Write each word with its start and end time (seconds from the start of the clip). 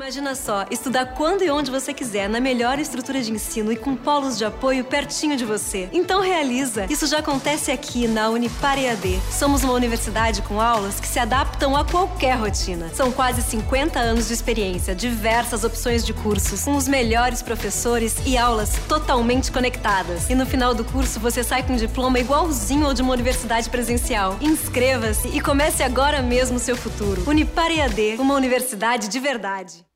Imagina 0.00 0.34
só, 0.34 0.64
estudar 0.70 1.04
quando 1.14 1.42
e 1.42 1.50
onde 1.50 1.70
você 1.70 1.92
quiser, 1.92 2.26
na 2.26 2.40
melhor 2.40 2.78
estrutura 2.78 3.20
de 3.20 3.30
ensino 3.30 3.70
e 3.70 3.76
com 3.76 3.94
polos 3.94 4.38
de 4.38 4.46
apoio 4.46 4.82
pertinho 4.82 5.36
de 5.36 5.44
você. 5.44 5.90
Então 5.92 6.22
realiza! 6.22 6.86
Isso 6.88 7.06
já 7.06 7.18
acontece 7.18 7.70
aqui 7.70 8.08
na 8.08 8.30
Unipar 8.30 8.78
EAD. 8.78 9.20
Somos 9.30 9.62
uma 9.62 9.74
universidade 9.74 10.40
com 10.40 10.58
aulas 10.58 10.98
que 10.98 11.06
se 11.06 11.18
adaptam 11.18 11.76
a 11.76 11.84
qualquer 11.84 12.38
rotina. 12.38 12.88
São 12.94 13.12
quase 13.12 13.42
50 13.42 14.00
anos 14.00 14.28
de 14.28 14.32
experiência, 14.32 14.94
diversas 14.94 15.64
opções 15.64 16.02
de 16.02 16.14
cursos, 16.14 16.64
com 16.64 16.76
os 16.76 16.88
melhores 16.88 17.42
professores 17.42 18.16
e 18.24 18.38
aulas 18.38 18.78
totalmente 18.88 19.52
conectadas. 19.52 20.30
E 20.30 20.34
no 20.34 20.46
final 20.46 20.74
do 20.74 20.82
curso 20.82 21.20
você 21.20 21.44
sai 21.44 21.62
com 21.62 21.74
um 21.74 21.76
diploma 21.76 22.18
igualzinho 22.18 22.86
ao 22.86 22.94
de 22.94 23.02
uma 23.02 23.12
universidade 23.12 23.68
presencial. 23.68 24.38
Inscreva-se 24.40 25.28
e 25.28 25.42
comece 25.42 25.82
agora 25.82 26.22
mesmo 26.22 26.56
o 26.56 26.60
seu 26.60 26.74
futuro. 26.74 27.22
Unipar 27.28 27.70
EAD, 27.70 28.16
uma 28.18 28.34
universidade 28.34 29.06
de 29.06 29.20
verdade. 29.20 29.89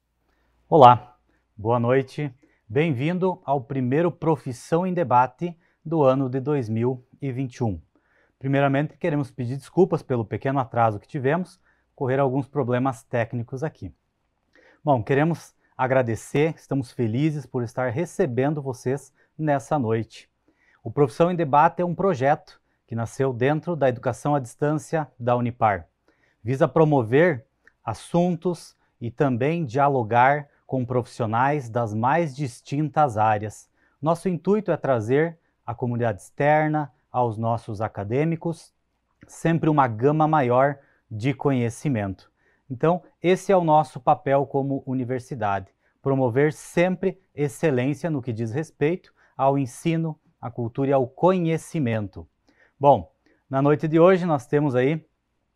Olá, 0.77 1.17
boa 1.57 1.79
noite. 1.79 2.35
Bem-vindo 2.69 3.41
ao 3.45 3.61
primeiro 3.61 4.11
Profissão 4.11 4.85
em 4.85 4.93
Debate 4.93 5.57
do 5.85 6.03
ano 6.03 6.29
de 6.29 6.41
2021. 6.41 7.81
Primeiramente, 8.41 8.99
queremos 8.99 9.31
pedir 9.31 9.57
desculpas 9.57 10.03
pelo 10.03 10.25
pequeno 10.25 10.59
atraso 10.59 10.99
que 10.99 11.07
tivemos, 11.07 11.61
correr 11.95 12.19
alguns 12.19 12.49
problemas 12.49 13.05
técnicos 13.05 13.63
aqui. 13.63 13.95
Bom, 14.83 15.01
queremos 15.01 15.55
agradecer, 15.79 16.57
estamos 16.57 16.91
felizes 16.91 17.47
por 17.47 17.63
estar 17.63 17.91
recebendo 17.91 18.61
vocês 18.61 19.15
nessa 19.39 19.79
noite. 19.79 20.29
O 20.83 20.91
Profissão 20.91 21.31
em 21.31 21.37
Debate 21.37 21.83
é 21.83 21.85
um 21.85 21.95
projeto 21.95 22.61
que 22.89 22.97
nasceu 22.97 23.33
dentro 23.33 23.77
da 23.77 23.89
educação 23.89 24.35
à 24.35 24.41
distância 24.41 25.07
da 25.21 25.37
Unipar. 25.37 25.87
Visa 26.43 26.67
promover 26.67 27.47
assuntos 27.85 28.77
e 29.01 29.09
também 29.09 29.65
dialogar 29.65 30.49
com 30.67 30.85
profissionais 30.85 31.69
das 31.69 31.95
mais 31.95 32.35
distintas 32.35 33.17
áreas. 33.17 33.69
Nosso 34.01 34.29
intuito 34.29 34.71
é 34.71 34.77
trazer 34.77 35.39
à 35.65 35.75
comunidade 35.75 36.23
externa, 36.23 36.93
aos 37.11 37.39
nossos 37.39 37.81
acadêmicos, 37.81 38.75
sempre 39.27 39.71
uma 39.71 39.87
gama 39.87 40.27
maior 40.27 40.79
de 41.11 41.33
conhecimento. 41.33 42.31
Então, 42.69 43.03
esse 43.23 43.53
é 43.53 43.57
o 43.57 43.65
nosso 43.65 44.01
papel 44.01 44.47
como 44.47 44.83
universidade: 44.87 45.73
promover 46.03 46.53
sempre 46.53 47.21
excelência 47.35 48.11
no 48.11 48.23
que 48.23 48.33
diz 48.33 48.51
respeito 48.51 49.15
ao 49.37 49.59
ensino, 49.59 50.19
à 50.41 50.51
cultura 50.51 50.91
e 50.91 50.93
ao 50.93 51.07
conhecimento. 51.07 52.27
Bom, 52.79 53.13
na 53.49 53.63
noite 53.63 53.87
de 53.87 54.01
hoje 54.01 54.27
nós 54.27 54.47
temos 54.47 54.75
aí 54.75 55.05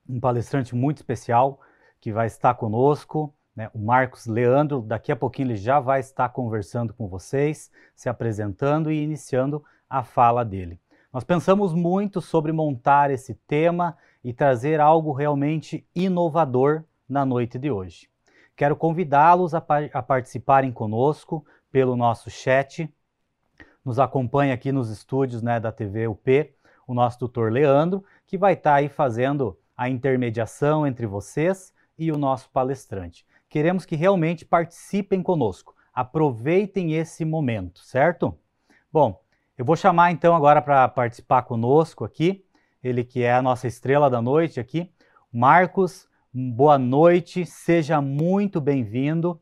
um 0.08 0.20
palestrante 0.20 0.74
muito 0.74 0.98
especial 0.98 1.60
que 2.00 2.12
vai 2.12 2.26
estar 2.26 2.54
conosco, 2.54 3.34
né? 3.58 3.68
O 3.74 3.78
Marcos 3.80 4.24
Leandro, 4.26 4.80
daqui 4.80 5.10
a 5.10 5.16
pouquinho 5.16 5.48
ele 5.48 5.56
já 5.56 5.80
vai 5.80 5.98
estar 5.98 6.28
conversando 6.28 6.94
com 6.94 7.08
vocês, 7.08 7.72
se 7.92 8.08
apresentando 8.08 8.88
e 8.88 9.02
iniciando 9.02 9.64
a 9.90 10.04
fala 10.04 10.44
dele. 10.44 10.80
Nós 11.12 11.24
pensamos 11.24 11.74
muito 11.74 12.20
sobre 12.20 12.52
montar 12.52 13.10
esse 13.10 13.34
tema 13.34 13.98
e 14.22 14.32
trazer 14.32 14.78
algo 14.78 15.12
realmente 15.12 15.84
inovador 15.92 16.84
na 17.08 17.26
noite 17.26 17.58
de 17.58 17.68
hoje. 17.68 18.08
Quero 18.54 18.76
convidá-los 18.76 19.56
a, 19.56 19.64
a, 19.92 20.02
participarem 20.04 20.70
conosco 20.70 21.44
pelo 21.68 21.96
nosso 21.96 22.30
chat. 22.30 22.88
Nos 23.84 23.98
acompanha 23.98 24.54
aqui 24.54 24.70
nos 24.70 24.88
estúdios 24.88 25.42
né, 25.42 25.58
da 25.58 25.72
TV 25.72 26.06
UP 26.06 26.54
o 26.86 26.94
nosso 26.94 27.18
tutor 27.18 27.50
Leandro, 27.50 28.04
que 28.24 28.38
vai 28.38 28.52
estar 28.52 28.74
aí 28.74 28.88
fazendo 28.88 29.58
a 29.76 29.88
intermediação 29.88 30.86
entre 30.86 31.06
vocês 31.06 31.74
e 31.98 32.12
o 32.12 32.16
nosso 32.16 32.48
palestrante. 32.50 33.26
Queremos 33.48 33.86
que 33.86 33.96
realmente 33.96 34.44
participem 34.44 35.22
conosco. 35.22 35.74
Aproveitem 35.92 36.94
esse 36.94 37.24
momento, 37.24 37.80
certo? 37.80 38.38
Bom, 38.92 39.22
eu 39.56 39.64
vou 39.64 39.74
chamar 39.74 40.12
então 40.12 40.36
agora 40.36 40.60
para 40.60 40.86
participar 40.88 41.42
conosco 41.42 42.04
aqui, 42.04 42.44
ele 42.84 43.02
que 43.02 43.22
é 43.22 43.32
a 43.32 43.42
nossa 43.42 43.66
estrela 43.66 44.10
da 44.10 44.20
noite 44.20 44.60
aqui, 44.60 44.92
Marcos. 45.32 46.06
Boa 46.32 46.78
noite, 46.78 47.46
seja 47.46 48.00
muito 48.00 48.60
bem-vindo. 48.60 49.40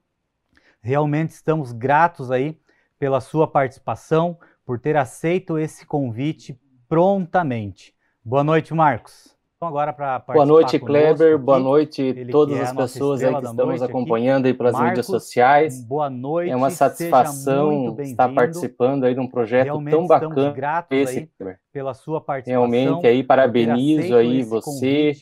Realmente 0.81 1.31
estamos 1.31 1.73
gratos 1.73 2.31
aí 2.31 2.59
pela 2.99 3.21
sua 3.21 3.47
participação, 3.47 4.39
por 4.65 4.79
ter 4.79 4.97
aceito 4.97 5.59
esse 5.59 5.85
convite 5.85 6.59
prontamente. 6.89 7.95
Boa 8.25 8.45
noite, 8.45 8.73
Marcos. 8.73 9.36
Então, 9.57 9.69
agora 9.69 9.91
para 9.91 10.19
Boa 10.19 10.45
noite, 10.45 10.79
Kleber. 10.79 11.39
Boa 11.39 11.59
noite 11.59 12.15
a 12.29 12.31
todas 12.31 12.59
é 12.59 12.63
as 12.63 12.73
pessoas 12.75 13.25
aí 13.25 13.35
que 13.35 13.47
estamos 13.47 13.81
acompanhando 13.81 14.41
aqui. 14.41 14.49
aí 14.49 14.55
pelas 14.55 14.75
Marcos, 14.75 14.89
mídias 14.91 15.07
sociais. 15.07 15.83
Boa 15.83 16.11
noite. 16.11 16.51
É 16.51 16.57
uma 16.57 16.69
satisfação 16.69 17.97
estar 18.01 18.29
participando 18.35 19.05
aí 19.05 19.15
de 19.15 19.21
um 19.21 19.27
projeto 19.27 19.65
Realmente 19.65 19.93
tão 19.93 20.07
bacana 20.07 20.87
esse, 20.91 21.31
pela 21.73 21.95
sua 21.95 22.21
participação. 22.21 22.69
Realmente 22.69 23.07
aí 23.07 23.25
parabenizo 23.25 24.15
aí 24.15 24.43
você 24.43 25.15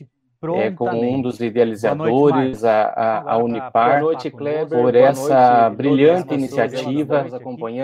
é, 0.56 0.70
como 0.70 1.00
um 1.02 1.20
dos 1.20 1.40
idealizadores, 1.40 2.62
noite, 2.62 2.66
a, 2.66 2.82
a, 2.86 3.32
a, 3.32 3.38
Unipar, 3.38 4.00
Boa 4.00 4.12
noite, 4.12 4.30
Kleber. 4.30 4.78
por 4.78 4.94
essa 4.94 5.62
noite, 5.62 5.76
brilhante 5.76 6.34
iniciativa 6.34 7.26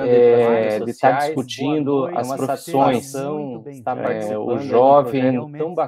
é, 0.07 0.79
de 0.81 0.91
estar 0.91 1.19
discutindo 1.19 2.07
as 2.15 2.33
profissões, 2.35 3.15
é, 3.15 4.39
o 4.39 4.59
jovem, 4.59 5.39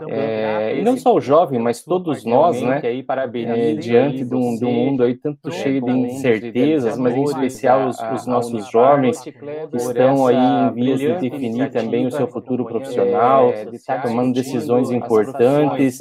é, 0.09 0.79
e 0.79 0.83
não 0.83 0.97
só 0.97 1.15
o 1.15 1.21
jovem, 1.21 1.59
mas 1.59 1.83
todos 1.83 2.25
nós, 2.25 2.61
né, 2.63 2.81
é, 2.83 3.75
diante 3.75 4.25
de 4.25 4.35
um, 4.35 4.57
de 4.57 4.65
um 4.65 4.73
mundo 4.73 5.03
aí 5.03 5.15
tanto 5.15 5.51
cheio 5.51 5.83
de 5.83 5.91
incertezas, 5.91 6.99
mas 6.99 7.15
em 7.15 7.25
especial 7.25 7.89
os, 7.89 7.99
os 8.15 8.27
nossos 8.27 8.71
jovens 8.71 9.21
que 9.21 9.35
estão 9.75 10.27
aí 10.27 10.37
em 10.37 10.73
vias 10.73 11.01
de 11.01 11.31
definir 11.31 11.71
também 11.71 12.07
o 12.07 12.11
seu 12.11 12.27
futuro 12.27 12.65
profissional, 12.65 13.53
tomando 14.03 14.35
decisões 14.35 14.91
importantes, 14.91 15.99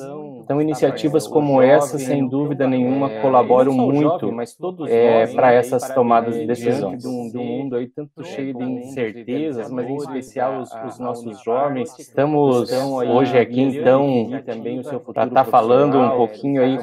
então, 0.51 0.61
iniciativas 0.61 1.27
como 1.27 1.61
essa, 1.61 1.97
sem 1.97 2.27
dúvida 2.27 2.67
nenhuma, 2.67 3.09
colaboram 3.21 3.73
muito 3.73 4.29
é, 4.87 5.27
para 5.27 5.53
essas 5.53 5.89
tomadas 5.93 6.35
de 6.35 6.45
decisões. 6.45 7.01
De 7.01 7.07
um, 7.07 7.29
de 7.29 7.37
um 7.37 7.43
mundo 7.43 7.75
aí 7.75 7.87
tanto 7.87 8.23
cheio 8.23 8.53
de 8.53 8.63
incertezas, 8.63 9.69
mas 9.69 9.89
em 9.89 9.95
especial 9.95 10.61
os, 10.61 10.69
os 10.87 10.99
nossos 10.99 11.41
jovens. 11.43 11.97
Estamos 11.97 12.69
hoje 12.71 13.37
aqui, 13.37 13.61
então, 13.61 14.29
para 15.13 15.25
estar 15.25 15.29
tá 15.29 15.45
falando 15.45 15.97
um 15.97 16.17
pouquinho 16.17 16.61
aí 16.61 16.77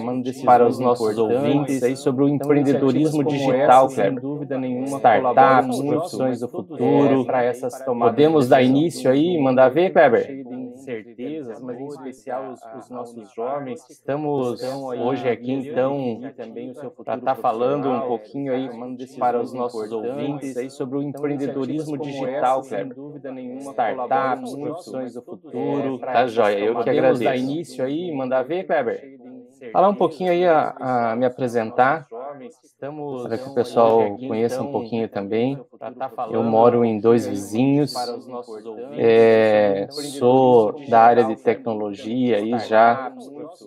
para 0.45 0.67
os 0.67 0.79
nossos 0.79 1.19
ouvintes 1.19 1.83
aí 1.83 1.97
sobre 1.97 2.25
o 2.25 2.29
empreendedorismo 2.29 3.23
digital, 3.25 3.89
Kleber. 3.89 4.23
Startups, 4.87 5.81
profissões 5.83 6.41
do 6.41 6.49
futuro. 6.49 7.27
Podemos 7.99 8.49
dar 8.49 8.63
início 8.63 9.11
aí, 9.11 9.39
mandar 9.41 9.69
ver, 9.69 9.91
Kleber? 9.91 10.45
Incertezas, 10.79 11.61
mas 11.61 11.81
em 11.81 11.89
especial 11.89 12.53
os, 12.53 12.61
os 12.79 12.91
nossos 12.91 13.33
jovens. 13.35 13.85
Estamos 13.91 14.63
hoje 14.63 15.29
aqui, 15.29 15.53
então, 15.53 16.21
para 17.05 17.17
estar 17.17 17.21
tá 17.21 17.35
falando 17.35 17.91
um 17.91 18.01
pouquinho 18.03 18.53
aí 18.53 18.69
para 19.19 19.41
os 19.41 19.53
nossos 19.53 19.91
ouvintes 19.91 20.57
aí 20.57 20.71
sobre 20.71 20.99
o 20.99 21.03
empreendedorismo 21.03 21.99
digital, 21.99 22.63
Kleber. 22.63 22.97
Startups, 23.61 24.55
profissões 24.55 25.15
do 25.15 25.23
futuro. 25.23 25.99
Tá, 25.99 26.27
joia? 26.27 26.59
Eu 26.59 26.83
que 26.83 26.91
agradeço. 26.91 27.25
dar 27.25 27.37
início 27.37 27.85
aí, 27.85 28.13
mandar 28.15 28.43
ver, 28.43 28.65
Kleber? 28.65 29.18
Falar 29.73 29.89
um 29.89 29.95
pouquinho 29.95 30.33
aí, 30.33 30.45
a, 30.47 31.13
a 31.13 31.17
me 31.17 31.27
apresentar, 31.27 32.09
para 33.23 33.39
que 33.39 33.49
o 33.49 33.51
pessoal 33.51 34.19
conheça 34.21 34.63
um 34.63 34.67
pouquinho 34.67 35.09
também. 35.09 35.63
Eu 36.29 36.43
moro 36.43 36.85
em 36.85 37.01
dois 37.01 37.27
vizinhos, 37.27 38.17
é, 38.97 39.87
sou 39.91 40.81
da 40.87 41.01
área 41.03 41.25
de 41.25 41.37
tecnologia 41.37 42.41
e 42.41 42.59
já 42.59 43.03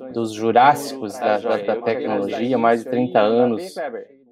dos 0.10 0.34
jurássicos 0.34 1.20
da, 1.20 1.40
da, 1.40 1.58
da 1.58 1.76
tecnologia, 1.76 2.58
mais 2.58 2.82
de 2.82 2.88
30 2.90 3.20
anos 3.20 3.84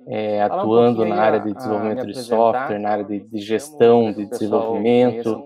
é, 0.07 0.41
atuando 0.41 1.05
na 1.05 1.17
área 1.17 1.39
de 1.39 1.53
desenvolvimento 1.53 2.05
de 2.05 2.15
software, 2.15 2.79
na 2.79 2.89
área 2.91 3.05
de, 3.05 3.21
de 3.21 3.39
gestão 3.39 4.11
de 4.13 4.25
desenvolvimento. 4.25 5.45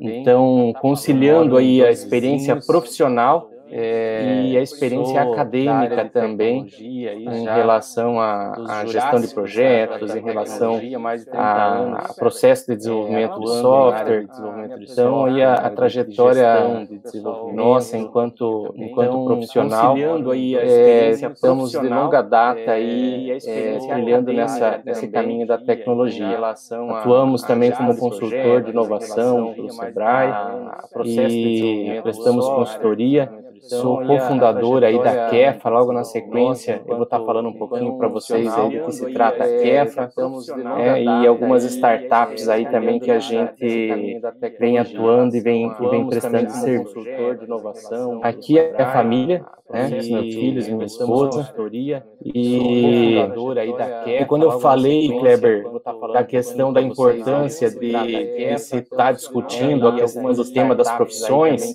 Então, 0.00 0.74
conciliando 0.78 1.56
aí 1.56 1.84
a 1.84 1.90
experiência 1.90 2.56
profissional 2.56 3.50
é, 3.70 4.42
e 4.44 4.56
a 4.56 4.62
experiência 4.62 5.22
acadêmica 5.22 6.08
também 6.12 6.66
em 6.78 7.44
relação 7.44 8.20
à, 8.20 8.84
gestão 8.86 9.20
de 9.20 9.28
projetos, 9.28 10.14
em 10.14 10.22
relação 10.22 10.80
a, 11.32 12.14
processo 12.16 12.66
de 12.70 12.76
desenvolvimento 12.76 13.38
de 13.40 13.48
software, 13.60 14.26
então 14.80 15.26
aí 15.26 15.42
a, 15.42 15.54
a 15.54 15.70
trajetória 15.70 16.88
nossa 17.52 17.96
enquanto 17.96 18.72
enquanto 18.76 19.08
então, 19.08 19.24
profissional, 19.24 19.96
é, 19.96 21.10
estamos 21.10 21.70
de 21.70 21.88
longa 21.88 22.22
data 22.22 22.72
aí 22.72 23.30
é, 23.30 23.78
trilhando 23.78 24.32
nessa 24.32 24.80
nesse 24.84 25.08
caminho 25.08 25.46
da 25.46 25.58
tecnologia. 25.58 26.38
Atuamos 26.38 27.42
também 27.42 27.70
como 27.72 27.96
consultor 27.96 28.62
de 28.62 28.70
inovação 28.70 29.54
para 29.54 29.64
o 29.64 29.70
Sebrae 29.70 30.32
e 31.04 32.00
prestamos 32.02 32.48
consultoria 32.48 33.28
sou 33.62 34.04
cofundador 34.06 34.82
aí 34.84 34.98
da 35.02 35.28
Kefa, 35.28 35.68
logo 35.68 35.92
na 35.92 36.04
sequência 36.04 36.82
eu 36.86 36.94
vou 36.96 37.04
estar 37.04 37.20
falando 37.20 37.48
um 37.48 37.52
pouquinho 37.52 37.96
para 37.96 38.08
vocês 38.08 38.52
aí 38.52 38.78
do 38.78 38.86
que 38.86 38.92
se 38.92 39.12
trata 39.12 39.44
a 39.44 39.46
Kefa, 39.46 40.10
é, 40.78 41.02
e 41.02 41.26
algumas 41.26 41.64
startups 41.64 42.48
aí 42.48 42.66
também 42.66 42.98
que 42.98 43.10
a 43.10 43.18
gente 43.18 44.20
vem 44.58 44.78
atuando 44.78 45.36
e 45.36 45.40
vem, 45.40 45.72
e 45.80 45.88
vem 45.88 46.06
prestando 46.06 46.50
serviço. 46.50 47.04
Aqui 48.22 48.58
é 48.58 48.82
a 48.82 48.92
família, 48.92 49.44
né, 49.70 49.88
meus 49.90 50.34
filhos, 50.34 50.68
minha 50.68 50.86
esposa, 50.86 51.54
e, 52.24 53.18
e 54.06 54.24
quando 54.26 54.44
eu 54.44 54.60
falei, 54.60 55.08
Kleber, 55.18 55.66
da 56.12 56.24
questão 56.24 56.72
da 56.72 56.80
importância 56.80 57.70
de, 57.70 57.92
de 57.92 58.58
se 58.58 58.78
estar 58.78 58.96
tá 58.96 59.12
discutindo 59.12 59.86
a 59.88 59.94
questão 59.94 60.32
do 60.32 60.44
tema 60.50 60.74
das 60.74 60.90
profissões, 60.92 61.74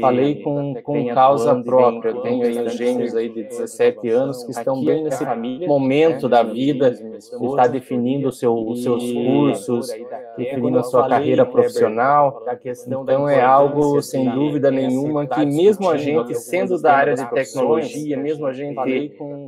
falei 0.00 0.36
com, 0.36 0.74
com 0.82 1.06
causa 1.14 1.54
própria. 1.62 2.10
Eu 2.10 2.20
tenho 2.20 2.44
aí 2.44 2.62
os 2.64 2.74
gêmeos 2.74 3.14
aí 3.16 3.28
de 3.28 3.42
17 3.42 4.08
anos 4.08 4.44
que 4.44 4.52
estão 4.52 4.84
bem 4.84 5.02
nesse 5.02 5.24
momento 5.66 6.28
da 6.28 6.44
vida, 6.44 6.92
de 6.92 7.18
estar 7.18 7.66
definindo 7.66 8.30
seu, 8.30 8.54
os 8.54 8.82
seus 8.84 9.02
cursos, 9.12 9.88
definindo 10.36 10.78
a 10.78 10.84
sua 10.84 11.08
carreira 11.08 11.44
profissional. 11.44 12.44
Então 12.86 13.28
é 13.28 13.42
algo, 13.42 14.00
sem 14.00 14.30
dúvida 14.30 14.70
nenhuma, 14.70 15.26
que 15.26 15.44
mesmo 15.44 15.90
a 15.90 15.96
gente 15.96 16.34
sendo 16.36 16.80
da 16.80 16.94
área 16.94 17.15
de 17.16 17.30
tecnologia, 17.30 18.16
mesmo 18.16 18.46
a 18.46 18.52
gente 18.52 18.76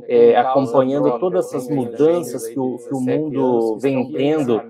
é, 0.07 0.35
acompanhando 0.35 1.19
todas 1.19 1.47
essas 1.47 1.69
mudanças 1.69 2.47
que 2.47 2.59
o, 2.59 2.77
que 2.77 2.93
o 2.93 2.99
mundo 2.99 3.77
vem 3.77 4.11
tendo 4.11 4.61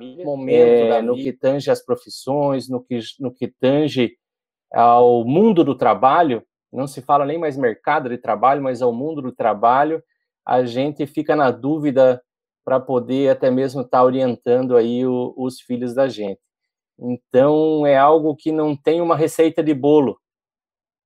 é, 0.47 1.01
no 1.01 1.15
que 1.15 1.33
tange 1.33 1.71
as 1.71 1.83
profissões, 1.83 2.69
no 2.69 2.83
que, 2.83 2.99
no 3.19 3.33
que 3.33 3.47
tange 3.47 4.13
ao 4.71 5.25
mundo 5.25 5.63
do 5.63 5.75
trabalho, 5.75 6.43
não 6.71 6.85
se 6.85 7.01
fala 7.01 7.25
nem 7.25 7.37
mais 7.37 7.57
mercado 7.57 8.09
de 8.09 8.17
trabalho, 8.17 8.61
mas 8.61 8.81
ao 8.81 8.93
mundo 8.93 9.21
do 9.21 9.31
trabalho, 9.31 10.03
a 10.45 10.63
gente 10.63 11.05
fica 11.07 11.35
na 11.35 11.51
dúvida 11.51 12.21
para 12.63 12.79
poder 12.79 13.29
até 13.29 13.49
mesmo 13.49 13.81
estar 13.81 13.99
tá 13.99 14.03
orientando 14.03 14.77
aí 14.77 15.05
o, 15.05 15.33
os 15.35 15.59
filhos 15.59 15.93
da 15.93 16.07
gente. 16.07 16.39
Então, 16.99 17.85
é 17.85 17.97
algo 17.97 18.35
que 18.35 18.51
não 18.51 18.75
tem 18.75 19.01
uma 19.01 19.15
receita 19.15 19.63
de 19.63 19.73
bolo. 19.73 20.19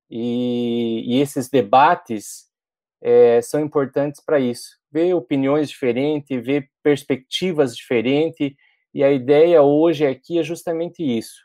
E, 0.09 1.03
e 1.05 1.19
esses 1.19 1.49
debates 1.49 2.45
é, 3.01 3.41
são 3.41 3.59
importantes 3.59 4.23
para 4.23 4.39
isso. 4.39 4.77
Ver 4.91 5.13
opiniões 5.13 5.69
diferentes, 5.69 6.45
ver 6.45 6.69
perspectivas 6.81 7.75
diferentes, 7.75 8.53
e 8.93 9.03
a 9.03 9.11
ideia 9.11 9.61
hoje 9.61 10.05
aqui 10.05 10.37
é 10.37 10.43
justamente 10.43 11.03
isso: 11.03 11.41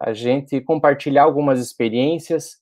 a 0.00 0.12
gente 0.12 0.60
compartilhar 0.60 1.22
algumas 1.22 1.60
experiências, 1.60 2.58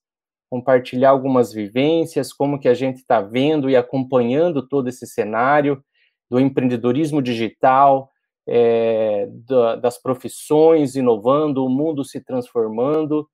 compartilhar 0.50 1.10
algumas 1.10 1.52
vivências, 1.52 2.32
como 2.32 2.60
que 2.60 2.68
a 2.68 2.74
gente 2.74 2.98
está 2.98 3.20
vendo 3.20 3.68
e 3.68 3.76
acompanhando 3.76 4.66
todo 4.66 4.88
esse 4.88 5.06
cenário 5.06 5.82
do 6.30 6.38
empreendedorismo 6.38 7.22
digital, 7.22 8.10
é, 8.48 9.26
da, 9.28 9.76
das 9.76 10.00
profissões 10.00 10.94
inovando, 10.94 11.64
o 11.64 11.68
mundo 11.68 12.04
se 12.04 12.20
transformando 12.20 13.28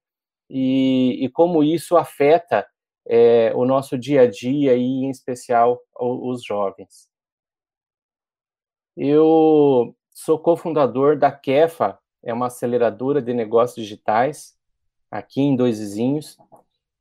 e, 0.54 1.24
e 1.24 1.30
como 1.30 1.64
isso 1.64 1.96
afeta 1.96 2.66
é, 3.06 3.52
o 3.54 3.64
nosso 3.64 3.96
dia 3.96 4.20
a 4.22 4.30
dia 4.30 4.76
e, 4.76 4.82
em 4.82 5.08
especial, 5.08 5.80
os 5.98 6.44
jovens. 6.44 7.08
Eu 8.94 9.96
sou 10.12 10.38
cofundador 10.38 11.18
da 11.18 11.32
Kefa, 11.32 11.98
é 12.22 12.34
uma 12.34 12.48
aceleradora 12.48 13.22
de 13.22 13.32
negócios 13.32 13.82
digitais 13.82 14.54
aqui 15.10 15.40
em 15.40 15.56
Dois 15.56 15.78
Vizinhos, 15.78 16.36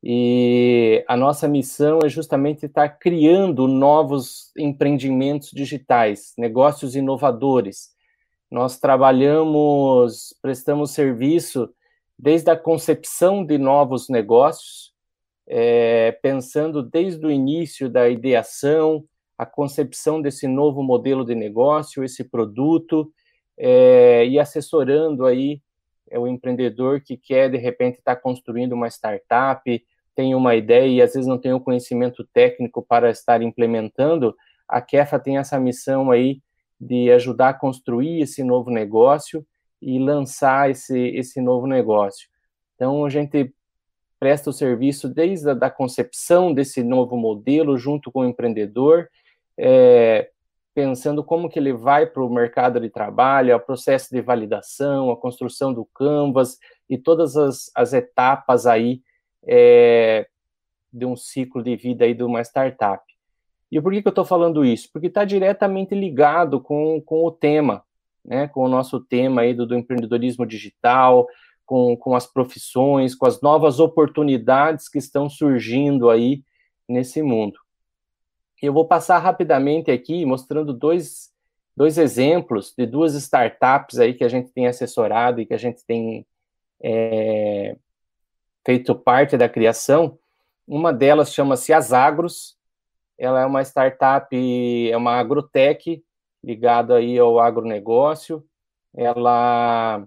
e 0.01 1.03
a 1.07 1.18
nossa 1.18 1.48
missão 1.48 2.00
é 2.03 2.09
justamente 2.09 2.65
estar 2.65 2.88
criando 2.88 3.68
novos 3.68 4.51
empreendimentos 4.57 5.51
digitais, 5.51 6.33
negócios 6.38 6.95
inovadores. 6.95 7.89
Nós 8.50 8.80
trabalhamos, 8.80 10.33
prestamos 10.42 10.92
serviço 10.92 11.69
desde 12.21 12.51
a 12.51 12.56
concepção 12.56 13.44
de 13.44 13.57
novos 13.57 14.07
negócios, 14.07 14.94
é, 15.47 16.12
pensando 16.21 16.83
desde 16.83 17.25
o 17.25 17.31
início 17.31 17.89
da 17.89 18.07
ideação, 18.07 19.03
a 19.35 19.44
concepção 19.44 20.21
desse 20.21 20.47
novo 20.47 20.83
modelo 20.83 21.25
de 21.25 21.33
negócio, 21.33 22.03
esse 22.03 22.23
produto, 22.23 23.12
é, 23.57 24.23
e 24.27 24.38
assessorando 24.38 25.25
aí 25.25 25.63
é, 26.12 26.19
o 26.19 26.27
empreendedor 26.27 27.01
que 27.01 27.18
quer, 27.18 27.50
de 27.50 27.57
repente, 27.57 27.97
estar 27.97 28.15
tá 28.15 28.21
construindo 28.21 28.74
uma 28.74 28.88
startup, 28.88 29.83
tem 30.13 30.35
uma 30.35 30.56
ideia 30.56 30.88
e 30.88 31.01
às 31.01 31.13
vezes 31.13 31.27
não 31.27 31.39
tem 31.39 31.53
o 31.53 31.59
conhecimento 31.59 32.24
técnico 32.31 32.85
para 32.88 33.09
estar 33.09 33.41
implementando, 33.41 34.35
a 34.67 34.79
Kefa 34.79 35.17
tem 35.17 35.39
essa 35.39 35.59
missão 35.59 36.12
aí 36.12 36.39
de 36.79 37.12
ajudar 37.12 37.50
a 37.50 37.53
construir 37.53 38.21
esse 38.21 38.44
novo 38.44 38.69
negócio 38.69 39.44
e 39.81 40.00
lançar 40.00 40.69
esse, 40.69 40.98
esse 41.10 41.42
novo 41.42 41.66
negócio. 41.66 42.28
Então, 42.75 43.06
a 43.06 43.10
gente 43.10 43.54
presta 44.19 44.50
o 44.51 44.54
serviço 44.54 45.10
desde 45.10 45.50
a 45.50 45.54
da 45.54 45.69
concepção 45.69 46.54
desse 46.54 46.83
novo 46.83 47.18
modelo 47.18 47.78
junto 47.78 48.12
com 48.12 48.19
o 48.19 48.25
empreendedor, 48.25 49.10
é, 49.57 50.30
pensando 50.74 51.24
como 51.24 51.50
que 51.50 51.57
ele 51.57 51.74
vai 51.74 52.06
para 52.06 52.24
o 52.24 52.30
mercado 52.30 52.80
de 52.80 52.89
trabalho, 52.89 53.56
o 53.56 53.60
processo 53.60 54.13
de 54.13 54.22
validação, 54.22 55.12
a 55.12 55.18
construção 55.18 55.74
do 55.74 55.86
canvas 55.86 56.57
e 56.89 56.98
todas 56.98 57.36
as, 57.36 57.72
as 57.75 57.94
etapas 57.94 58.66
aí 58.66 59.01
é, 59.48 60.27
de 60.94 61.06
um 61.06 61.16
ciclo 61.16 61.63
de 61.63 61.75
vida 61.75 62.06
aí 62.06 62.13
de 62.13 62.24
uma 62.24 62.42
startup. 62.42 63.04
E 63.72 63.80
por 63.81 63.92
que, 63.92 64.01
que 64.01 64.07
eu 64.07 64.12
estou 64.12 64.25
falando 64.25 64.66
isso? 64.66 64.89
Porque 64.92 65.07
está 65.07 65.24
diretamente 65.24 65.95
ligado 65.95 66.60
com, 66.60 67.01
com 67.01 67.25
o 67.25 67.31
tema, 67.31 67.84
né, 68.23 68.47
com 68.47 68.63
o 68.63 68.69
nosso 68.69 69.00
tema 69.00 69.41
aí 69.41 69.53
do, 69.53 69.65
do 69.65 69.75
empreendedorismo 69.75 70.45
digital, 70.45 71.27
com, 71.65 71.95
com 71.95 72.15
as 72.15 72.27
profissões, 72.27 73.15
com 73.15 73.25
as 73.25 73.41
novas 73.41 73.79
oportunidades 73.79 74.89
que 74.89 74.97
estão 74.97 75.29
surgindo 75.29 76.09
aí 76.09 76.44
nesse 76.88 77.21
mundo. 77.21 77.59
Eu 78.62 78.73
vou 78.73 78.85
passar 78.85 79.18
rapidamente 79.18 79.89
aqui 79.89 80.25
mostrando 80.25 80.73
dois, 80.73 81.31
dois 81.75 81.97
exemplos 81.97 82.73
de 82.77 82.85
duas 82.85 83.15
startups 83.15 83.97
aí 83.97 84.13
que 84.13 84.24
a 84.24 84.29
gente 84.29 84.51
tem 84.51 84.67
assessorado 84.67 85.41
e 85.41 85.45
que 85.45 85.53
a 85.53 85.57
gente 85.57 85.83
tem 85.85 86.25
é, 86.81 87.75
feito 88.65 88.94
parte 88.94 89.38
da 89.38 89.50
criação. 89.50 90.19
Uma 90.67 90.94
delas 90.94 91.33
chama-se 91.33 91.74
Asagros. 91.74 92.56
Ela 93.17 93.41
é 93.41 93.45
uma 93.45 93.62
startup, 93.62 94.35
é 94.35 94.97
uma 94.97 95.13
agrotech 95.13 96.03
ligada 96.43 96.95
aí 96.95 97.17
ao 97.17 97.39
agronegócio. 97.39 98.43
Ela 98.93 100.05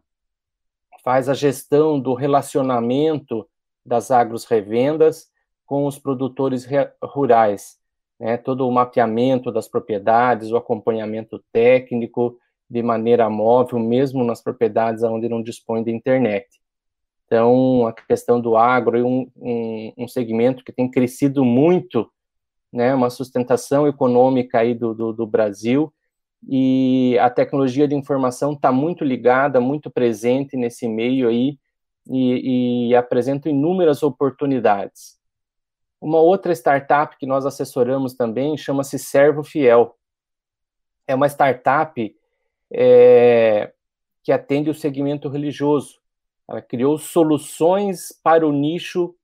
faz 1.02 1.28
a 1.28 1.34
gestão 1.34 2.00
do 2.00 2.14
relacionamento 2.14 3.48
das 3.84 4.10
agros 4.10 4.44
revendas 4.44 5.28
com 5.66 5.86
os 5.86 5.98
produtores 5.98 6.66
rurais 7.02 7.78
né, 8.18 8.36
todo 8.36 8.66
o 8.66 8.72
mapeamento 8.72 9.50
das 9.52 9.68
propriedades, 9.68 10.50
o 10.50 10.56
acompanhamento 10.56 11.42
técnico 11.52 12.38
de 12.68 12.82
maneira 12.82 13.28
móvel, 13.28 13.78
mesmo 13.78 14.24
nas 14.24 14.42
propriedades 14.42 15.02
onde 15.02 15.28
não 15.28 15.42
dispõe 15.42 15.82
de 15.84 15.90
internet. 15.90 16.46
Então, 17.26 17.86
a 17.86 17.92
questão 17.92 18.40
do 18.40 18.56
agro 18.56 18.98
é 18.98 19.02
um, 19.02 19.30
um, 19.36 19.92
um 19.98 20.08
segmento 20.08 20.64
que 20.64 20.72
tem 20.72 20.90
crescido 20.90 21.44
muito, 21.44 22.10
né, 22.72 22.94
uma 22.94 23.10
sustentação 23.10 23.86
econômica 23.86 24.58
aí 24.58 24.74
do, 24.74 24.94
do, 24.94 25.12
do 25.12 25.26
Brasil, 25.26 25.92
e 26.46 27.18
a 27.20 27.30
tecnologia 27.30 27.88
de 27.88 27.94
informação 27.94 28.52
está 28.52 28.70
muito 28.70 29.04
ligada, 29.04 29.60
muito 29.60 29.90
presente 29.90 30.56
nesse 30.56 30.88
meio 30.88 31.28
aí, 31.28 31.58
e, 32.06 32.88
e 32.88 32.94
apresenta 32.94 33.48
inúmeras 33.48 34.02
oportunidades. 34.02 35.18
Uma 36.00 36.20
outra 36.20 36.52
startup 36.52 37.16
que 37.16 37.26
nós 37.26 37.46
assessoramos 37.46 38.14
também 38.14 38.56
chama-se 38.58 38.98
Servo 38.98 39.42
Fiel. 39.42 39.96
É 41.06 41.14
uma 41.14 41.26
startup 41.28 42.14
é, 42.70 43.72
que 44.22 44.30
atende 44.30 44.68
o 44.68 44.74
segmento 44.74 45.28
religioso. 45.28 45.98
Ela 46.46 46.60
criou 46.60 46.98
soluções 46.98 48.12
para 48.22 48.46
o 48.46 48.52
nicho 48.52 49.14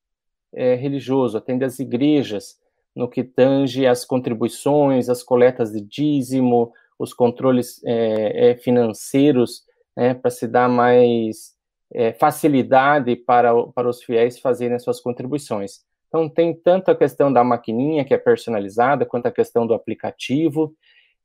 é, 0.55 0.75
religioso, 0.75 1.37
atende 1.37 1.65
as 1.65 1.79
igrejas, 1.79 2.59
no 2.95 3.09
que 3.09 3.23
tange 3.23 3.87
as 3.87 4.05
contribuições, 4.05 5.09
as 5.09 5.23
coletas 5.23 5.71
de 5.71 5.81
dízimo, 5.81 6.73
os 7.01 7.15
controles 7.15 7.83
é, 7.83 8.51
é 8.51 8.57
financeiros, 8.57 9.63
né, 9.97 10.13
para 10.13 10.31
se 10.31 10.47
dar 10.47 10.69
mais 10.69 11.55
é, 11.93 12.13
facilidade 12.13 13.17
para, 13.17 13.55
para 13.75 13.89
os 13.89 14.03
fiéis 14.03 14.39
fazerem 14.39 14.77
as 14.77 14.85
suas 14.85 15.01
contribuições. 15.01 15.81
Então, 16.09 16.29
tem 16.29 16.55
tanto 16.55 16.91
a 16.91 16.97
questão 16.97 17.33
da 17.33 17.43
maquininha, 17.43 18.05
que 18.05 18.13
é 18.13 18.19
personalizada, 18.19 19.07
quanto 19.07 19.27
a 19.27 19.33
questão 19.33 19.67
do 19.67 19.73
aplicativo. 19.73 20.75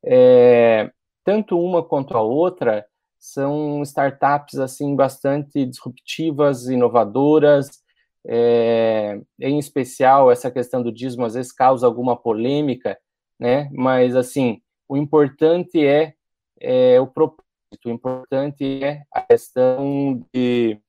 É, 0.02 0.90
tanto 1.26 1.60
uma 1.60 1.84
quanto 1.84 2.16
a 2.16 2.22
outra 2.22 2.86
são 3.20 3.82
startups, 3.82 4.58
assim, 4.60 4.96
bastante 4.96 5.66
disruptivas, 5.66 6.68
inovadoras, 6.68 7.84
é, 8.26 9.20
em 9.40 9.60
especial 9.60 10.32
essa 10.32 10.50
questão 10.50 10.82
do 10.82 10.92
dízimo 10.92 11.26
às 11.26 11.34
vezes 11.34 11.52
causa 11.52 11.86
alguma 11.86 12.16
polêmica, 12.16 12.98
né? 13.40 13.70
Mas 13.74 14.16
assim, 14.16 14.62
o 14.88 14.98
importante 14.98 15.86
é, 15.86 16.16
é 16.60 17.00
o 17.00 17.08
propósito, 17.08 17.46
o 17.86 17.90
importante 17.90 18.84
é 18.84 19.06
a 19.12 19.22
questão 19.22 20.26
de, 20.34 20.80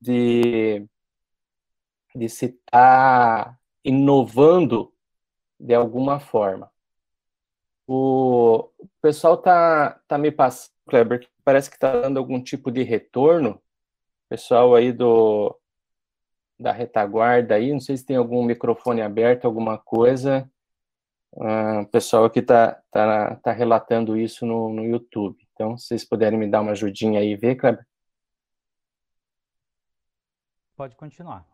de, 0.00 0.86
de 2.14 2.28
se 2.28 2.46
estar 2.46 3.44
tá 3.44 3.58
inovando 3.84 4.92
de 5.58 5.74
alguma 5.74 6.20
forma. 6.20 6.70
O, 7.86 8.70
pessoal 9.02 9.36
tá, 9.36 10.00
tá 10.06 10.16
me 10.16 10.30
passando, 10.30 10.72
Kleber, 10.86 11.28
parece 11.44 11.68
que 11.68 11.76
está 11.76 12.00
dando 12.00 12.18
algum 12.18 12.40
tipo 12.40 12.70
de 12.70 12.82
retorno. 12.82 13.60
Pessoal 14.28 14.74
aí 14.74 14.92
do 14.92 15.56
da 16.56 16.72
retaguarda 16.72 17.54
aí, 17.54 17.72
não 17.72 17.80
sei 17.80 17.96
se 17.96 18.04
tem 18.04 18.16
algum 18.16 18.44
microfone 18.44 19.00
aberto, 19.00 19.46
alguma 19.46 19.78
coisa. 19.78 20.48
Uh, 21.32 21.82
o 21.82 21.86
pessoal 21.86 22.24
aqui 22.24 22.40
está 22.40 22.80
tá, 22.90 23.36
tá 23.36 23.52
relatando 23.52 24.16
isso 24.16 24.44
no, 24.44 24.72
no 24.72 24.84
YouTube. 24.84 25.36
Então, 25.52 25.78
se 25.78 25.88
vocês 25.88 26.04
puderem 26.04 26.38
me 26.38 26.48
dar 26.48 26.60
uma 26.60 26.72
ajudinha 26.72 27.20
aí, 27.20 27.36
ver, 27.36 27.56
Kleber? 27.56 27.86
Pode 30.76 30.96
continuar. 30.96 31.46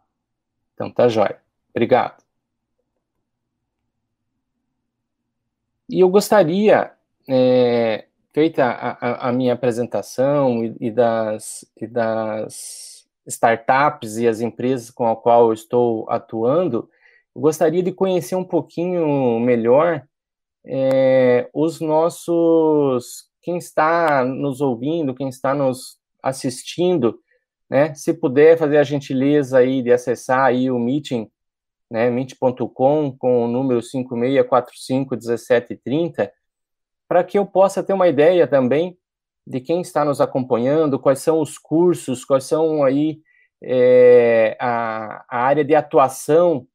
Então, 0.74 0.90
tá 0.90 1.08
jóia. 1.08 1.40
Obrigado. 1.70 2.22
E 5.88 6.00
eu 6.00 6.08
gostaria, 6.08 6.92
é, 7.28 8.06
feita 8.32 8.64
a, 8.64 9.28
a, 9.28 9.32
minha 9.32 9.54
apresentação 9.54 10.64
e, 10.64 10.76
e, 10.80 10.90
das, 10.90 11.64
e 11.76 11.86
das 11.86 13.08
startups 13.26 14.16
e 14.16 14.28
as 14.28 14.40
empresas 14.40 14.90
com 14.90 15.08
a 15.08 15.16
qual 15.16 15.46
eu 15.46 15.52
estou 15.52 16.08
atuando, 16.10 16.90
eu 17.36 17.40
gostaria 17.40 17.82
de 17.82 17.92
conhecer 17.92 18.34
um 18.34 18.44
pouquinho 18.44 19.38
melhor 19.38 20.02
é, 20.64 21.50
os 21.52 21.82
nossos, 21.82 23.30
quem 23.42 23.58
está 23.58 24.24
nos 24.24 24.62
ouvindo, 24.62 25.14
quem 25.14 25.28
está 25.28 25.54
nos 25.54 25.98
assistindo, 26.22 27.20
né? 27.68 27.92
Se 27.94 28.14
puder 28.14 28.56
fazer 28.56 28.78
a 28.78 28.82
gentileza 28.82 29.58
aí 29.58 29.82
de 29.82 29.92
acessar 29.92 30.46
aí 30.46 30.70
o 30.70 30.78
meeting, 30.78 31.30
né? 31.90 32.08
Meet.com 32.08 33.14
com 33.18 33.44
o 33.44 33.48
número 33.48 33.82
56451730, 33.82 36.30
para 37.06 37.22
que 37.22 37.38
eu 37.38 37.44
possa 37.44 37.82
ter 37.82 37.92
uma 37.92 38.08
ideia 38.08 38.46
também 38.46 38.96
de 39.46 39.60
quem 39.60 39.82
está 39.82 40.06
nos 40.06 40.22
acompanhando, 40.22 40.98
quais 40.98 41.18
são 41.18 41.42
os 41.42 41.58
cursos, 41.58 42.24
quais 42.24 42.44
são 42.44 42.82
aí 42.82 43.20
é, 43.62 44.56
a, 44.58 45.22
a 45.28 45.42
área 45.42 45.62
de 45.62 45.74
atuação 45.74 46.66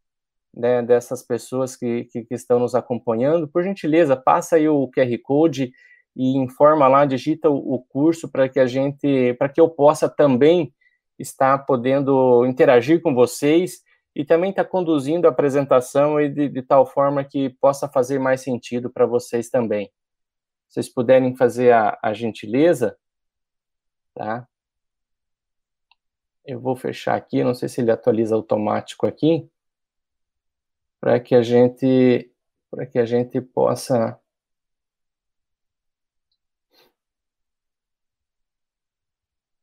né, 0.53 0.81
dessas 0.81 1.23
pessoas 1.23 1.75
que, 1.75 2.05
que, 2.05 2.23
que, 2.23 2.33
estão 2.33 2.59
nos 2.59 2.75
acompanhando, 2.75 3.47
por 3.47 3.63
gentileza, 3.63 4.15
passa 4.15 4.57
aí 4.57 4.67
o 4.67 4.89
QR 4.89 5.17
Code 5.23 5.71
e 6.15 6.37
informa 6.37 6.87
lá, 6.87 7.05
digita 7.05 7.49
o, 7.49 7.75
o 7.75 7.83
curso 7.83 8.29
para 8.29 8.49
que 8.49 8.59
a 8.59 8.65
gente, 8.65 9.33
para 9.35 9.47
que 9.47 9.61
eu 9.61 9.69
possa 9.69 10.09
também 10.09 10.73
estar 11.17 11.59
podendo 11.59 12.45
interagir 12.45 13.01
com 13.01 13.13
vocês 13.13 13.81
e 14.13 14.25
também 14.25 14.49
estar 14.49 14.65
tá 14.65 14.69
conduzindo 14.69 15.25
a 15.25 15.29
apresentação 15.29 16.17
de, 16.17 16.49
de 16.49 16.61
tal 16.61 16.85
forma 16.85 17.23
que 17.23 17.49
possa 17.61 17.87
fazer 17.87 18.19
mais 18.19 18.41
sentido 18.41 18.89
para 18.89 19.05
vocês 19.05 19.49
também. 19.49 19.85
Se 20.67 20.75
vocês 20.75 20.89
puderem 20.93 21.35
fazer 21.35 21.71
a, 21.71 21.97
a 22.01 22.13
gentileza, 22.13 22.97
tá? 24.13 24.45
Eu 26.45 26.59
vou 26.59 26.75
fechar 26.75 27.15
aqui, 27.15 27.43
não 27.43 27.53
sei 27.53 27.69
se 27.69 27.79
ele 27.79 27.91
atualiza 27.91 28.35
automático 28.35 29.05
aqui 29.05 29.49
para 31.01 31.19
que 31.19 31.35
a 31.35 31.41
gente 31.41 32.31
para 32.69 32.85
que 32.85 32.99
a 32.99 33.05
gente 33.05 33.41
possa 33.41 34.17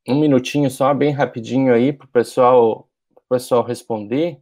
um 0.06 0.18
minutinho 0.18 0.70
só, 0.70 0.92
bem 0.94 1.12
rapidinho 1.12 1.72
aí 1.72 1.92
para 1.92 2.06
o 2.06 2.08
pessoal, 2.08 2.88
pessoal 3.28 3.62
responder 3.62 4.40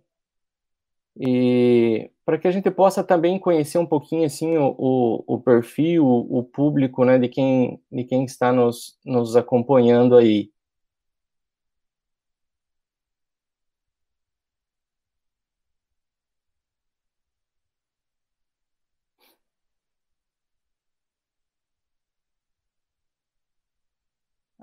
e 1.18 2.10
para 2.24 2.38
que 2.38 2.46
a 2.46 2.50
gente 2.50 2.70
possa 2.70 3.02
também 3.02 3.38
conhecer 3.38 3.78
um 3.78 3.86
pouquinho 3.86 4.26
assim 4.26 4.56
o, 4.56 4.74
o, 4.78 5.24
o 5.26 5.40
perfil, 5.40 6.04
o, 6.06 6.38
o, 6.38 6.44
público, 6.44 7.04
né, 7.04 7.18
de 7.18 7.28
quem 7.28 7.80
de 7.90 8.04
quem 8.04 8.24
está 8.24 8.52
nos, 8.52 8.98
nos 9.04 9.36
acompanhando 9.36 10.16
aí. 10.16 10.50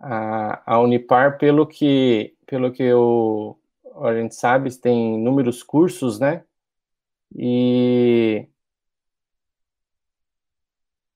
A, 0.05 0.74
a 0.74 0.79
Unipar, 0.81 1.38
pelo 1.38 1.65
que, 1.65 2.36
pelo 2.45 2.74
que 2.74 2.83
eu, 2.83 3.57
a 4.01 4.13
gente 4.13 4.36
sabe, 4.36 4.69
tem 4.77 5.15
inúmeros 5.15 5.63
cursos, 5.63 6.19
né? 6.19 6.43
E, 7.33 8.45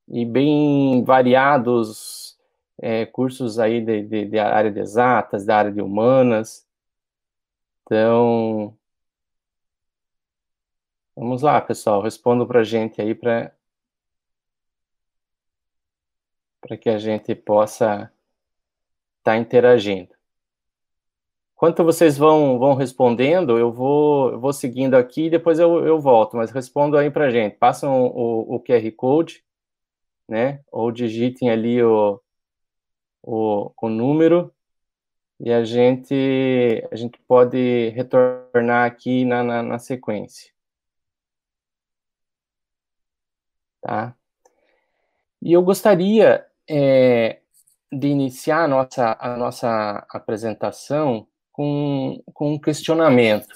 e 0.07 0.25
bem 0.25 1.03
variados 1.03 2.39
é, 2.77 3.05
cursos 3.05 3.59
aí 3.59 3.81
de, 3.81 4.03
de, 4.03 4.25
de, 4.25 4.39
área 4.39 4.71
de 4.71 4.79
exatas, 4.79 5.45
da 5.45 5.57
área 5.57 5.71
de 5.71 5.81
humanas. 5.81 6.65
Então, 7.83 8.77
vamos 11.13 11.41
lá, 11.41 11.59
pessoal, 11.59 12.01
respondam 12.01 12.47
para 12.47 12.61
a 12.61 12.63
gente 12.63 13.01
aí 13.01 13.13
para 13.13 13.51
para 16.61 16.77
que 16.77 16.89
a 16.89 16.97
gente 16.97 17.33
possa 17.35 18.11
está 19.27 19.37
interagindo. 19.37 20.15
Enquanto 21.53 21.83
vocês 21.83 22.17
vão, 22.17 22.57
vão 22.59 22.75
respondendo, 22.75 23.57
eu 23.57 23.71
vou, 23.71 24.31
eu 24.31 24.39
vou 24.39 24.53
seguindo 24.53 24.95
aqui 24.95 25.25
e 25.25 25.29
depois 25.29 25.59
eu, 25.59 25.85
eu 25.85 25.99
volto, 25.99 26.37
mas 26.37 26.51
respondo 26.51 26.97
aí 26.97 27.11
para 27.11 27.31
gente. 27.31 27.57
Passam 27.57 28.05
o, 28.05 28.55
o 28.55 28.59
QR 28.59 28.89
Code, 28.95 29.43
né? 30.27 30.63
Ou 30.71 30.91
digitem 30.91 31.49
ali 31.49 31.83
o, 31.83 32.21
o, 33.23 33.71
o 33.81 33.89
número 33.89 34.53
e 35.39 35.51
a 35.51 35.63
gente, 35.63 36.87
a 36.91 36.95
gente 36.95 37.19
pode 37.27 37.89
retornar 37.89 38.85
aqui 38.85 39.25
na, 39.25 39.43
na, 39.43 39.63
na 39.63 39.79
sequência. 39.79 40.53
Tá? 43.81 44.15
E 45.41 45.53
eu 45.53 45.61
gostaria 45.63 46.45
é, 46.67 47.41
de 47.91 48.07
iniciar 48.07 48.63
a 48.63 48.67
nossa, 48.67 49.17
a 49.19 49.37
nossa 49.37 50.05
apresentação 50.09 51.27
com, 51.51 52.21
com 52.33 52.53
um 52.53 52.59
questionamento. 52.59 53.55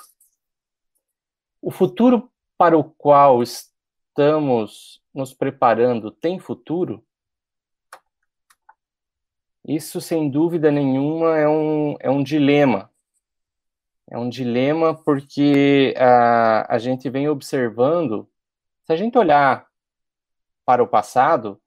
O 1.61 1.69
futuro 1.69 2.31
para 2.57 2.77
o 2.77 2.83
qual 2.83 3.43
estamos 3.43 5.01
nos 5.13 5.33
preparando 5.33 6.11
tem 6.11 6.39
futuro? 6.39 7.03
Isso, 9.67 10.01
sem 10.01 10.29
dúvida 10.29 10.71
nenhuma, 10.71 11.37
é 11.37 11.47
um, 11.47 11.95
é 11.99 12.09
um 12.09 12.23
dilema. 12.23 12.89
É 14.09 14.17
um 14.17 14.27
dilema 14.27 14.95
porque 14.95 15.93
a, 15.97 16.75
a 16.75 16.79
gente 16.79 17.09
vem 17.09 17.29
observando, 17.29 18.27
se 18.83 18.91
a 18.91 18.95
gente 18.95 19.17
olhar 19.17 19.67
para 20.65 20.83
o 20.83 20.87
passado, 20.87 21.61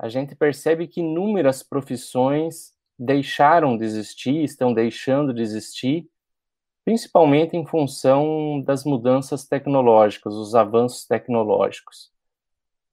a 0.00 0.08
gente 0.08 0.34
percebe 0.34 0.88
que 0.88 1.00
inúmeras 1.00 1.62
profissões 1.62 2.72
deixaram 2.98 3.76
de 3.76 3.84
existir, 3.84 4.42
estão 4.42 4.72
deixando 4.72 5.34
de 5.34 5.42
existir, 5.42 6.08
principalmente 6.86 7.54
em 7.54 7.66
função 7.66 8.62
das 8.62 8.82
mudanças 8.82 9.46
tecnológicas, 9.46 10.32
os 10.32 10.54
avanços 10.54 11.04
tecnológicos. 11.04 12.10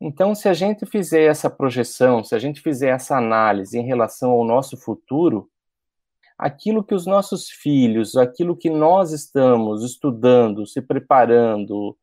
Então, 0.02 0.36
se 0.36 0.50
a 0.50 0.54
gente 0.54 0.86
fizer 0.86 1.24
essa 1.24 1.50
projeção, 1.50 2.26
se 2.26 2.36
a 2.36 2.40
gente 2.40 2.60
fizer 2.60 2.90
essa 2.90 3.18
análise 3.18 3.80
em 3.80 3.86
relação 3.86 4.32
ao 4.32 4.44
nosso 4.44 4.76
futuro, 4.76 5.50
aquilo 6.38 6.84
que 6.84 6.94
os 6.94 7.06
nossos 7.06 7.50
filhos, 7.50 8.18
aquilo 8.18 8.56
que 8.56 8.70
nós 8.70 9.14
estamos 9.14 9.82
estudando, 9.82 10.68
se 10.68 10.82
preparando, 10.82 11.98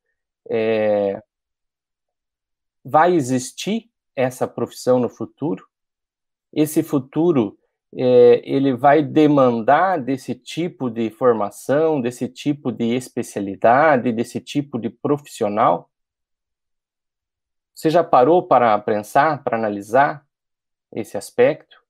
é, 0.48 1.22
vai 2.82 3.14
existir 3.14 3.90
essa 4.16 4.46
profissão 4.46 4.98
no 4.98 5.08
futuro. 5.08 5.66
Esse 6.52 6.82
futuro 6.82 7.58
é, 7.96 8.42
ele 8.44 8.74
vai 8.74 9.02
demandar 9.02 10.00
desse 10.00 10.34
tipo 10.34 10.90
de 10.90 11.10
formação, 11.10 12.00
desse 12.00 12.28
tipo 12.28 12.72
de 12.72 12.94
especialidade, 12.94 14.12
desse 14.12 14.40
tipo 14.40 14.78
de 14.78 14.90
profissional. 14.90 15.90
Você 17.74 17.90
já 17.90 18.04
parou 18.04 18.46
para 18.46 18.78
pensar, 18.78 19.42
para 19.42 19.56
analisar 19.56 20.24
esse 20.92 21.16
aspecto? 21.16 21.84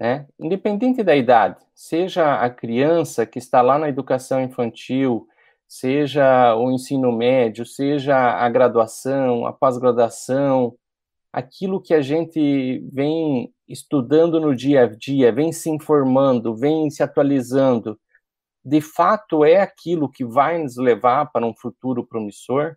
né? 0.00 0.26
Independente 0.38 1.02
da 1.02 1.14
idade, 1.14 1.58
seja 1.74 2.36
a 2.36 2.48
criança 2.48 3.26
que 3.26 3.38
está 3.38 3.60
lá 3.60 3.78
na 3.78 3.88
educação 3.88 4.40
infantil, 4.40 5.28
seja 5.68 6.56
o 6.56 6.70
ensino 6.70 7.12
médio, 7.12 7.66
seja 7.66 8.16
a 8.16 8.48
graduação, 8.48 9.46
a 9.46 9.52
pós-graduação, 9.52 10.74
aquilo 11.32 11.80
que 11.80 11.94
a 11.94 12.00
gente 12.00 12.80
vem 12.92 13.52
estudando 13.68 14.40
no 14.40 14.54
dia 14.54 14.82
a 14.82 14.86
dia, 14.86 15.32
vem 15.32 15.52
se 15.52 15.70
informando, 15.70 16.54
vem 16.54 16.90
se 16.90 17.02
atualizando, 17.02 17.98
de 18.64 18.80
fato 18.80 19.44
é 19.44 19.60
aquilo 19.60 20.08
que 20.08 20.24
vai 20.24 20.58
nos 20.58 20.76
levar 20.76 21.30
para 21.32 21.46
um 21.46 21.54
futuro 21.54 22.06
promissor? 22.06 22.76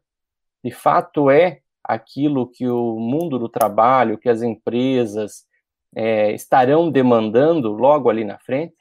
De 0.63 0.71
fato 0.71 1.29
é 1.29 1.59
aquilo 1.83 2.49
que 2.49 2.67
o 2.67 2.97
mundo 2.99 3.37
do 3.37 3.49
trabalho, 3.49 4.17
que 4.17 4.29
as 4.29 4.41
empresas 4.41 5.45
é, 5.93 6.31
estarão 6.31 6.89
demandando 6.89 7.73
logo 7.73 8.09
ali 8.09 8.23
na 8.23 8.39
frente? 8.39 8.77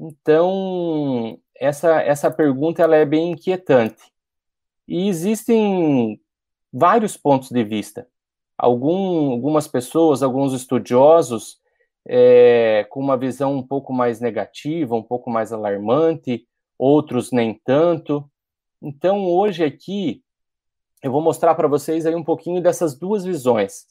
Então, 0.00 1.38
essa, 1.54 2.00
essa 2.00 2.30
pergunta 2.30 2.82
ela 2.82 2.96
é 2.96 3.04
bem 3.04 3.32
inquietante. 3.32 4.10
E 4.88 5.08
existem 5.08 6.20
vários 6.72 7.16
pontos 7.16 7.50
de 7.50 7.62
vista. 7.62 8.08
Algum, 8.64 9.32
algumas 9.32 9.68
pessoas, 9.68 10.22
alguns 10.22 10.54
estudiosos, 10.54 11.58
é, 12.08 12.86
com 12.88 12.98
uma 12.98 13.14
visão 13.14 13.54
um 13.54 13.62
pouco 13.62 13.92
mais 13.92 14.20
negativa, 14.20 14.94
um 14.94 15.02
pouco 15.02 15.28
mais 15.28 15.52
alarmante, 15.52 16.46
outros 16.78 17.30
nem 17.30 17.60
tanto. 17.62 18.24
Então, 18.80 19.26
hoje 19.26 19.62
aqui, 19.62 20.22
eu 21.02 21.12
vou 21.12 21.20
mostrar 21.20 21.54
para 21.54 21.68
vocês 21.68 22.06
aí 22.06 22.14
um 22.14 22.24
pouquinho 22.24 22.62
dessas 22.62 22.98
duas 22.98 23.22
visões. 23.22 23.84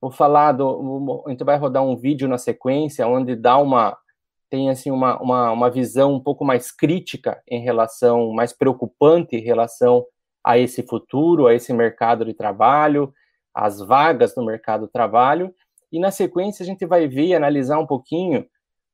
Vou 0.00 0.10
falar 0.10 0.50
do, 0.50 1.22
a 1.24 1.30
gente 1.30 1.44
vai 1.44 1.56
rodar 1.56 1.84
um 1.84 1.96
vídeo 1.96 2.26
na 2.26 2.38
sequência 2.38 3.06
onde 3.06 3.36
dá 3.36 3.56
uma 3.56 3.96
tem 4.50 4.68
assim 4.68 4.90
uma, 4.90 5.20
uma, 5.22 5.52
uma 5.52 5.70
visão 5.70 6.14
um 6.14 6.20
pouco 6.20 6.44
mais 6.44 6.72
crítica 6.72 7.40
em 7.46 7.60
relação, 7.60 8.32
mais 8.32 8.52
preocupante 8.52 9.36
em 9.36 9.40
relação 9.40 10.04
a 10.42 10.58
esse 10.58 10.82
futuro, 10.82 11.46
a 11.46 11.54
esse 11.54 11.72
mercado 11.72 12.24
de 12.24 12.34
trabalho, 12.34 13.12
as 13.58 13.80
vagas 13.80 14.36
no 14.36 14.44
mercado 14.44 14.86
de 14.86 14.92
trabalho, 14.92 15.52
e 15.90 15.98
na 15.98 16.10
sequência 16.10 16.62
a 16.62 16.66
gente 16.66 16.86
vai 16.86 17.08
ver 17.08 17.34
analisar 17.34 17.78
um 17.78 17.86
pouquinho 17.86 18.46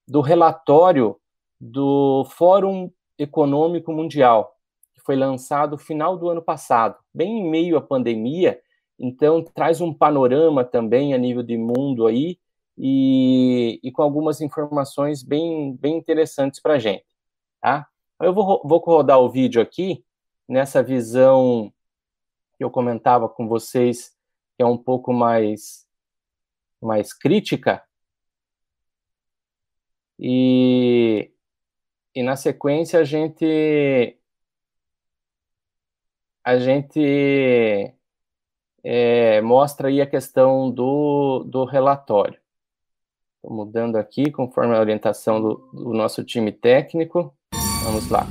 do 0.09 0.21
relatório 0.21 1.17
do 1.61 2.25
Fórum 2.31 2.91
Econômico 3.19 3.93
Mundial, 3.93 4.57
que 4.95 5.03
foi 5.03 5.17
lançado 5.17 5.73
no 5.73 5.79
final 5.79 6.17
do 6.17 6.31
ano 6.31 6.41
passado, 6.41 6.97
bem 7.13 7.41
em 7.41 7.51
meio 7.51 7.77
à 7.77 7.81
pandemia, 7.81 8.59
então 8.99 9.43
traz 9.43 9.81
um 9.81 9.93
panorama 9.93 10.65
também 10.65 11.13
a 11.13 11.19
nível 11.19 11.43
de 11.43 11.59
mundo 11.59 12.07
aí, 12.07 12.39
e, 12.77 13.79
e 13.83 13.93
com 13.93 14.03
algumas 14.03 14.41
informações 14.41 15.23
bem, 15.23 15.77
bem 15.77 15.97
interessantes 15.97 16.61
para 16.61 16.75
a 16.75 16.79
gente, 16.79 17.05
tá? 17.61 17.87
Eu 18.21 18.33
vou, 18.33 18.63
vou 18.65 18.79
rodar 18.79 19.21
o 19.21 19.29
vídeo 19.29 19.61
aqui, 19.61 20.03
nessa 20.49 20.83
visão 20.83 21.73
que 22.57 22.65
eu 22.65 22.71
comentava 22.71 23.29
com 23.29 23.47
vocês, 23.47 24.14
que 24.57 24.63
é 24.63 24.67
um 24.67 24.79
pouco 24.79 25.13
mais 25.13 25.87
mais 26.81 27.13
crítica. 27.13 27.83
E, 30.19 31.33
e 32.15 32.23
na 32.23 32.37
sequência 32.37 33.01
a 33.01 33.05
gente 33.05 34.19
a 36.45 36.59
gente 36.59 37.95
é, 38.85 39.41
mostra 39.41 39.89
aí 39.89 40.01
a 40.01 40.07
questão 40.07 40.71
do, 40.71 41.43
do 41.45 41.65
relatório. 41.65 42.39
Estou 43.37 43.57
mudando 43.57 43.97
aqui 43.97 44.31
conforme 44.31 44.77
a 44.77 44.81
orientação 44.81 45.41
do, 45.41 45.55
do 45.73 45.95
nosso 45.95 46.23
time 46.23 46.53
técnico. 46.53 47.35
Vamos 47.85 48.11
lá. 48.11 48.27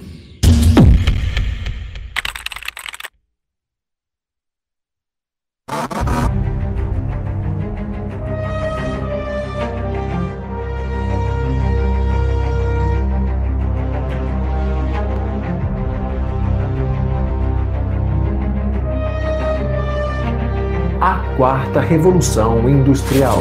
Quarta 21.43 21.81
revolução 21.81 22.69
industrial. 22.69 23.37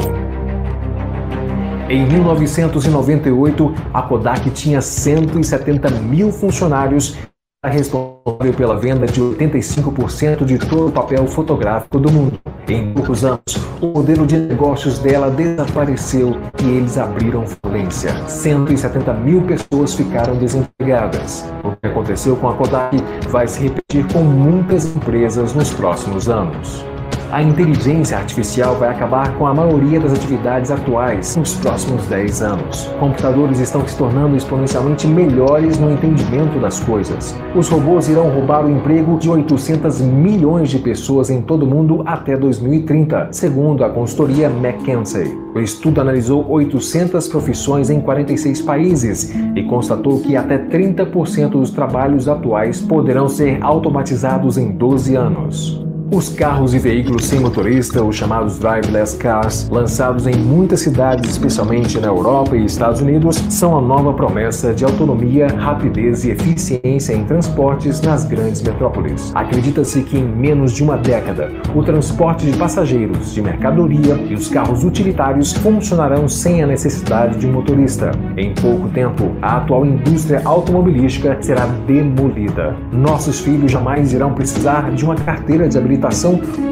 Em 1.88 2.04
1998, 2.04 3.74
a 3.94 4.02
Kodak 4.02 4.50
tinha 4.50 4.82
170 4.82 5.88
mil 5.88 6.32
funcionários 6.32 7.16
responsável 7.64 8.52
pela 8.56 8.76
venda 8.76 9.06
de 9.06 9.20
85% 9.20 10.44
de 10.44 10.58
todo 10.58 10.88
o 10.88 10.90
papel 10.90 11.28
fotográfico 11.28 12.00
do 12.00 12.10
mundo. 12.10 12.40
Em 12.66 12.92
poucos 12.92 13.24
anos, 13.24 13.56
o 13.80 13.86
modelo 13.86 14.26
de 14.26 14.36
negócios 14.36 14.98
dela 14.98 15.30
desapareceu 15.30 16.36
e 16.60 16.70
eles 16.70 16.98
abriram 16.98 17.44
falência. 17.62 18.12
170 18.26 19.12
mil 19.14 19.42
pessoas 19.42 19.94
ficaram 19.94 20.34
desempregadas. 20.34 21.44
O 21.62 21.70
que 21.76 21.86
aconteceu 21.86 22.34
com 22.34 22.48
a 22.48 22.54
Kodak 22.54 22.96
vai 23.28 23.46
se 23.46 23.62
repetir 23.62 24.12
com 24.12 24.24
muitas 24.24 24.86
empresas 24.86 25.54
nos 25.54 25.72
próximos 25.72 26.28
anos 26.28 26.84
a 27.32 27.42
inteligência 27.42 28.18
artificial 28.18 28.76
vai 28.76 28.90
acabar 28.90 29.34
com 29.38 29.46
a 29.46 29.54
maioria 29.54 29.98
das 29.98 30.12
atividades 30.12 30.70
atuais 30.70 31.34
nos 31.34 31.54
próximos 31.54 32.06
10 32.06 32.42
anos. 32.42 32.84
Computadores 33.00 33.58
estão 33.58 33.88
se 33.88 33.96
tornando 33.96 34.36
exponencialmente 34.36 35.06
melhores 35.06 35.78
no 35.78 35.90
entendimento 35.90 36.60
das 36.60 36.78
coisas. 36.80 37.34
Os 37.56 37.70
robôs 37.70 38.06
irão 38.06 38.28
roubar 38.28 38.66
o 38.66 38.70
emprego 38.70 39.18
de 39.18 39.30
800 39.30 40.02
milhões 40.02 40.68
de 40.68 40.78
pessoas 40.78 41.30
em 41.30 41.40
todo 41.40 41.62
o 41.62 41.66
mundo 41.66 42.02
até 42.04 42.36
2030, 42.36 43.28
segundo 43.32 43.82
a 43.82 43.88
consultoria 43.88 44.50
McKinsey. 44.50 45.34
O 45.54 45.58
estudo 45.58 46.02
analisou 46.02 46.46
800 46.50 47.28
profissões 47.28 47.88
em 47.88 48.00
46 48.02 48.60
países 48.60 49.34
e 49.56 49.62
constatou 49.62 50.20
que 50.20 50.36
até 50.36 50.58
30% 50.58 51.52
dos 51.52 51.70
trabalhos 51.70 52.28
atuais 52.28 52.82
poderão 52.82 53.26
ser 53.26 53.58
automatizados 53.62 54.58
em 54.58 54.70
12 54.70 55.14
anos. 55.14 55.91
Os 56.14 56.28
carros 56.28 56.74
e 56.74 56.78
veículos 56.78 57.24
sem 57.24 57.40
motorista, 57.40 58.04
os 58.04 58.14
chamados 58.14 58.58
driverless 58.58 59.16
cars, 59.16 59.66
lançados 59.70 60.26
em 60.26 60.34
muitas 60.34 60.80
cidades, 60.80 61.30
especialmente 61.30 61.98
na 61.98 62.08
Europa 62.08 62.54
e 62.54 62.66
Estados 62.66 63.00
Unidos, 63.00 63.36
são 63.48 63.78
a 63.78 63.80
nova 63.80 64.12
promessa 64.12 64.74
de 64.74 64.84
autonomia, 64.84 65.46
rapidez 65.46 66.22
e 66.26 66.32
eficiência 66.32 67.14
em 67.14 67.24
transportes 67.24 68.02
nas 68.02 68.26
grandes 68.26 68.60
metrópoles. 68.60 69.32
Acredita-se 69.34 70.02
que 70.02 70.18
em 70.18 70.22
menos 70.22 70.72
de 70.72 70.82
uma 70.82 70.98
década, 70.98 71.50
o 71.74 71.82
transporte 71.82 72.44
de 72.44 72.58
passageiros, 72.58 73.32
de 73.32 73.40
mercadoria 73.40 74.14
e 74.28 74.34
os 74.34 74.48
carros 74.48 74.84
utilitários 74.84 75.54
funcionarão 75.54 76.28
sem 76.28 76.62
a 76.62 76.66
necessidade 76.66 77.38
de 77.38 77.46
um 77.46 77.52
motorista. 77.52 78.10
Em 78.36 78.52
pouco 78.52 78.86
tempo, 78.90 79.32
a 79.40 79.56
atual 79.56 79.86
indústria 79.86 80.42
automobilística 80.44 81.38
será 81.40 81.64
demolida. 81.86 82.76
Nossos 82.92 83.40
filhos 83.40 83.72
jamais 83.72 84.12
irão 84.12 84.34
precisar 84.34 84.90
de 84.90 85.06
uma 85.06 85.14
carteira 85.14 85.66
de 85.66 85.78
habilitação 85.78 86.01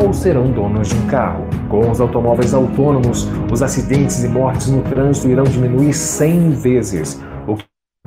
ou 0.02 0.12
serão 0.12 0.50
donos 0.50 0.88
de 0.88 0.94
um 0.96 1.06
carro. 1.06 1.44
Com 1.68 1.90
os 1.90 2.00
automóveis 2.00 2.52
autônomos, 2.52 3.28
os 3.50 3.62
acidentes 3.62 4.24
e 4.24 4.28
mortes 4.28 4.68
no 4.68 4.82
trânsito 4.82 5.28
irão 5.28 5.44
diminuir 5.44 5.92
100 5.92 6.50
vezes, 6.50 7.22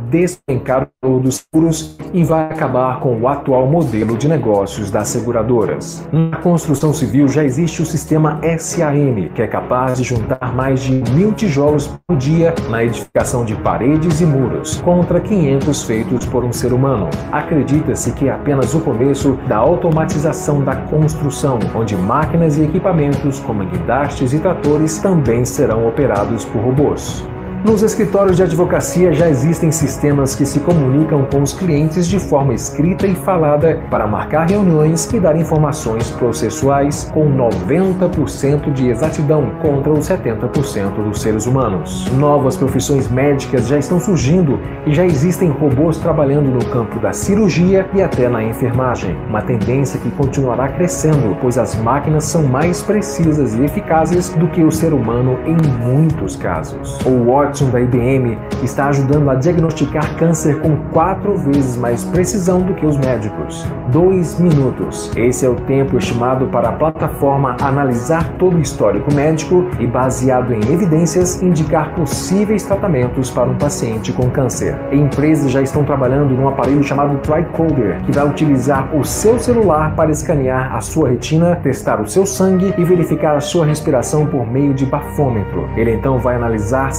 despencar 0.09 0.87
dos 1.03 1.43
seguros 1.51 1.97
e 2.13 2.23
vai 2.23 2.45
acabar 2.45 2.99
com 2.99 3.19
o 3.19 3.27
atual 3.27 3.67
modelo 3.67 4.17
de 4.17 4.27
negócios 4.27 4.89
das 4.89 5.07
seguradoras. 5.07 6.07
Na 6.11 6.37
construção 6.37 6.93
civil 6.93 7.27
já 7.27 7.43
existe 7.43 7.81
o 7.81 7.85
sistema 7.85 8.39
SAM, 8.57 9.29
que 9.33 9.41
é 9.41 9.47
capaz 9.47 9.97
de 9.97 10.03
juntar 10.03 10.53
mais 10.55 10.81
de 10.81 10.93
mil 11.11 11.33
tijolos 11.33 11.87
por 12.07 12.17
dia 12.17 12.53
na 12.69 12.83
edificação 12.83 13.45
de 13.45 13.55
paredes 13.55 14.21
e 14.21 14.25
muros, 14.25 14.81
contra 14.81 15.19
500 15.19 15.83
feitos 15.83 16.25
por 16.25 16.43
um 16.43 16.53
ser 16.53 16.73
humano. 16.73 17.09
Acredita-se 17.31 18.11
que 18.13 18.27
é 18.27 18.31
apenas 18.31 18.73
o 18.73 18.81
começo 18.81 19.33
da 19.47 19.57
automatização 19.57 20.63
da 20.63 20.75
construção, 20.75 21.59
onde 21.75 21.95
máquinas 21.95 22.57
e 22.57 22.63
equipamentos 22.63 23.39
como 23.39 23.65
guindastes 23.65 24.33
e 24.33 24.39
tratores 24.39 24.97
também 24.97 25.45
serão 25.45 25.87
operados 25.87 26.45
por 26.45 26.61
robôs. 26.61 27.23
Nos 27.63 27.81
escritórios 27.81 28.35
de 28.35 28.43
advocacia 28.43 29.13
já 29.13 29.29
existem 29.29 29.71
sistemas 29.71 30.35
que 30.35 30.45
se 30.45 30.59
comunicam 30.59 31.25
com 31.31 31.41
os 31.41 31.53
clientes 31.53 32.05
de 32.09 32.19
forma 32.19 32.53
escrita 32.53 33.07
e 33.07 33.15
falada 33.15 33.81
para 33.89 34.05
marcar 34.05 34.49
reuniões 34.49 35.09
e 35.13 35.17
dar 35.17 35.37
informações 35.37 36.11
processuais 36.11 37.09
com 37.13 37.25
90% 37.31 38.69
de 38.73 38.89
exatidão 38.89 39.49
contra 39.61 39.93
os 39.93 40.09
70% 40.09 41.03
dos 41.05 41.21
seres 41.21 41.45
humanos. 41.45 42.05
Novas 42.17 42.57
profissões 42.57 43.07
médicas 43.07 43.65
já 43.65 43.77
estão 43.77 43.97
surgindo 43.97 44.59
e 44.85 44.93
já 44.93 45.05
existem 45.05 45.49
robôs 45.49 45.97
trabalhando 45.97 46.49
no 46.49 46.65
campo 46.65 46.99
da 46.99 47.13
cirurgia 47.13 47.87
e 47.93 48.01
até 48.01 48.27
na 48.27 48.43
enfermagem. 48.43 49.15
Uma 49.29 49.41
tendência 49.41 49.97
que 50.01 50.11
continuará 50.11 50.67
crescendo, 50.67 51.37
pois 51.39 51.57
as 51.57 51.75
máquinas 51.75 52.25
são 52.25 52.43
mais 52.43 52.83
precisas 52.83 53.53
e 53.55 53.63
eficazes 53.63 54.31
do 54.31 54.49
que 54.49 54.61
o 54.61 54.71
ser 54.71 54.91
humano 54.91 55.39
em 55.45 55.55
muitos 55.81 56.35
casos. 56.35 56.99
O 57.05 57.29
Watson 57.53 57.69
da 57.69 57.79
IBM 57.79 58.35
está 58.63 58.87
ajudando 58.87 59.29
a 59.29 59.35
diagnosticar 59.35 60.15
câncer 60.17 60.59
com 60.59 60.75
quatro 60.91 61.37
vezes 61.37 61.77
mais 61.77 62.03
precisão 62.03 62.61
do 62.61 62.73
que 62.73 62.83
os 62.83 62.97
médicos. 62.97 63.63
Dois 63.89 64.39
minutos. 64.39 65.11
Esse 65.15 65.45
é 65.45 65.49
o 65.49 65.55
tempo 65.55 65.97
estimado 65.97 66.47
para 66.47 66.69
a 66.69 66.71
plataforma 66.71 67.55
analisar 67.61 68.27
todo 68.39 68.57
o 68.57 68.59
histórico 68.59 69.13
médico 69.13 69.67
e, 69.79 69.85
baseado 69.85 70.51
em 70.51 70.73
evidências, 70.73 71.43
indicar 71.43 71.93
possíveis 71.93 72.63
tratamentos 72.63 73.29
para 73.29 73.47
um 73.47 73.55
paciente 73.55 74.11
com 74.11 74.31
câncer. 74.31 74.75
Empresas 74.91 75.51
já 75.51 75.61
estão 75.61 75.83
trabalhando 75.83 76.33
num 76.33 76.47
aparelho 76.47 76.83
chamado 76.83 77.19
TriCoder, 77.19 78.01
que 78.03 78.11
vai 78.11 78.27
utilizar 78.27 78.95
o 78.95 79.03
seu 79.03 79.37
celular 79.37 79.95
para 79.95 80.09
escanear 80.09 80.75
a 80.75 80.81
sua 80.81 81.09
retina, 81.09 81.55
testar 81.57 82.01
o 82.01 82.07
seu 82.07 82.25
sangue 82.25 82.73
e 82.79 82.83
verificar 82.83 83.35
a 83.35 83.41
sua 83.41 83.65
respiração 83.65 84.25
por 84.25 84.47
meio 84.47 84.73
de 84.73 84.87
bafômetro. 84.87 85.69
Ele 85.77 85.91
então 85.91 86.17
vai 86.17 86.35
analisar 86.35 86.91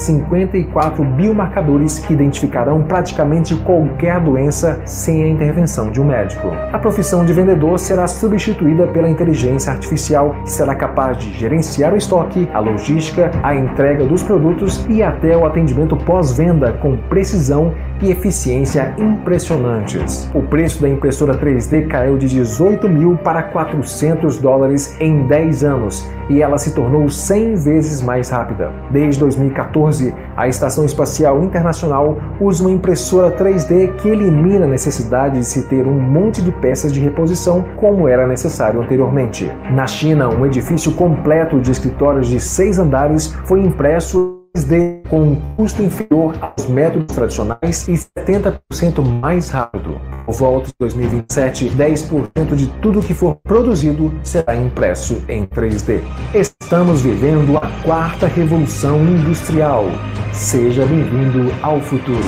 54 0.44 1.04
biomarcadores 1.04 1.98
que 1.98 2.12
identificarão 2.12 2.82
praticamente 2.82 3.54
qualquer 3.56 4.20
doença 4.20 4.80
sem 4.84 5.24
a 5.24 5.28
intervenção 5.28 5.90
de 5.90 6.00
um 6.00 6.04
médico. 6.04 6.48
A 6.72 6.78
profissão 6.78 7.24
de 7.24 7.32
vendedor 7.32 7.78
será 7.78 8.06
substituída 8.06 8.86
pela 8.86 9.08
inteligência 9.08 9.72
artificial, 9.72 10.34
que 10.42 10.50
será 10.50 10.74
capaz 10.74 11.18
de 11.18 11.32
gerenciar 11.32 11.92
o 11.92 11.96
estoque, 11.96 12.48
a 12.52 12.60
logística, 12.60 13.30
a 13.42 13.54
entrega 13.54 14.04
dos 14.04 14.22
produtos 14.22 14.84
e 14.88 15.02
até 15.02 15.36
o 15.36 15.46
atendimento 15.46 15.96
pós-venda 15.96 16.72
com 16.74 16.96
precisão 16.96 17.72
e 18.02 18.10
eficiência 18.10 18.94
impressionantes. 18.98 20.28
O 20.34 20.42
preço 20.42 20.82
da 20.82 20.88
impressora 20.88 21.36
3D 21.38 21.86
caiu 21.88 22.16
de 22.18 22.28
18 22.28 22.88
mil 22.88 23.16
para 23.16 23.42
400 23.42 24.38
dólares 24.38 24.96
em 25.00 25.26
10 25.26 25.64
anos 25.64 26.08
e 26.28 26.42
ela 26.42 26.58
se 26.58 26.74
tornou 26.74 27.08
100 27.08 27.56
vezes 27.56 28.02
mais 28.02 28.30
rápida. 28.30 28.72
Desde 28.90 29.20
2014, 29.20 30.14
a 30.36 30.48
Estação 30.48 30.84
Espacial 30.84 31.42
Internacional 31.42 32.18
usa 32.40 32.64
uma 32.64 32.70
impressora 32.70 33.30
3D 33.36 33.94
que 33.96 34.08
elimina 34.08 34.64
a 34.64 34.68
necessidade 34.68 35.38
de 35.38 35.44
se 35.44 35.62
ter 35.62 35.86
um 35.86 36.00
monte 36.00 36.42
de 36.42 36.52
peças 36.52 36.92
de 36.92 37.00
reposição 37.00 37.64
como 37.76 38.08
era 38.08 38.26
necessário 38.26 38.80
anteriormente. 38.80 39.50
Na 39.70 39.86
China, 39.86 40.28
um 40.28 40.46
edifício 40.46 40.92
completo 40.92 41.60
de 41.60 41.70
escritórios 41.70 42.28
de 42.28 42.40
seis 42.40 42.78
andares 42.78 43.34
foi 43.44 43.60
impresso 43.60 44.43
3D 44.56 45.02
com 45.08 45.20
um 45.20 45.56
custo 45.56 45.82
inferior 45.82 46.36
aos 46.40 46.68
métodos 46.68 47.12
tradicionais 47.12 47.88
e 47.88 47.94
70% 47.94 49.02
mais 49.02 49.50
rápido. 49.50 50.00
Por 50.24 50.34
volta 50.34 50.68
de 50.68 50.74
2027, 50.78 51.70
10% 51.70 52.54
de 52.54 52.68
tudo 52.80 53.02
que 53.02 53.12
for 53.12 53.34
produzido 53.42 54.16
será 54.22 54.54
impresso 54.54 55.24
em 55.28 55.44
3D. 55.44 56.02
Estamos 56.32 57.02
vivendo 57.02 57.56
a 57.56 57.68
quarta 57.82 58.28
revolução 58.28 59.04
industrial. 59.04 59.86
Seja 60.32 60.86
bem-vindo 60.86 61.50
ao 61.60 61.80
futuro. 61.80 62.22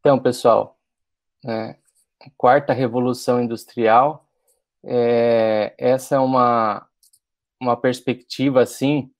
Então, 0.00 0.18
pessoal, 0.18 0.76
é, 1.46 1.76
quarta 2.36 2.72
revolução 2.72 3.42
industrial. 3.42 4.26
É, 4.82 5.74
essa 5.78 6.16
é 6.16 6.18
uma, 6.18 6.86
uma 7.60 7.76
perspectiva, 7.76 8.62
assim, 8.62 9.10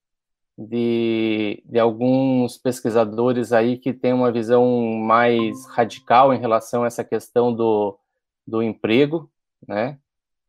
de, 0.56 1.62
de 1.64 1.78
alguns 1.78 2.58
pesquisadores 2.58 3.52
aí 3.52 3.78
que 3.78 3.92
têm 3.92 4.12
uma 4.12 4.30
visão 4.30 4.66
mais 4.98 5.66
radical 5.66 6.34
em 6.34 6.38
relação 6.38 6.84
a 6.84 6.86
essa 6.86 7.04
questão 7.04 7.54
do, 7.54 7.98
do 8.46 8.62
emprego, 8.62 9.30
né? 9.66 9.98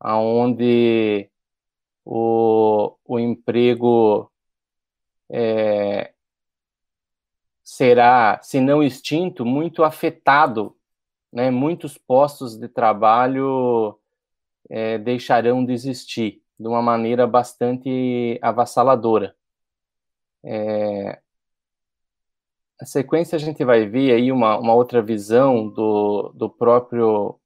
Onde 0.03 1.29
o, 2.03 2.95
o 3.05 3.19
emprego 3.19 4.29
é, 5.29 6.11
será, 7.63 8.39
se 8.41 8.59
não 8.59 8.83
extinto, 8.83 9.45
muito 9.45 9.83
afetado 9.83 10.75
né, 11.31 11.49
muitos 11.49 11.97
postos 11.97 12.57
de 12.57 12.67
trabalho 12.67 13.97
é, 14.69 14.97
deixarão 14.97 15.63
de 15.65 15.73
existir 15.73 16.41
de 16.59 16.67
uma 16.67 16.81
maneira 16.81 17.25
bastante 17.25 18.37
avassaladora. 18.41 19.35
É, 20.43 21.19
a 22.79 22.85
sequência 22.85 23.35
a 23.35 23.39
gente 23.39 23.63
vai 23.63 23.85
ver 23.87 24.13
aí 24.13 24.31
uma, 24.31 24.57
uma 24.57 24.73
outra 24.73 25.01
visão 25.01 25.67
do, 25.69 26.31
do 26.35 26.49
próprio 26.49 27.39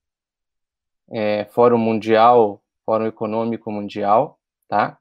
é, 1.12 1.46
Fórum 1.46 1.78
Mundial, 1.78 2.62
Fórum 2.86 3.06
Econômico 3.06 3.72
Mundial, 3.72 4.40
tá? 4.68 4.98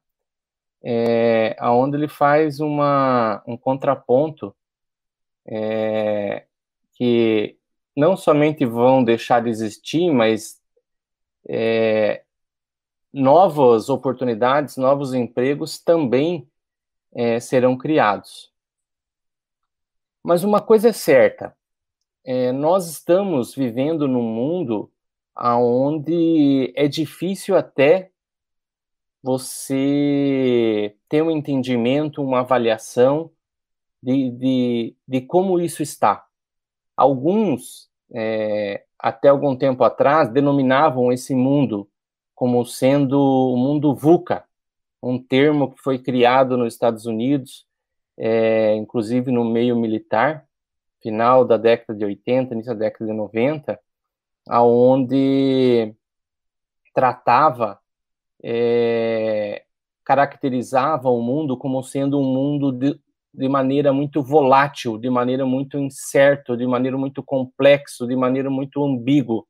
É, 0.83 1.57
onde 1.63 1.97
ele 1.97 2.09
faz 2.09 2.61
uma, 2.61 3.43
um 3.47 3.57
contraponto 3.57 4.55
é, 5.47 6.47
que 6.95 7.57
não 7.97 8.17
somente 8.17 8.65
vão 8.67 9.05
deixar 9.05 9.43
de 9.43 9.51
existir, 9.51 10.11
mas 10.11 10.61
é, 11.49 12.25
novas 13.13 13.89
oportunidades, 13.89 14.77
novos 14.77 15.15
empregos 15.15 15.79
também 15.79 16.49
é, 17.15 17.39
serão 17.39 17.77
criados. 17.77 18.53
Mas 20.23 20.43
uma 20.43 20.61
coisa 20.61 20.89
é 20.89 20.93
certa, 20.93 21.57
é, 22.25 22.51
nós 22.51 22.89
estamos 22.89 23.55
vivendo 23.55 24.09
num 24.09 24.23
mundo 24.23 24.91
onde 25.37 26.73
é 26.75 26.89
difícil 26.89 27.57
até 27.57 28.11
você 29.23 30.97
ter 31.09 31.23
um 31.23 31.31
entendimento, 31.31 32.23
uma 32.23 32.41
avaliação 32.41 33.31
de, 34.03 34.31
de, 34.31 34.97
de 35.07 35.21
como 35.23 35.61
isso 35.61 35.83
está. 35.83 36.27
Alguns, 36.97 37.89
é, 38.13 38.85
até 38.99 39.29
algum 39.29 39.57
tempo 39.57 39.83
atrás, 39.85 40.29
denominavam 40.29 41.13
esse 41.13 41.35
mundo 41.35 41.89
como 42.35 42.65
sendo 42.65 43.19
o 43.19 43.57
mundo 43.57 43.95
VUCA, 43.95 44.45
um 45.03 45.23
termo 45.23 45.73
que 45.73 45.83
foi 45.83 45.99
criado 45.99 46.57
nos 46.57 46.73
Estados 46.73 47.07
Unidos, 47.07 47.67
é, 48.17 48.75
inclusive 48.75 49.31
no 49.31 49.45
meio 49.45 49.77
militar, 49.77 50.47
final 51.03 51.45
da 51.45 51.57
década 51.57 51.99
de 51.99 52.05
80, 52.05 52.55
início 52.55 52.73
da 52.73 52.87
década 52.87 53.11
de 53.11 53.17
90, 53.17 53.79
aonde 54.49 55.95
tratava, 56.95 57.79
é, 58.43 59.65
caracterizava 60.05 61.11
o 61.11 61.21
mundo 61.21 61.57
como 61.57 61.83
sendo 61.83 62.19
um 62.19 62.25
mundo 62.25 62.73
de, 62.73 62.99
de 63.35 63.49
maneira 63.49 63.93
muito 63.93 64.23
volátil, 64.23 64.97
de 64.97 65.11
maneira 65.11 65.45
muito 65.45 65.77
incerta, 65.77 66.57
de 66.57 66.67
maneira 66.67 66.97
muito 66.97 67.23
complexo, 67.23 68.07
de 68.07 68.15
maneira 68.15 68.49
muito 68.49 68.83
ambíguo. 68.85 69.47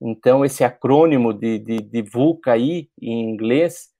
Então, 0.00 0.44
esse 0.44 0.64
acrônimo 0.64 1.32
de, 1.32 1.60
de, 1.60 1.76
de 1.78 2.02
VUCA 2.02 2.52
aí, 2.52 2.90
em 3.00 3.30
inglês, 3.30 3.90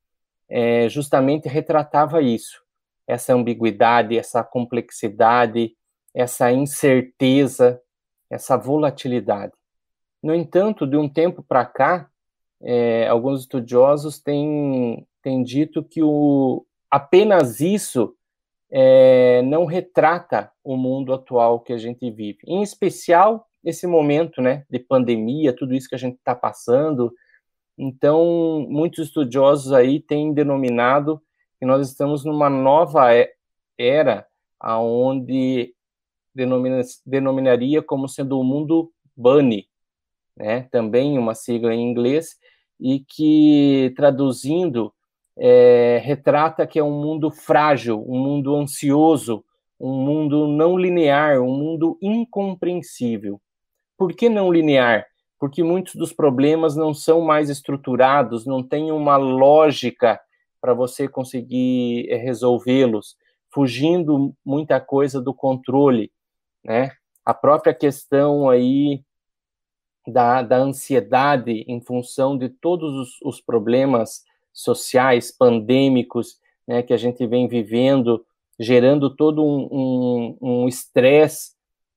é, 0.50 0.88
justamente 0.88 1.48
retratava 1.48 2.20
isso, 2.20 2.60
essa 3.06 3.32
ambiguidade, 3.32 4.18
essa 4.18 4.42
complexidade, 4.42 5.76
essa 6.12 6.50
incerteza, 6.50 7.80
essa 8.28 8.56
volatilidade. 8.56 9.52
No 10.20 10.34
entanto, 10.34 10.86
de 10.86 10.96
um 10.96 11.08
tempo 11.08 11.42
para 11.42 11.64
cá, 11.64 12.08
é, 12.60 13.06
alguns 13.06 13.40
estudiosos 13.42 14.18
têm, 14.18 15.06
têm 15.22 15.42
dito 15.44 15.84
que 15.84 16.02
o, 16.02 16.66
apenas 16.90 17.60
isso 17.60 18.14
é, 18.74 19.42
não 19.42 19.66
retrata 19.66 20.50
o 20.64 20.78
mundo 20.78 21.12
atual 21.12 21.60
que 21.60 21.74
a 21.74 21.76
gente 21.76 22.10
vive. 22.10 22.38
Em 22.46 22.62
especial, 22.62 23.46
esse 23.62 23.86
momento 23.86 24.40
né, 24.40 24.64
de 24.70 24.78
pandemia, 24.78 25.54
tudo 25.54 25.74
isso 25.74 25.88
que 25.88 25.94
a 25.94 25.98
gente 25.98 26.16
está 26.16 26.34
passando. 26.34 27.12
Então, 27.76 28.66
muitos 28.70 29.08
estudiosos 29.08 29.74
aí 29.74 30.00
têm 30.00 30.32
denominado 30.32 31.20
que 31.60 31.66
nós 31.66 31.86
estamos 31.86 32.24
numa 32.24 32.48
nova 32.48 33.08
era, 33.78 34.26
aonde 34.58 35.74
denomina, 36.34 36.80
denominaria 37.04 37.82
como 37.82 38.08
sendo 38.08 38.40
o 38.40 38.44
mundo 38.44 38.90
bunny, 39.14 39.68
né? 40.34 40.62
também 40.70 41.18
uma 41.18 41.34
sigla 41.34 41.74
em 41.74 41.90
inglês, 41.90 42.38
e 42.80 43.00
que, 43.00 43.92
traduzindo, 43.96 44.92
é, 45.38 46.00
retrata 46.04 46.66
que 46.66 46.78
é 46.78 46.84
um 46.84 47.00
mundo 47.00 47.30
frágil, 47.30 48.04
um 48.06 48.18
mundo 48.18 48.54
ansioso, 48.54 49.44
um 49.80 49.92
mundo 49.92 50.46
não 50.46 50.76
linear, 50.76 51.40
um 51.40 51.56
mundo 51.56 51.98
incompreensível. 52.00 53.40
Por 53.96 54.12
que 54.12 54.28
não 54.28 54.52
linear? 54.52 55.06
Porque 55.38 55.62
muitos 55.62 55.94
dos 55.94 56.12
problemas 56.12 56.76
não 56.76 56.94
são 56.94 57.20
mais 57.20 57.50
estruturados, 57.50 58.46
não 58.46 58.62
tem 58.62 58.92
uma 58.92 59.16
lógica 59.16 60.20
para 60.60 60.72
você 60.72 61.08
conseguir 61.08 62.08
é, 62.08 62.16
resolvê-los, 62.16 63.16
fugindo 63.52 64.34
muita 64.44 64.80
coisa 64.80 65.20
do 65.20 65.34
controle, 65.34 66.12
né? 66.64 66.92
A 67.24 67.34
própria 67.34 67.74
questão 67.74 68.48
aí 68.48 69.02
da, 70.06 70.42
da 70.42 70.56
ansiedade 70.56 71.64
em 71.66 71.80
função 71.80 72.36
de 72.36 72.48
todos 72.48 72.94
os, 72.94 73.20
os 73.22 73.40
problemas 73.40 74.24
sociais, 74.52 75.30
pandêmicos, 75.30 76.38
né, 76.66 76.82
que 76.82 76.92
a 76.92 76.96
gente 76.96 77.26
vem 77.26 77.48
vivendo, 77.48 78.24
gerando 78.58 79.14
todo 79.14 79.44
um 79.44 80.68
estresse, 80.68 81.52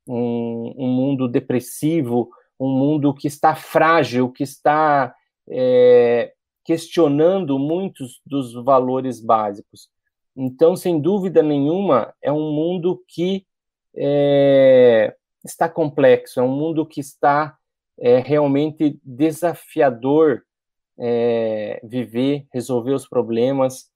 um, 0.08 0.15
um, 0.15 0.74
um, 0.78 0.88
mundo 0.88 1.28
depressivo, 1.28 2.30
um 2.60 2.70
mundo 2.70 3.13
que 3.13 3.28
está 3.28 3.56
frágil, 3.56 4.32
que 4.32 4.44
está 4.44 5.13
é, 5.50 6.34
questionando 6.63 7.60
muitos 7.60 8.22
dos 8.26 8.54
valores 8.54 9.20
básicos. 9.20 9.89
Então, 10.36 10.76
sem 10.76 11.00
dúvida 11.00 11.41
nenhuma, 11.41 12.13
é 12.22 12.32
um 12.32 12.52
mundo 12.52 13.04
que 13.08 13.46
é, 13.96 15.15
está 15.44 15.70
complexo, 15.70 16.39
é 16.39 16.44
um 16.44 16.56
mundo 16.56 16.86
que 16.86 17.00
está 17.00 17.56
é, 17.98 18.20
realmente 18.20 19.00
desafiador 19.04 20.44
é, 20.97 21.79
viver, 21.84 22.45
resolver 22.53 22.93
os 22.93 23.08
problemas. 23.08 23.89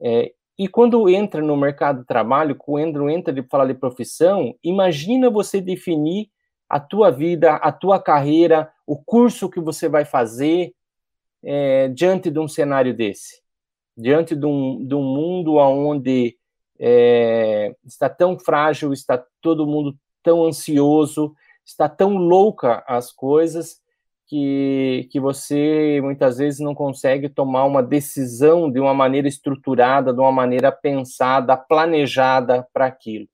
É, 0.00 0.32
e 0.58 0.68
quando 0.68 1.08
entra 1.08 1.40
no 1.40 1.56
mercado 1.56 2.00
de 2.00 2.06
trabalho, 2.06 2.54
quando 2.54 3.08
entra 3.08 3.32
de 3.32 3.42
falar 3.42 3.66
de 3.66 3.74
profissão, 3.74 4.54
imagina 4.62 5.30
você 5.30 5.60
definir 5.60 6.30
a 6.68 6.80
tua 6.80 7.10
vida, 7.10 7.56
a 7.56 7.72
tua 7.72 8.00
carreira, 8.00 8.70
o 8.86 8.96
curso 8.96 9.50
que 9.50 9.60
você 9.60 9.88
vai 9.88 10.04
fazer 10.04 10.74
é, 11.42 11.88
diante 11.88 12.30
de 12.30 12.38
um 12.38 12.48
cenário 12.48 12.94
desse, 12.94 13.42
diante 13.96 14.34
de 14.34 14.46
um, 14.46 14.86
de 14.86 14.94
um 14.94 15.02
mundo 15.02 15.56
onde 15.56 16.36
é, 16.78 17.74
está 17.84 18.08
tão 18.08 18.38
frágil, 18.38 18.92
está 18.92 19.22
todo 19.40 19.66
mundo 19.66 19.96
tão 20.22 20.44
ansioso, 20.44 21.34
está 21.64 21.88
tão 21.88 22.16
louca 22.16 22.82
as 22.86 23.12
coisas 23.12 23.81
que, 24.32 25.10
que 25.10 25.20
você 25.20 26.00
muitas 26.02 26.38
vezes 26.38 26.58
não 26.58 26.74
consegue 26.74 27.28
tomar 27.28 27.66
uma 27.66 27.82
decisão 27.82 28.72
de 28.72 28.80
uma 28.80 28.94
maneira 28.94 29.28
estruturada, 29.28 30.10
de 30.10 30.18
uma 30.18 30.32
maneira 30.32 30.72
pensada, 30.72 31.54
planejada 31.54 32.66
para 32.72 32.86
aquilo. 32.86 33.28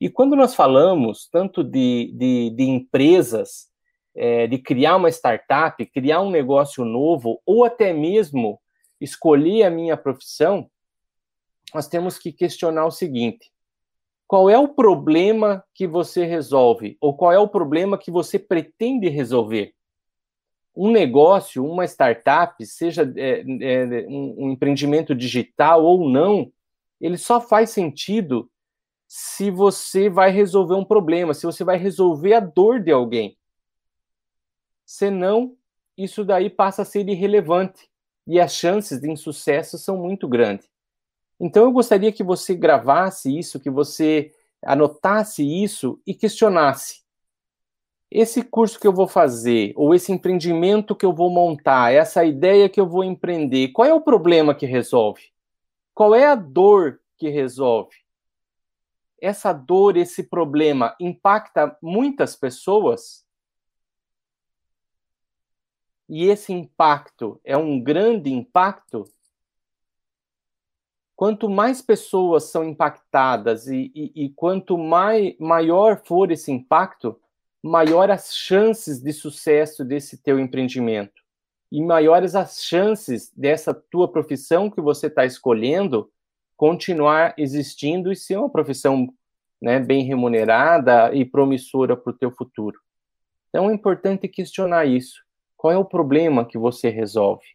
E 0.00 0.10
quando 0.10 0.34
nós 0.34 0.52
falamos 0.52 1.28
tanto 1.30 1.62
de, 1.62 2.12
de, 2.12 2.50
de 2.50 2.64
empresas, 2.64 3.68
é, 4.16 4.48
de 4.48 4.58
criar 4.58 4.96
uma 4.96 5.08
startup, 5.08 5.86
criar 5.86 6.22
um 6.22 6.30
negócio 6.30 6.84
novo, 6.84 7.40
ou 7.46 7.64
até 7.64 7.92
mesmo 7.92 8.60
escolher 9.00 9.62
a 9.62 9.70
minha 9.70 9.96
profissão, 9.96 10.68
nós 11.72 11.86
temos 11.86 12.18
que 12.18 12.32
questionar 12.32 12.84
o 12.84 12.90
seguinte: 12.90 13.52
qual 14.26 14.50
é 14.50 14.58
o 14.58 14.66
problema 14.66 15.64
que 15.72 15.86
você 15.86 16.24
resolve? 16.24 16.96
Ou 17.00 17.16
qual 17.16 17.30
é 17.30 17.38
o 17.38 17.46
problema 17.46 17.96
que 17.96 18.10
você 18.10 18.40
pretende 18.40 19.08
resolver? 19.08 19.72
Um 20.74 20.90
negócio, 20.90 21.64
uma 21.64 21.84
startup, 21.84 22.64
seja 22.66 23.02
é, 23.16 23.40
é, 23.40 24.06
um, 24.08 24.46
um 24.46 24.50
empreendimento 24.50 25.14
digital 25.14 25.84
ou 25.84 26.08
não, 26.08 26.52
ele 27.00 27.16
só 27.16 27.40
faz 27.40 27.70
sentido 27.70 28.50
se 29.06 29.50
você 29.50 30.08
vai 30.08 30.30
resolver 30.30 30.74
um 30.74 30.84
problema, 30.84 31.34
se 31.34 31.46
você 31.46 31.62
vai 31.62 31.76
resolver 31.76 32.34
a 32.34 32.40
dor 32.40 32.80
de 32.80 32.90
alguém. 32.90 33.38
Senão, 34.84 35.56
isso 35.96 36.24
daí 36.24 36.50
passa 36.50 36.82
a 36.82 36.84
ser 36.84 37.08
irrelevante 37.08 37.88
e 38.26 38.40
as 38.40 38.54
chances 38.54 39.00
de 39.00 39.08
insucesso 39.08 39.78
são 39.78 39.96
muito 39.96 40.26
grandes. 40.26 40.68
Então 41.38 41.64
eu 41.64 41.72
gostaria 41.72 42.10
que 42.10 42.24
você 42.24 42.54
gravasse 42.54 43.36
isso, 43.36 43.60
que 43.60 43.70
você 43.70 44.32
anotasse 44.62 45.44
isso 45.44 46.00
e 46.06 46.14
questionasse. 46.14 47.03
Esse 48.14 48.44
curso 48.44 48.78
que 48.78 48.86
eu 48.86 48.92
vou 48.92 49.08
fazer, 49.08 49.72
ou 49.74 49.92
esse 49.92 50.12
empreendimento 50.12 50.94
que 50.94 51.04
eu 51.04 51.12
vou 51.12 51.30
montar, 51.30 51.92
essa 51.92 52.24
ideia 52.24 52.68
que 52.68 52.80
eu 52.80 52.88
vou 52.88 53.02
empreender, 53.02 53.72
qual 53.72 53.88
é 53.88 53.92
o 53.92 54.00
problema 54.00 54.54
que 54.54 54.66
resolve? 54.66 55.32
Qual 55.92 56.14
é 56.14 56.24
a 56.24 56.36
dor 56.36 57.00
que 57.18 57.28
resolve? 57.28 57.96
Essa 59.20 59.52
dor, 59.52 59.96
esse 59.96 60.22
problema 60.22 60.94
impacta 61.00 61.76
muitas 61.82 62.36
pessoas? 62.36 63.26
E 66.08 66.26
esse 66.26 66.52
impacto 66.52 67.40
é 67.42 67.56
um 67.56 67.82
grande 67.82 68.30
impacto? 68.30 69.04
quanto 71.16 71.48
mais 71.48 71.80
pessoas 71.80 72.44
são 72.50 72.64
impactadas 72.64 73.68
e, 73.68 73.90
e, 73.94 74.24
e 74.24 74.28
quanto 74.30 74.76
mai, 74.76 75.36
maior 75.38 76.02
for 76.04 76.30
esse 76.32 76.50
impacto, 76.50 77.20
maior 77.68 78.10
as 78.10 78.36
chances 78.36 79.00
de 79.00 79.12
sucesso 79.12 79.84
desse 79.84 80.18
teu 80.18 80.38
empreendimento 80.38 81.22
e 81.72 81.82
maiores 81.82 82.34
as 82.34 82.62
chances 82.62 83.32
dessa 83.34 83.72
tua 83.72 84.06
profissão 84.06 84.70
que 84.70 84.82
você 84.82 85.06
está 85.06 85.24
escolhendo 85.24 86.10
continuar 86.56 87.34
existindo 87.38 88.12
e 88.12 88.16
ser 88.16 88.36
uma 88.36 88.50
profissão 88.50 89.08
né, 89.60 89.80
bem 89.80 90.04
remunerada 90.04 91.12
e 91.14 91.24
promissora 91.24 91.96
para 91.96 92.10
o 92.10 92.16
teu 92.16 92.30
futuro. 92.30 92.78
Então 93.48 93.70
é 93.70 93.74
importante 93.74 94.28
questionar 94.28 94.84
isso. 94.84 95.24
Qual 95.56 95.72
é 95.72 95.78
o 95.78 95.84
problema 95.84 96.44
que 96.44 96.58
você 96.58 96.90
resolve? 96.90 97.46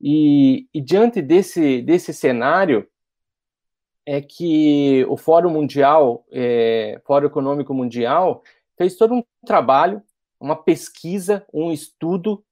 E, 0.00 0.66
e 0.72 0.80
diante 0.80 1.20
desse, 1.20 1.82
desse 1.82 2.14
cenário, 2.14 2.88
é 4.06 4.22
que 4.22 5.04
o 5.08 5.16
Fórum 5.16 5.50
Mundial, 5.50 6.24
é, 6.32 7.00
Fórum 7.04 7.26
Econômico 7.26 7.74
Mundial, 7.74 8.42
fez 8.80 8.96
todo 8.96 9.12
um 9.12 9.22
trabalho, 9.44 10.02
uma 10.40 10.56
pesquisa, 10.56 11.44
um 11.52 11.70
estudo 11.70 12.42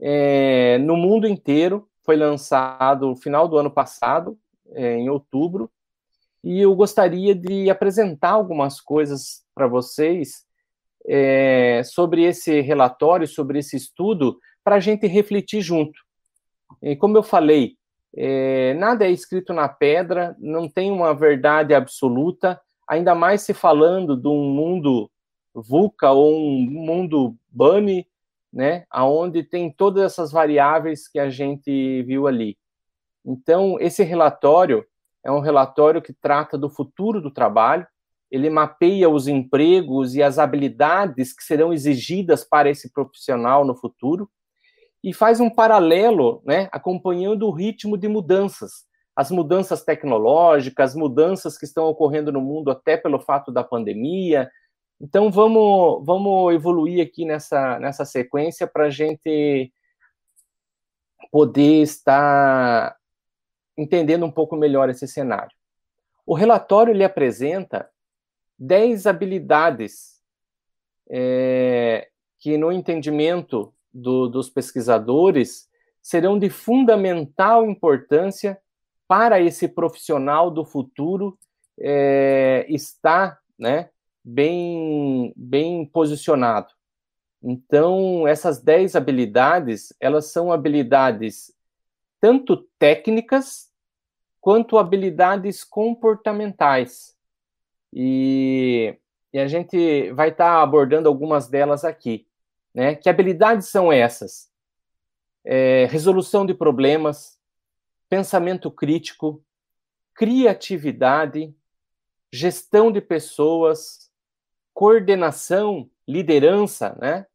é, 0.00 0.78
no 0.78 0.96
mundo 0.96 1.28
inteiro. 1.28 1.86
Foi 2.02 2.16
lançado 2.16 3.06
no 3.08 3.14
final 3.14 3.46
do 3.46 3.58
ano 3.58 3.70
passado, 3.70 4.38
é, 4.70 4.94
em 4.96 5.10
outubro, 5.10 5.70
e 6.42 6.58
eu 6.58 6.74
gostaria 6.74 7.34
de 7.34 7.68
apresentar 7.68 8.30
algumas 8.30 8.80
coisas 8.80 9.44
para 9.54 9.66
vocês 9.66 10.46
é, 11.06 11.82
sobre 11.84 12.22
esse 12.22 12.62
relatório, 12.62 13.28
sobre 13.28 13.58
esse 13.58 13.76
estudo, 13.76 14.38
para 14.64 14.76
a 14.76 14.80
gente 14.80 15.06
refletir 15.06 15.60
junto. 15.60 16.00
E 16.80 16.96
como 16.96 17.18
eu 17.18 17.22
falei, 17.22 17.76
é, 18.16 18.72
nada 18.72 19.04
é 19.04 19.10
escrito 19.10 19.52
na 19.52 19.68
pedra, 19.68 20.34
não 20.38 20.66
tem 20.66 20.90
uma 20.90 21.14
verdade 21.14 21.74
absoluta, 21.74 22.58
ainda 22.88 23.14
mais 23.14 23.42
se 23.42 23.52
falando 23.52 24.16
de 24.16 24.28
um 24.28 24.48
mundo 24.48 25.10
VUCA 25.54 26.10
ou 26.10 26.34
um 26.34 26.60
mundo 26.60 27.36
BANI, 27.50 28.06
né, 28.52 28.84
aonde 28.90 29.42
tem 29.42 29.70
todas 29.70 30.04
essas 30.04 30.30
variáveis 30.30 31.08
que 31.08 31.18
a 31.18 31.28
gente 31.28 32.02
viu 32.02 32.26
ali. 32.26 32.56
Então, 33.24 33.78
esse 33.80 34.02
relatório 34.02 34.84
é 35.24 35.30
um 35.30 35.40
relatório 35.40 36.02
que 36.02 36.12
trata 36.12 36.58
do 36.58 36.68
futuro 36.68 37.20
do 37.20 37.30
trabalho, 37.30 37.86
ele 38.30 38.50
mapeia 38.50 39.08
os 39.08 39.28
empregos 39.28 40.14
e 40.14 40.22
as 40.22 40.38
habilidades 40.38 41.32
que 41.32 41.42
serão 41.42 41.72
exigidas 41.72 42.44
para 42.44 42.68
esse 42.68 42.92
profissional 42.92 43.64
no 43.64 43.74
futuro, 43.74 44.28
e 45.02 45.12
faz 45.12 45.38
um 45.38 45.50
paralelo, 45.50 46.42
né, 46.44 46.68
acompanhando 46.72 47.46
o 47.46 47.50
ritmo 47.50 47.96
de 47.96 48.08
mudanças, 48.08 48.84
as 49.14 49.30
mudanças 49.30 49.84
tecnológicas, 49.84 50.90
as 50.90 50.96
mudanças 50.96 51.58
que 51.58 51.64
estão 51.64 51.84
ocorrendo 51.86 52.32
no 52.32 52.40
mundo 52.40 52.70
até 52.70 52.96
pelo 52.96 53.20
fato 53.20 53.52
da 53.52 53.62
pandemia. 53.62 54.50
Então 55.04 55.30
vamos 55.30 56.02
vamos 56.06 56.54
evoluir 56.54 57.06
aqui 57.06 57.26
nessa 57.26 57.78
nessa 57.78 58.06
sequência 58.06 58.66
para 58.66 58.86
a 58.86 58.90
gente 58.90 59.70
poder 61.30 61.82
estar 61.82 62.96
entendendo 63.76 64.24
um 64.24 64.30
pouco 64.30 64.56
melhor 64.56 64.88
esse 64.88 65.06
cenário. 65.06 65.54
O 66.24 66.32
relatório 66.32 66.90
ele 66.90 67.04
apresenta 67.04 67.86
10 68.58 69.06
habilidades 69.06 70.22
é, 71.10 72.08
que, 72.38 72.56
no 72.56 72.72
entendimento 72.72 73.74
do, 73.92 74.26
dos 74.26 74.48
pesquisadores 74.48 75.68
serão 76.00 76.38
de 76.38 76.48
fundamental 76.48 77.68
importância 77.68 78.58
para 79.06 79.38
esse 79.38 79.68
profissional 79.68 80.50
do 80.50 80.64
futuro 80.64 81.38
é, 81.78 82.64
estar 82.70 83.38
né, 83.58 83.90
bem, 84.24 85.32
bem 85.36 85.84
posicionado. 85.84 86.72
Então, 87.42 88.26
essas 88.26 88.62
10 88.62 88.96
habilidades, 88.96 89.94
elas 90.00 90.26
são 90.26 90.50
habilidades 90.50 91.52
tanto 92.18 92.66
técnicas 92.78 93.70
quanto 94.40 94.78
habilidades 94.78 95.62
comportamentais. 95.62 97.14
E, 97.92 98.98
e 99.30 99.38
a 99.38 99.46
gente 99.46 100.10
vai 100.12 100.30
estar 100.30 100.56
tá 100.56 100.62
abordando 100.62 101.06
algumas 101.06 101.48
delas 101.48 101.84
aqui. 101.84 102.26
Né? 102.74 102.94
Que 102.94 103.10
habilidades 103.10 103.68
são 103.68 103.92
essas? 103.92 104.50
É, 105.44 105.84
resolução 105.86 106.46
de 106.46 106.54
problemas, 106.54 107.38
pensamento 108.08 108.70
crítico, 108.70 109.44
criatividade, 110.14 111.54
gestão 112.32 112.90
de 112.90 113.00
pessoas, 113.00 114.03
coordenação, 114.74 115.88
liderança, 116.06 116.96
né? 117.00 117.26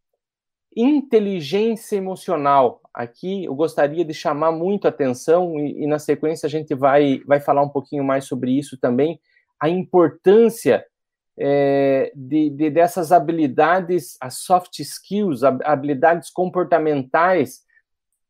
inteligência 0.75 1.95
emocional. 1.95 2.81
Aqui 2.93 3.45
eu 3.45 3.55
gostaria 3.55 4.05
de 4.05 4.13
chamar 4.13 4.51
muito 4.51 4.85
a 4.85 4.89
atenção, 4.89 5.59
e, 5.59 5.83
e, 5.83 5.87
na 5.87 5.97
sequência 5.97 6.45
a 6.45 6.49
gente 6.49 6.75
vai, 6.75 7.21
vai 7.25 7.39
falar 7.39 7.63
um 7.63 7.69
pouquinho 7.69 8.03
mais 8.03 8.25
sobre 8.25 8.51
isso 8.51 8.77
também, 8.77 9.19
a 9.59 9.67
importância 9.67 10.85
é, 11.37 12.11
de, 12.15 12.49
de, 12.49 12.69
dessas 12.69 13.11
habilidades, 13.11 14.17
as 14.21 14.35
soft 14.35 14.79
skills, 14.79 15.43
habilidades 15.43 16.29
comportamentais 16.29 17.61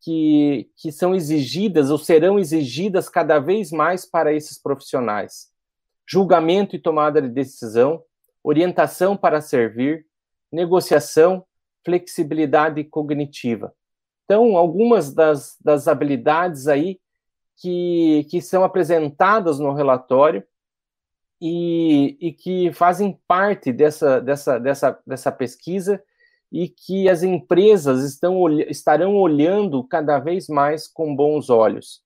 que, 0.02 0.69
que 0.78 0.91
são 0.91 1.13
exigidas 1.13 1.89
ou 1.89 1.98
serão 1.98 2.39
exigidas 2.39 3.10
cada 3.10 3.39
vez 3.39 3.72
mais 3.72 4.06
para 4.06 4.34
esses 4.34 4.62
profissionais. 4.62 5.50
Julgamento 6.08 6.76
e 6.76 6.80
tomada 6.80 7.22
de 7.22 7.30
decisão, 7.30 8.02
orientação 8.43 9.15
para 9.15 9.41
servir, 9.41 10.06
negociação, 10.52 11.45
flexibilidade 11.84 12.84
cognitiva. 12.84 13.73
Então, 14.25 14.58
algumas 14.58 15.13
das, 15.13 15.58
das 15.60 15.88
habilidades 15.88 16.67
aí 16.67 16.99
que, 17.58 18.25
que 18.30 18.41
são 18.41 18.63
apresentadas 18.63 19.60
no 19.60 19.73
relatório 19.73 20.43
e, 21.41 22.17
e 22.19 22.32
que 22.32 22.71
fazem 22.73 23.19
parte 23.28 23.71
dessa, 23.71 24.19
dessa, 24.19 24.60
dessa, 24.60 24.99
dessa 25.06 25.32
pesquisa 25.32 26.02
e 26.52 26.67
que 26.67 27.08
as 27.08 27.23
empresas 27.23 28.04
estão, 28.04 28.49
estarão 28.62 29.15
olhando 29.15 29.84
cada 29.84 30.19
vez 30.19 30.47
mais 30.47 30.88
com 30.88 31.15
bons 31.15 31.49
olhos. 31.49 32.02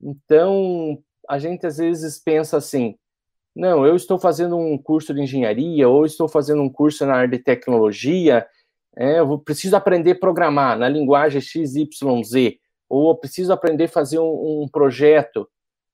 Então, 0.00 1.02
a 1.28 1.38
gente 1.38 1.66
às 1.66 1.78
vezes 1.78 2.18
pensa 2.18 2.56
assim: 2.56 2.96
não, 3.56 3.86
eu 3.86 3.96
estou 3.96 4.18
fazendo 4.18 4.54
um 4.54 4.76
curso 4.76 5.14
de 5.14 5.22
engenharia, 5.22 5.88
ou 5.88 6.04
estou 6.04 6.28
fazendo 6.28 6.60
um 6.60 6.68
curso 6.68 7.06
na 7.06 7.14
área 7.14 7.28
de 7.28 7.38
tecnologia, 7.38 8.46
é, 8.94 9.18
eu 9.18 9.38
preciso 9.38 9.74
aprender 9.74 10.10
a 10.10 10.18
programar 10.18 10.78
na 10.78 10.86
linguagem 10.90 11.40
XYZ, 11.40 12.58
ou 12.86 13.08
eu 13.08 13.14
preciso 13.16 13.54
aprender 13.54 13.84
a 13.84 13.88
fazer 13.88 14.18
um, 14.18 14.62
um 14.64 14.68
projeto. 14.70 15.48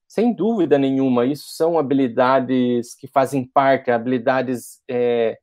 Sem 0.08 0.34
dúvida 0.34 0.76
nenhuma, 0.76 1.24
isso 1.24 1.54
são 1.54 1.78
habilidades 1.78 2.96
que 2.96 3.06
fazem 3.06 3.44
parte, 3.44 3.92
habilidades 3.92 4.80
é, 4.90 5.38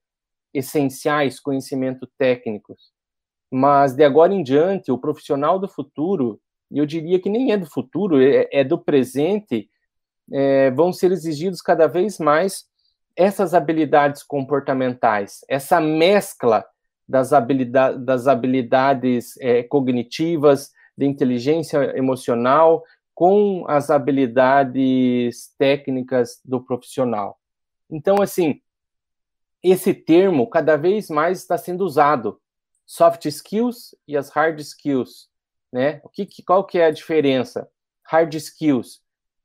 essenciais, 0.53 1.39
conhecimento 1.39 2.05
técnicos. 2.17 2.91
Mas 3.49 3.95
de 3.95 4.03
agora 4.03 4.33
em 4.33 4.43
diante, 4.43 4.91
o 4.91 4.97
profissional 4.97 5.57
do 5.57 5.69
futuro, 5.69 6.37
eu 6.69 6.85
diria 6.85 7.17
que 7.17 7.29
nem 7.29 7.53
é 7.53 7.57
do 7.57 7.65
futuro, 7.65 8.21
é, 8.21 8.49
é 8.51 8.61
do 8.61 8.77
presente, 8.77 9.69
é, 10.31 10.71
vão 10.71 10.91
ser 10.91 11.11
exigidos 11.11 11.61
cada 11.61 11.87
vez 11.87 12.19
mais 12.19 12.65
essas 13.15 13.53
habilidades 13.53 14.23
comportamentais, 14.23 15.43
essa 15.49 15.81
mescla 15.81 16.65
das, 17.07 17.33
habilidade, 17.33 18.03
das 18.05 18.27
habilidades 18.27 19.35
é, 19.41 19.63
cognitivas, 19.63 20.71
de 20.97 21.05
inteligência 21.05 21.97
emocional, 21.97 22.83
com 23.13 23.65
as 23.67 23.89
habilidades 23.89 25.53
técnicas 25.57 26.39
do 26.45 26.61
profissional. 26.61 27.37
Então, 27.89 28.21
assim, 28.21 28.61
esse 29.61 29.93
termo 29.93 30.49
cada 30.49 30.77
vez 30.77 31.09
mais 31.09 31.39
está 31.39 31.57
sendo 31.57 31.83
usado, 31.83 32.39
soft 32.85 33.25
skills 33.25 33.95
e 34.07 34.15
as 34.15 34.29
hard 34.29 34.59
skills, 34.59 35.29
né? 35.71 35.99
O 36.03 36.09
que, 36.09 36.27
qual 36.43 36.63
que 36.65 36.79
é 36.79 36.85
a 36.85 36.91
diferença? 36.91 37.69
Hard 38.03 38.33
skills 38.35 39.01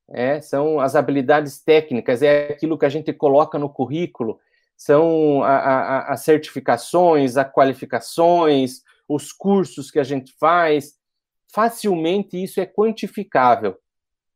é, 0.08 0.40
são 0.40 0.80
as 0.80 0.94
habilidades 0.94 1.62
técnicas, 1.62 2.22
é 2.22 2.48
aquilo 2.48 2.78
que 2.78 2.86
a 2.86 2.90
gente 2.90 3.12
coloca 3.12 3.58
no 3.58 3.68
currículo, 3.68 4.38
são 4.76 5.42
as 5.44 6.20
certificações, 6.22 7.36
as 7.36 7.50
qualificações, 7.50 8.82
os 9.08 9.32
cursos 9.32 9.90
que 9.90 9.98
a 9.98 10.04
gente 10.04 10.34
faz. 10.38 10.94
Facilmente 11.52 12.42
isso 12.42 12.60
é 12.60 12.66
quantificável. 12.66 13.78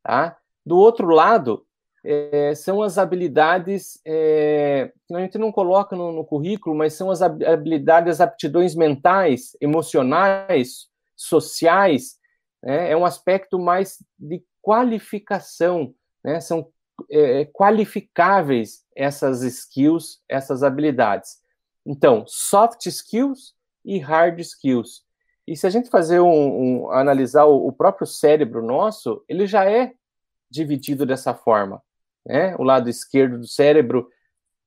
Tá? 0.02 0.38
Do 0.64 0.78
outro 0.78 1.08
lado, 1.08 1.66
é, 2.04 2.54
são 2.54 2.82
as 2.82 2.96
habilidades 2.96 4.00
é, 4.06 4.92
que 5.06 5.14
a 5.14 5.20
gente 5.20 5.36
não 5.36 5.50
coloca 5.50 5.96
no, 5.96 6.12
no, 6.12 6.24
currículo, 6.24 6.76
mas 6.76 6.94
são 6.94 7.10
as 7.10 7.20
habilidades, 7.20 8.14
as 8.14 8.20
aptidões 8.20 8.74
mentais, 8.74 9.56
emocionais, 9.60 10.86
sociais. 11.16 12.18
Né? 12.62 12.92
É 12.92 12.96
um 12.96 13.04
aspecto 13.04 13.58
mais 13.58 13.98
de 14.18 14.42
qualificação, 14.62 15.94
né? 16.22 16.40
são 16.40 16.70
é, 17.10 17.44
qualificáveis 17.46 18.84
essas 18.94 19.42
skills, 19.42 20.20
essas 20.28 20.62
habilidades. 20.62 21.38
Então, 21.86 22.24
soft 22.26 22.86
skills 22.86 23.54
e 23.84 23.98
hard 23.98 24.38
skills. 24.40 25.02
E 25.46 25.56
se 25.56 25.66
a 25.66 25.70
gente 25.70 25.88
fazer 25.88 26.20
um, 26.20 26.82
um 26.84 26.90
analisar 26.90 27.46
o, 27.46 27.68
o, 27.68 27.72
próprio 27.72 28.06
cérebro 28.06 28.62
nosso, 28.62 29.24
ele 29.26 29.46
já 29.46 29.64
é 29.64 29.94
dividido 30.50 31.06
dessa 31.06 31.32
forma, 31.32 31.82
né? 32.26 32.54
O 32.58 32.62
lado 32.62 32.90
esquerdo 32.90 33.38
do 33.38 33.46
cérebro 33.46 34.08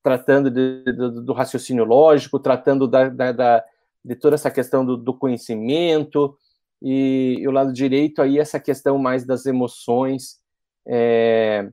tratando 0.01 0.49
de, 0.49 0.83
de, 0.83 1.21
do 1.21 1.33
raciocínio 1.33 1.85
lógico, 1.85 2.39
tratando 2.39 2.87
da, 2.87 3.09
da, 3.09 3.31
da, 3.31 3.63
de 4.03 4.15
toda 4.15 4.33
essa 4.33 4.49
questão 4.49 4.83
do, 4.83 4.97
do 4.97 5.13
conhecimento, 5.13 6.35
e, 6.81 7.37
e, 7.39 7.47
o 7.47 7.51
lado 7.51 7.71
direito 7.71 8.21
aí 8.21 8.39
essa 8.39 8.59
questão 8.59 8.97
mais 8.97 9.25
das 9.25 9.45
emoções, 9.45 10.39
é, 10.85 11.69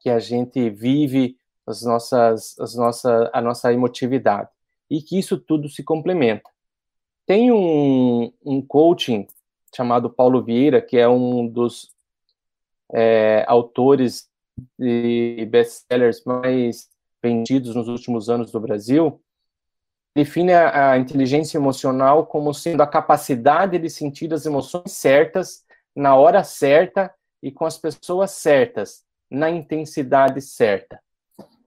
que 0.00 0.10
a 0.10 0.18
gente 0.18 0.70
vive 0.70 1.36
as 1.66 1.82
nossas, 1.82 2.58
as 2.58 2.74
nossa, 2.76 3.30
a 3.32 3.40
nossa 3.40 3.72
emotividade 3.72 4.48
e 4.88 5.02
que 5.02 5.18
isso 5.18 5.36
tudo 5.36 5.68
se 5.68 5.82
complementa. 5.82 6.48
Tem 7.26 7.50
um, 7.50 8.32
um 8.44 8.62
coaching 8.62 9.26
chamado 9.74 10.08
Paulo 10.08 10.42
Vieira, 10.42 10.80
que 10.80 10.96
é 10.96 11.08
um 11.08 11.46
dos 11.46 11.92
é, 12.92 13.44
autores 13.48 14.28
de 14.78 15.46
best-sellers 15.50 16.24
mais 16.24 16.88
vendidos 17.22 17.74
nos 17.74 17.88
últimos 17.88 18.30
anos 18.30 18.50
do 18.52 18.60
Brasil, 18.60 19.20
define 20.16 20.54
a, 20.54 20.92
a, 20.92 20.98
inteligência 20.98 21.58
emocional 21.58 22.24
como 22.24 22.54
sendo 22.54 22.82
a 22.82 22.86
capacidade 22.86 23.78
de 23.78 23.90
sentir 23.90 24.32
as 24.32 24.46
emoções 24.46 24.92
certas, 24.92 25.62
na 25.94 26.16
hora 26.16 26.42
certa 26.42 27.12
e 27.42 27.52
com 27.52 27.66
as 27.66 27.76
pessoas 27.76 28.30
certas, 28.30 29.04
na 29.30 29.50
intensidade 29.50 30.40
certa. 30.40 30.98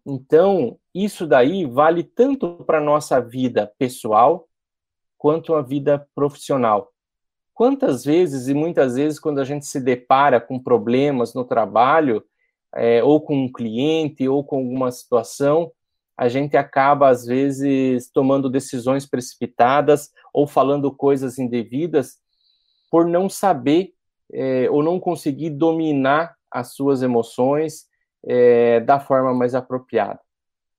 Então, 0.03 0.79
isso 0.95 1.27
daí 1.27 1.63
vale 1.63 2.03
tanto 2.03 2.63
para 2.65 2.79
a 2.79 2.83
nossa 2.83 3.21
vida 3.21 3.71
pessoal 3.77 4.47
quanto 5.15 5.53
a 5.53 5.61
vida 5.61 6.07
profissional. 6.15 6.91
Quantas 7.53 8.03
vezes 8.03 8.47
e 8.47 8.55
muitas 8.55 8.95
vezes, 8.95 9.19
quando 9.19 9.39
a 9.39 9.45
gente 9.45 9.67
se 9.67 9.79
depara 9.79 10.41
com 10.41 10.57
problemas 10.57 11.35
no 11.35 11.45
trabalho, 11.45 12.25
é, 12.73 13.03
ou 13.03 13.21
com 13.21 13.43
um 13.43 13.51
cliente, 13.51 14.27
ou 14.27 14.43
com 14.43 14.57
alguma 14.57 14.91
situação, 14.91 15.71
a 16.19 16.27
gente 16.27 16.57
acaba, 16.57 17.07
às 17.07 17.25
vezes, 17.25 18.11
tomando 18.11 18.49
decisões 18.49 19.05
precipitadas 19.05 20.09
ou 20.33 20.45
falando 20.45 20.93
coisas 20.93 21.39
indevidas 21.39 22.17
por 22.91 23.07
não 23.07 23.29
saber 23.29 23.93
é, 24.33 24.69
ou 24.69 24.83
não 24.83 24.99
conseguir 24.99 25.49
dominar 25.49 26.35
as 26.51 26.73
suas 26.73 27.01
emoções 27.01 27.85
é, 28.27 28.81
da 28.81 28.99
forma 28.99 29.33
mais 29.33 29.55
apropriada. 29.55 30.19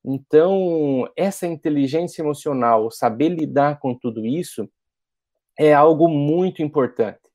Então, 0.04 1.08
essa 1.16 1.46
inteligência 1.46 2.20
emocional, 2.20 2.90
saber 2.90 3.30
lidar 3.30 3.78
com 3.78 3.94
tudo 3.94 4.26
isso, 4.26 4.68
é 5.58 5.72
algo 5.72 6.06
muito 6.06 6.62
importante. 6.62 7.30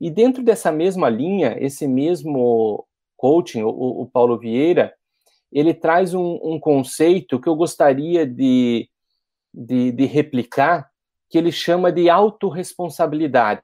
E 0.00 0.10
dentro 0.10 0.42
dessa 0.42 0.72
mesma 0.72 1.10
linha, 1.10 1.58
esse 1.60 1.86
mesmo 1.86 2.86
coaching, 3.18 3.64
o, 3.64 3.68
o 3.68 4.06
Paulo 4.06 4.38
Vieira, 4.38 4.94
ele 5.54 5.72
traz 5.72 6.12
um, 6.12 6.40
um, 6.42 6.58
conceito 6.58 7.40
que 7.40 7.48
eu 7.48 7.54
gostaria 7.54 8.26
de, 8.26 8.90
de, 9.52 9.92
de 9.92 10.04
replicar, 10.04 10.90
que 11.30 11.38
ele 11.38 11.52
chama 11.52 11.92
de 11.92 12.10
autorresponsabilidade. 12.10 13.62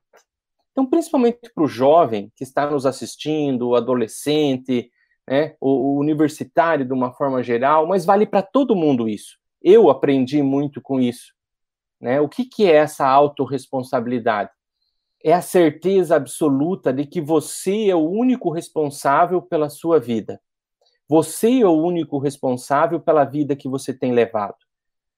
Então, 0.71 0.87
principalmente 0.87 1.51
para 1.53 1.65
o 1.65 1.69
jovem 1.69 2.33
que 2.37 2.45
está 2.45 2.71
nos 2.71 2.87
assistindo, 2.87 3.71
o 3.71 3.75
adolescente, 3.75 4.89
né, 5.29 5.57
o, 5.61 5.69
o 5.69 5.99
universitário 5.99 6.87
de 6.87 6.93
uma 6.93 7.13
forma 7.13 7.43
geral, 7.43 7.89
mas 7.89 8.05
vale 8.05 8.25
para 8.25 8.41
todo 8.41 8.77
mundo 8.77 9.09
isso. 9.09 9.37
Eu 9.61 9.91
aprendi 9.91 10.43
muito 10.43 10.81
com 10.81 11.01
isso. 11.01 11.35
Né? 12.01 12.21
O 12.21 12.29
que, 12.29 12.45
que 12.45 12.67
é 12.67 12.77
essa 12.77 13.07
autorresponsabilidade? 13.07 14.51
É 15.23 15.33
a 15.33 15.43
certeza 15.43 16.17
absoluta 16.17 16.93
de 16.93 17.05
que 17.05 17.21
você 17.21 17.89
é 17.91 17.95
o 17.95 18.09
único 18.09 18.51
responsável 18.51 19.43
pela 19.43 19.69
sua 19.69 19.99
vida. 19.99 20.41
Você 21.11 21.59
é 21.59 21.67
o 21.67 21.73
único 21.73 22.19
responsável 22.19 23.01
pela 23.01 23.25
vida 23.25 23.57
que 23.57 23.69
você 23.69 23.93
tem 23.93 24.13
levado. 24.13 24.55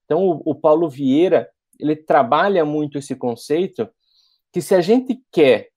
Então, 0.07 0.27
o, 0.27 0.43
o 0.53 0.55
Paulo 0.55 0.89
Vieira, 0.89 1.51
ele 1.79 1.95
trabalha 1.95 2.65
muito 2.65 2.97
esse 2.97 3.15
conceito 3.15 3.87
que 4.51 4.63
se 4.63 4.75
a 4.75 4.81
gente 4.81 5.23
quer 5.31 5.69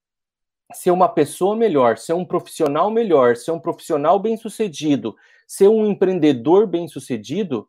ser 0.71 0.91
uma 0.91 1.09
pessoa 1.09 1.53
melhor, 1.53 1.97
ser 1.97 2.13
um 2.13 2.23
profissional 2.23 2.89
melhor, 2.89 3.35
ser 3.35 3.51
um 3.51 3.59
profissional 3.59 4.17
bem-sucedido, 4.17 5.17
ser 5.45 5.67
um 5.67 5.85
empreendedor 5.85 6.65
bem-sucedido, 6.65 7.67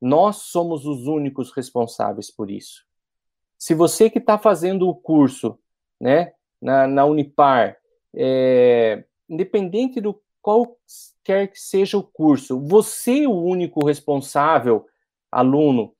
nós 0.00 0.38
somos 0.38 0.84
os 0.84 1.06
únicos 1.06 1.52
responsáveis 1.52 2.28
por 2.28 2.50
isso. 2.50 2.84
Se 3.56 3.72
você 3.72 4.10
que 4.10 4.18
está 4.18 4.36
fazendo 4.36 4.88
o 4.88 4.96
curso, 4.96 5.56
né, 6.00 6.32
na, 6.60 6.88
na 6.88 7.04
Unipar, 7.04 7.76
é, 8.12 9.04
independente 9.28 10.00
do 10.00 10.20
qual 10.42 10.76
quer 11.28 11.48
que 11.48 11.60
seja 11.60 11.98
o 11.98 12.02
curso, 12.02 12.58
você 12.58 13.24
é 13.24 13.28
o 13.28 13.32
único 13.32 13.84
responsável, 13.84 14.86
aluno, 15.30 15.92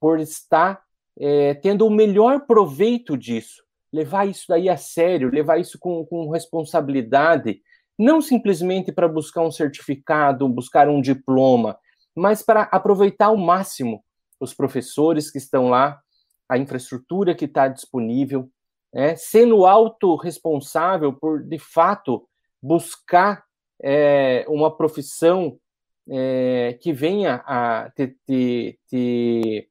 por 0.00 0.18
estar 0.18 0.82
é, 1.18 1.52
tendo 1.52 1.86
o 1.86 1.90
melhor 1.90 2.46
proveito 2.46 3.14
disso, 3.14 3.62
levar 3.92 4.26
isso 4.26 4.46
daí 4.48 4.70
a 4.70 4.78
sério, 4.78 5.30
levar 5.30 5.60
isso 5.60 5.78
com, 5.78 6.06
com 6.06 6.30
responsabilidade, 6.30 7.60
não 7.98 8.22
simplesmente 8.22 8.90
para 8.90 9.06
buscar 9.06 9.42
um 9.42 9.50
certificado, 9.50 10.48
buscar 10.48 10.88
um 10.88 11.02
diploma, 11.02 11.78
mas 12.16 12.42
para 12.42 12.62
aproveitar 12.62 13.26
ao 13.26 13.36
máximo 13.36 14.02
os 14.40 14.54
professores 14.54 15.30
que 15.30 15.36
estão 15.36 15.68
lá, 15.68 16.00
a 16.48 16.56
infraestrutura 16.56 17.34
que 17.34 17.44
está 17.44 17.68
disponível, 17.68 18.48
né, 18.94 19.14
sendo 19.14 19.66
autorresponsável 19.66 21.12
por, 21.12 21.42
de 21.42 21.58
fato, 21.58 22.26
buscar 22.62 23.44
é, 23.82 24.44
uma 24.48 24.74
profissão 24.74 25.58
é, 26.08 26.76
que 26.80 26.92
venha 26.92 27.42
a 27.46 27.90
te, 27.94 28.16
te, 28.26 28.78
te, 28.88 29.68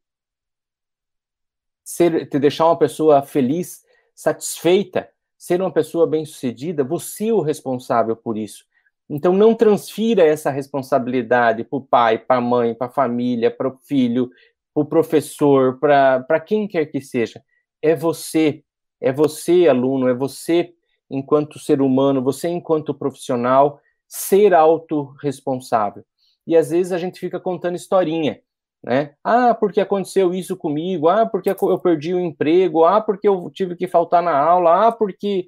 ser, 1.83 2.27
te 2.29 2.39
deixar 2.39 2.65
uma 2.65 2.77
pessoa 2.77 3.21
feliz, 3.21 3.83
satisfeita, 4.15 5.09
ser 5.37 5.61
uma 5.61 5.71
pessoa 5.71 6.05
bem-sucedida, 6.05 6.83
você 6.83 7.29
é 7.29 7.33
o 7.33 7.41
responsável 7.41 8.15
por 8.15 8.37
isso. 8.37 8.65
Então, 9.09 9.33
não 9.33 9.55
transfira 9.55 10.23
essa 10.23 10.51
responsabilidade 10.51 11.63
para 11.63 11.77
o 11.77 11.81
pai, 11.81 12.19
para 12.19 12.37
a 12.37 12.41
mãe, 12.41 12.75
para 12.75 12.87
a 12.87 12.91
família, 12.91 13.49
para 13.49 13.67
o 13.67 13.77
filho, 13.77 14.29
para 14.73 14.83
o 14.83 14.85
professor, 14.85 15.79
para 15.79 16.39
quem 16.39 16.67
quer 16.67 16.85
que 16.85 17.01
seja. 17.01 17.41
É 17.81 17.95
você, 17.95 18.63
é 19.01 19.11
você, 19.11 19.67
aluno, 19.67 20.07
é 20.07 20.13
você, 20.13 20.73
enquanto 21.09 21.57
ser 21.57 21.81
humano, 21.81 22.21
você, 22.21 22.49
enquanto 22.49 22.93
profissional, 22.93 23.81
ser 24.09 24.53
autorresponsável. 24.53 26.03
E 26.47 26.57
às 26.57 26.71
vezes 26.71 26.91
a 26.91 26.97
gente 26.97 27.19
fica 27.19 27.39
contando 27.39 27.75
historinha, 27.75 28.41
né? 28.83 29.13
Ah, 29.23 29.53
porque 29.53 29.79
aconteceu 29.79 30.33
isso 30.33 30.57
comigo, 30.57 31.07
ah, 31.07 31.25
porque 31.25 31.49
eu 31.49 31.79
perdi 31.79 32.13
o 32.13 32.19
emprego, 32.19 32.83
ah, 32.83 32.99
porque 32.99 33.27
eu 33.27 33.51
tive 33.53 33.75
que 33.75 33.87
faltar 33.87 34.23
na 34.23 34.35
aula, 34.35 34.87
ah, 34.87 34.91
porque 34.91 35.47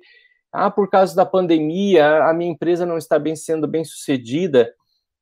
ah, 0.52 0.70
por 0.70 0.90
causa 0.90 1.16
da 1.16 1.26
pandemia, 1.26 2.24
a 2.26 2.34
minha 2.34 2.52
empresa 2.52 2.86
não 2.86 2.98
está 2.98 3.18
bem 3.18 3.36
sendo 3.36 3.68
bem 3.68 3.84
sucedida. 3.84 4.72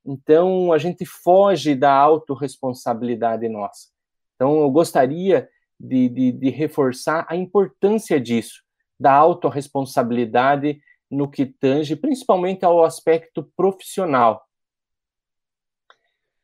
Então, 0.06 0.74
a 0.74 0.78
gente 0.78 1.06
foge 1.06 1.76
da 1.76 1.94
autorresponsabilidade 1.94 3.48
nossa. 3.48 3.90
Então, 4.36 4.60
eu 4.60 4.72
gostaria 4.72 5.48
de, 5.80 6.10
de, 6.10 6.32
de 6.32 6.50
reforçar 6.50 7.26
a 7.30 7.36
importância 7.36 8.20
disso, 8.20 8.64
da 9.00 9.14
autorresponsabilidade 9.14 10.82
no 11.10 11.30
que 11.30 11.46
tange 11.46 11.96
principalmente 11.96 12.64
ao 12.64 12.84
aspecto 12.84 13.44
profissional. 13.56 14.46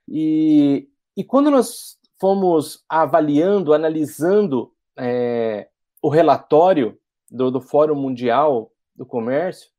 E, 0.07 0.89
e 1.16 1.24
quando 1.24 1.51
nós 1.51 1.97
fomos 2.20 2.84
avaliando, 2.88 3.74
analisando 3.74 4.74
é, 4.97 5.68
o 6.01 6.09
relatório 6.09 6.97
do, 7.30 7.51
do 7.51 7.61
Fórum 7.61 7.95
Mundial 7.95 8.72
do 8.95 9.05
Comércio, 9.05 9.70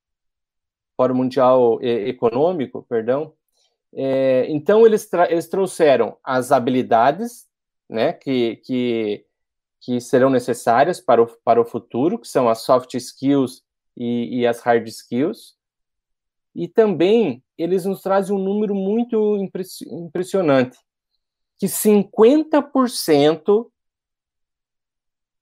Fórum 0.96 1.14
Mundial 1.14 1.78
Econômico, 1.82 2.84
perdão. 2.88 3.32
É, 3.94 4.46
então, 4.48 4.86
eles, 4.86 5.08
eles 5.28 5.48
trouxeram 5.48 6.16
as 6.24 6.52
habilidades 6.52 7.46
né, 7.88 8.12
que, 8.12 8.56
que, 8.64 9.24
que 9.80 10.00
serão 10.00 10.30
necessárias 10.30 11.00
para 11.00 11.22
o, 11.22 11.26
para 11.44 11.60
o 11.60 11.64
futuro, 11.64 12.18
que 12.18 12.28
são 12.28 12.48
as 12.48 12.62
soft 12.62 12.94
skills 12.94 13.62
e, 13.96 14.40
e 14.40 14.46
as 14.46 14.60
hard 14.60 14.86
skills. 14.88 15.56
E 16.54 16.68
também 16.68 17.42
eles 17.56 17.84
nos 17.84 18.02
trazem 18.02 18.34
um 18.34 18.42
número 18.42 18.74
muito 18.74 19.36
impressionante, 19.90 20.76
que 21.58 21.66
50% 21.66 23.70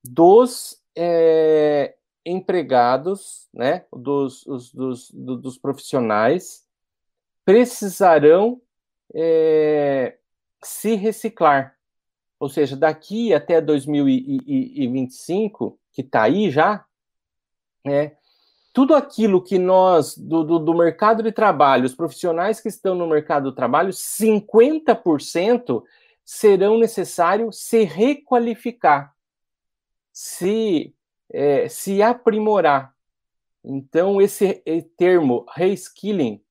dos 0.03 0.79
é, 0.95 1.95
empregados, 2.25 3.49
né, 3.53 3.85
dos, 3.91 4.45
os, 4.45 4.71
dos, 4.71 5.09
dos 5.11 5.57
profissionais, 5.57 6.63
precisarão 7.43 8.61
é, 9.13 10.17
se 10.63 10.95
reciclar. 10.95 11.75
Ou 12.39 12.47
seja, 12.49 12.75
daqui 12.75 13.31
até 13.33 13.61
2025, 13.61 15.79
que 15.91 16.01
está 16.01 16.23
aí 16.23 16.49
já, 16.49 16.83
é, 17.85 18.17
tudo 18.75 18.93
aquilo 18.93 19.41
que 19.41 19.57
nós, 19.57 20.17
do, 20.17 20.43
do, 20.43 20.59
do, 20.59 20.73
mercado 20.73 21.23
de 21.23 21.31
trabalho, 21.31 21.85
os 21.85 21.95
profissionais 21.95 22.59
que 22.59 22.67
estão 22.67 22.93
no 22.93 23.07
mercado 23.07 23.45
do 23.45 23.55
trabalho, 23.55 23.91
50% 23.91 25.81
serão 26.25 26.77
necessários 26.77 27.57
se 27.57 27.85
requalificar, 27.85 29.15
se 30.11 30.93
é, 31.31 31.69
se 31.69 32.01
aprimorar. 32.01 32.93
Então, 33.63 34.21
esse 34.21 34.61
termo 34.97 35.45
reskilling 35.55 36.41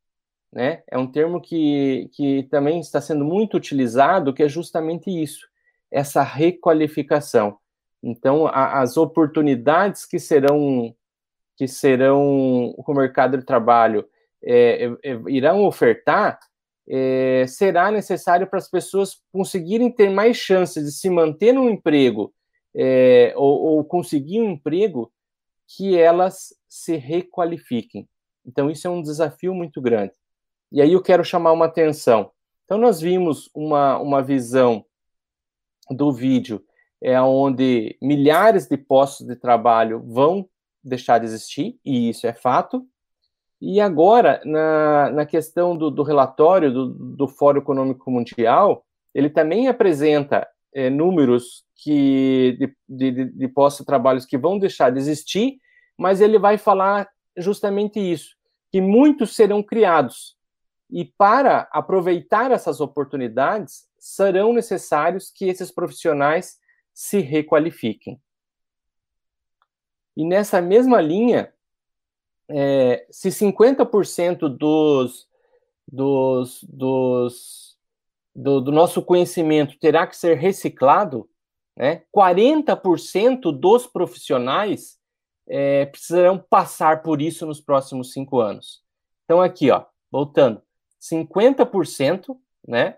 né, 0.50 0.82
é 0.90 0.96
um 0.96 1.06
termo 1.06 1.42
que, 1.42 2.08
que 2.14 2.44
também 2.44 2.80
está 2.80 3.02
sendo 3.02 3.22
muito 3.22 3.54
utilizado, 3.54 4.32
que 4.32 4.42
é 4.42 4.48
justamente 4.48 5.10
isso, 5.10 5.46
essa 5.90 6.22
requalificação. 6.22 7.58
Então, 8.02 8.46
a, 8.46 8.80
as 8.80 8.96
oportunidades 8.96 10.06
que 10.06 10.18
serão 10.18 10.94
que 11.56 11.68
serão 11.68 12.74
o 12.76 12.94
mercado 12.94 13.38
de 13.38 13.44
trabalho 13.44 14.06
é, 14.42 14.86
é, 14.86 15.10
é, 15.10 15.20
irão 15.28 15.64
ofertar, 15.64 16.38
é, 16.88 17.46
será 17.46 17.90
necessário 17.90 18.46
para 18.46 18.58
as 18.58 18.68
pessoas 18.68 19.22
conseguirem 19.32 19.90
ter 19.90 20.10
mais 20.10 20.36
chances 20.36 20.84
de 20.84 20.92
se 20.92 21.08
manter 21.08 21.52
no 21.52 21.70
emprego 21.70 22.34
é, 22.76 23.32
ou, 23.36 23.62
ou 23.62 23.84
conseguir 23.84 24.40
um 24.40 24.50
emprego 24.50 25.12
que 25.66 25.96
elas 25.98 26.54
se 26.68 26.96
requalifiquem. 26.96 28.08
Então, 28.44 28.70
isso 28.70 28.86
é 28.86 28.90
um 28.90 29.00
desafio 29.00 29.54
muito 29.54 29.80
grande. 29.80 30.12
E 30.70 30.82
aí 30.82 30.92
eu 30.92 31.02
quero 31.02 31.24
chamar 31.24 31.52
uma 31.52 31.64
atenção. 31.64 32.30
Então, 32.64 32.76
nós 32.76 33.00
vimos 33.00 33.50
uma, 33.54 33.98
uma 33.98 34.22
visão 34.22 34.84
do 35.90 36.12
vídeo 36.12 36.62
é 37.04 37.20
onde 37.20 37.98
milhares 38.00 38.66
de 38.66 38.78
postos 38.78 39.26
de 39.26 39.36
trabalho 39.36 40.02
vão 40.06 40.48
deixar 40.84 41.18
de 41.18 41.26
existir, 41.26 41.78
e 41.84 42.10
isso 42.10 42.26
é 42.26 42.32
fato. 42.32 42.86
E 43.60 43.80
agora, 43.80 44.40
na, 44.44 45.10
na 45.10 45.26
questão 45.26 45.76
do, 45.76 45.90
do 45.90 46.02
relatório 46.02 46.72
do, 46.72 46.88
do 46.88 47.28
Fórum 47.28 47.60
Econômico 47.60 48.10
Mundial, 48.10 48.84
ele 49.14 49.30
também 49.30 49.68
apresenta 49.68 50.46
é, 50.74 50.90
números 50.90 51.64
que 51.76 52.56
de, 52.58 52.76
de, 52.88 53.24
de 53.32 53.48
postos 53.48 53.80
de 53.80 53.86
trabalhos 53.86 54.26
que 54.26 54.36
vão 54.36 54.58
deixar 54.58 54.90
de 54.90 54.98
existir, 54.98 55.58
mas 55.96 56.20
ele 56.20 56.38
vai 56.38 56.58
falar 56.58 57.08
justamente 57.36 57.98
isso, 57.98 58.36
que 58.70 58.80
muitos 58.80 59.34
serão 59.34 59.62
criados. 59.62 60.36
E 60.90 61.04
para 61.04 61.68
aproveitar 61.72 62.50
essas 62.50 62.80
oportunidades, 62.80 63.86
serão 63.98 64.52
necessários 64.52 65.30
que 65.30 65.46
esses 65.46 65.70
profissionais 65.70 66.58
se 66.92 67.18
requalifiquem. 67.18 68.20
E 70.16 70.24
nessa 70.24 70.60
mesma 70.60 71.00
linha, 71.00 71.52
é, 72.48 73.06
se 73.10 73.30
50% 73.30 74.48
dos, 74.48 75.28
dos, 75.86 76.64
dos 76.64 77.64
do, 78.34 78.60
do 78.60 78.72
nosso 78.72 79.00
conhecimento 79.02 79.78
terá 79.78 80.06
que 80.06 80.16
ser 80.16 80.36
reciclado, 80.36 81.28
né? 81.76 82.02
40% 82.14 83.52
dos 83.52 83.86
profissionais 83.86 84.98
é, 85.46 85.86
precisarão 85.86 86.38
passar 86.38 87.02
por 87.02 87.20
isso 87.20 87.46
nos 87.46 87.60
próximos 87.60 88.12
cinco 88.12 88.40
anos. 88.40 88.82
Então, 89.24 89.40
aqui, 89.40 89.70
ó, 89.70 89.84
voltando, 90.10 90.62
50% 91.00 92.36
né, 92.66 92.96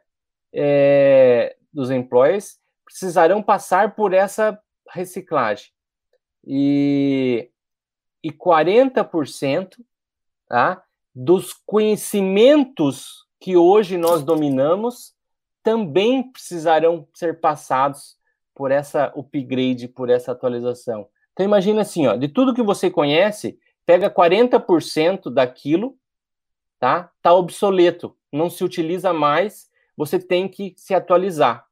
é, 0.53 1.57
dos 1.73 1.91
employees 1.91 2.59
precisarão 2.85 3.43
passar 3.43 3.95
por 3.97 4.12
essa 4.12 4.61
reciclagem. 4.91 5.71
E, 6.47 7.51
e 8.23 8.31
40% 8.31 9.79
tá, 10.49 10.83
dos 11.15 11.53
conhecimentos 11.53 13.27
que 13.41 13.57
hoje 13.57 13.97
nós 13.97 14.23
dominamos 14.23 15.15
também 15.63 16.31
precisarão 16.31 17.09
ser 17.13 17.41
passados 17.41 18.17
por 18.55 18.71
essa 18.71 19.13
upgrade, 19.17 19.89
por 19.89 20.09
essa 20.09 20.33
atualização. 20.33 21.09
Então 21.33 21.45
imagina 21.45 21.83
assim, 21.83 22.07
ó, 22.07 22.17
de 22.17 22.29
tudo 22.29 22.55
que 22.55 22.63
você 22.63 22.91
conhece, 22.91 23.59
pega 23.85 24.09
40% 24.09 25.29
daquilo, 25.29 25.99
tá? 26.79 27.11
Tá 27.21 27.35
obsoleto, 27.35 28.17
não 28.33 28.49
se 28.49 28.65
utiliza 28.65 29.13
mais, 29.13 29.69
você 29.97 30.19
tem 30.19 30.49
que 30.49 30.75
se 30.77 30.95
atualizar. 30.95 31.67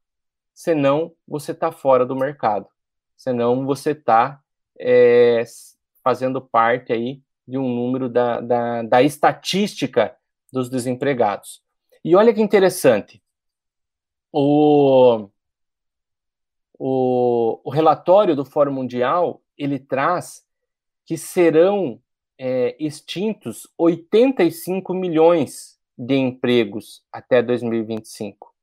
Senão 0.53 1.13
você 1.27 1.51
está 1.51 1.71
fora 1.71 2.05
do 2.05 2.15
mercado. 2.15 2.67
Senão 3.17 3.65
você 3.65 3.91
está 3.91 4.41
é, 4.79 5.43
fazendo 6.03 6.41
parte 6.41 6.93
aí 6.93 7.21
de 7.47 7.57
um 7.57 7.67
número 7.67 8.09
da, 8.09 8.41
da, 8.41 8.81
da 8.83 9.03
estatística 9.03 10.15
dos 10.51 10.69
desempregados. 10.69 11.61
E 12.03 12.15
olha 12.15 12.33
que 12.33 12.41
interessante, 12.41 13.21
o, 14.31 15.29
o, 16.77 17.61
o 17.63 17.69
relatório 17.69 18.35
do 18.35 18.45
Fórum 18.45 18.73
Mundial 18.73 19.41
ele 19.57 19.79
traz 19.79 20.45
que 21.05 21.17
serão 21.17 22.01
é, 22.37 22.75
extintos 22.79 23.67
85 23.77 24.93
milhões 24.93 25.79
de 25.97 26.15
empregos 26.15 27.03
até 27.11 27.41
2025, 27.41 28.53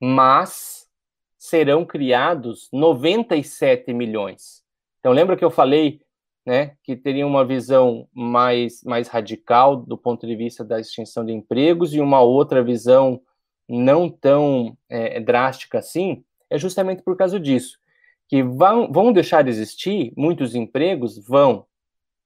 mas 0.00 0.88
serão 1.36 1.84
criados 1.84 2.68
97 2.72 3.92
milhões. 3.92 4.61
Então 5.02 5.12
lembra 5.12 5.36
que 5.36 5.44
eu 5.44 5.50
falei, 5.50 6.00
né, 6.46 6.76
que 6.82 6.96
teria 6.96 7.26
uma 7.26 7.44
visão 7.44 8.08
mais 8.14 8.82
mais 8.84 9.08
radical 9.08 9.76
do 9.76 9.98
ponto 9.98 10.26
de 10.26 10.34
vista 10.36 10.64
da 10.64 10.80
extinção 10.80 11.24
de 11.24 11.32
empregos 11.32 11.92
e 11.92 12.00
uma 12.00 12.20
outra 12.20 12.62
visão 12.62 13.20
não 13.68 14.08
tão 14.08 14.76
é, 14.88 15.20
drástica 15.20 15.78
assim? 15.78 16.24
É 16.48 16.58
justamente 16.58 17.02
por 17.02 17.16
causa 17.16 17.38
disso 17.38 17.82
que 18.32 18.42
vão, 18.42 18.90
vão 18.90 19.12
deixar 19.12 19.44
de 19.44 19.50
existir 19.50 20.10
muitos 20.16 20.54
empregos, 20.54 21.18
vão, 21.18 21.66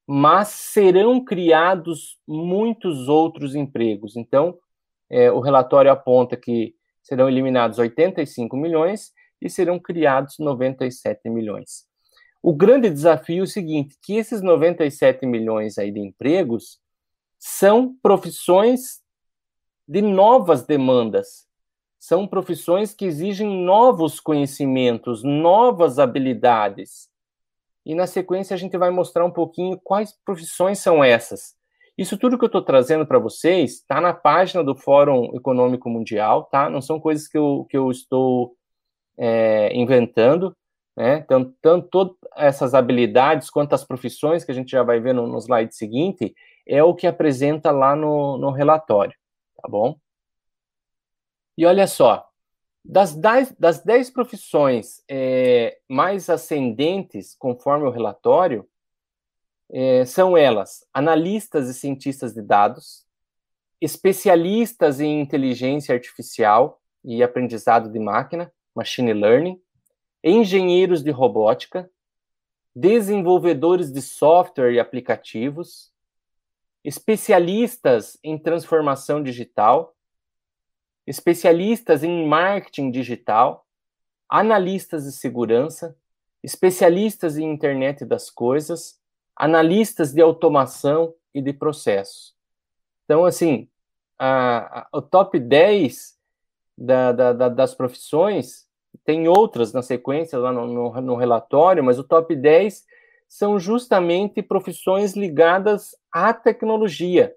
mas 0.07 0.47
serão 0.47 1.21
criados 1.21 2.17
muitos 2.25 3.09
outros 3.09 3.55
empregos. 3.55 4.15
Então, 4.15 4.57
é, 5.09 5.29
o 5.29 5.41
relatório 5.41 5.91
aponta 5.91 6.37
que 6.37 6.73
serão 7.03 7.27
eliminados 7.27 7.77
85 7.77 8.55
milhões 8.55 9.11
e 9.41 9.49
serão 9.49 9.77
criados 9.77 10.35
97 10.39 11.29
milhões. 11.29 11.85
O 12.47 12.53
grande 12.53 12.89
desafio 12.89 13.41
é 13.41 13.43
o 13.43 13.45
seguinte, 13.45 13.97
que 14.01 14.15
esses 14.15 14.41
97 14.41 15.25
milhões 15.25 15.77
aí 15.77 15.91
de 15.91 15.99
empregos 15.99 16.79
são 17.37 17.93
profissões 18.01 19.01
de 19.85 20.01
novas 20.01 20.65
demandas, 20.65 21.45
são 21.99 22.25
profissões 22.25 22.93
que 22.93 23.03
exigem 23.03 23.65
novos 23.65 24.21
conhecimentos, 24.21 25.23
novas 25.25 25.99
habilidades. 25.99 27.09
E 27.85 27.93
na 27.93 28.07
sequência 28.07 28.53
a 28.53 28.57
gente 28.57 28.77
vai 28.77 28.91
mostrar 28.91 29.25
um 29.25 29.31
pouquinho 29.31 29.77
quais 29.83 30.17
profissões 30.23 30.79
são 30.79 31.03
essas. 31.03 31.53
Isso 31.97 32.17
tudo 32.17 32.37
que 32.37 32.45
eu 32.45 32.47
estou 32.47 32.61
trazendo 32.61 33.05
para 33.05 33.19
vocês 33.19 33.73
está 33.73 33.99
na 33.99 34.13
página 34.13 34.63
do 34.63 34.73
Fórum 34.73 35.35
Econômico 35.35 35.89
Mundial, 35.89 36.45
tá? 36.45 36.69
Não 36.69 36.81
são 36.81 36.97
coisas 36.97 37.27
que 37.27 37.37
eu, 37.37 37.67
que 37.69 37.75
eu 37.75 37.91
estou 37.91 38.55
é, 39.17 39.75
inventando, 39.75 40.55
né? 40.97 41.19
Então, 41.19 41.53
tanto 41.61 42.17
essas 42.35 42.73
habilidades 42.73 43.51
quanto 43.51 43.73
as 43.73 43.83
profissões 43.83 44.43
que 44.43 44.51
a 44.51 44.55
gente 44.55 44.71
já 44.71 44.81
vai 44.81 44.99
ver 44.99 45.13
no, 45.13 45.27
no 45.27 45.37
slide 45.37 45.75
seguinte 45.75 46.33
é 46.65 46.83
o 46.83 46.95
que 46.95 47.05
apresenta 47.05 47.69
lá 47.69 47.95
no, 47.95 48.35
no 48.39 48.49
relatório, 48.49 49.15
tá 49.61 49.69
bom? 49.69 49.95
E 51.55 51.67
olha 51.67 51.85
só, 51.85 52.27
das 52.83 53.13
dez, 53.13 53.51
das 53.59 53.83
dez 53.83 54.09
profissões 54.09 55.03
é, 55.07 55.77
mais 55.87 56.31
ascendentes, 56.31 57.35
conforme 57.37 57.85
o 57.85 57.91
relatório, 57.91 58.67
é, 59.71 60.03
são 60.03 60.35
elas 60.35 60.83
analistas 60.91 61.69
e 61.69 61.75
cientistas 61.75 62.33
de 62.33 62.41
dados, 62.41 63.05
especialistas 63.79 64.99
em 64.99 65.21
inteligência 65.21 65.93
artificial 65.93 66.81
e 67.03 67.21
aprendizado 67.21 67.91
de 67.91 67.99
máquina, 67.99 68.51
machine 68.75 69.13
learning, 69.13 69.61
engenheiros 70.23 71.03
de 71.03 71.11
robótica, 71.11 71.89
desenvolvedores 72.75 73.91
de 73.91 74.01
software 74.01 74.73
e 74.73 74.79
aplicativos, 74.79 75.91
especialistas 76.83 78.17
em 78.23 78.37
transformação 78.37 79.21
digital, 79.21 79.95
especialistas 81.05 82.03
em 82.03 82.27
marketing 82.27 82.91
digital, 82.91 83.65
analistas 84.29 85.05
de 85.05 85.11
segurança, 85.11 85.97
especialistas 86.43 87.37
em 87.37 87.51
internet 87.51 88.05
das 88.05 88.29
coisas, 88.29 88.99
analistas 89.35 90.13
de 90.13 90.21
automação 90.21 91.13
e 91.33 91.41
de 91.41 91.53
processos. 91.53 92.35
Então, 93.05 93.25
assim, 93.25 93.69
a, 94.19 94.81
a, 94.81 94.87
o 94.93 95.01
top 95.01 95.39
10 95.39 96.17
da, 96.77 97.11
da, 97.11 97.33
da, 97.33 97.49
das 97.49 97.73
profissões, 97.73 98.66
tem 99.03 99.27
outras 99.27 99.73
na 99.73 99.81
sequência 99.81 100.37
lá 100.37 100.51
no, 100.51 100.67
no, 100.67 101.01
no 101.01 101.15
relatório, 101.15 101.83
mas 101.83 101.99
o 101.99 102.03
top 102.03 102.35
10 102.35 102.85
são 103.27 103.59
justamente 103.59 104.41
profissões 104.41 105.15
ligadas 105.15 105.95
à 106.11 106.33
tecnologia 106.33 107.35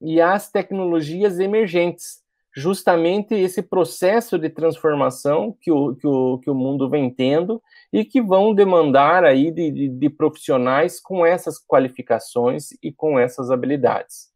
e 0.00 0.20
às 0.20 0.50
tecnologias 0.50 1.38
emergentes 1.38 2.24
justamente 2.56 3.34
esse 3.34 3.62
processo 3.62 4.38
de 4.38 4.48
transformação 4.48 5.54
que 5.60 5.70
o, 5.70 5.94
que 5.94 6.06
o, 6.06 6.38
que 6.38 6.50
o 6.50 6.54
mundo 6.54 6.88
vem 6.88 7.10
tendo 7.10 7.62
e 7.92 8.02
que 8.02 8.22
vão 8.22 8.54
demandar 8.54 9.24
aí 9.24 9.50
de, 9.50 9.70
de, 9.70 9.88
de 9.90 10.10
profissionais 10.10 10.98
com 10.98 11.24
essas 11.24 11.58
qualificações 11.58 12.70
e 12.82 12.90
com 12.90 13.18
essas 13.18 13.50
habilidades. 13.50 14.30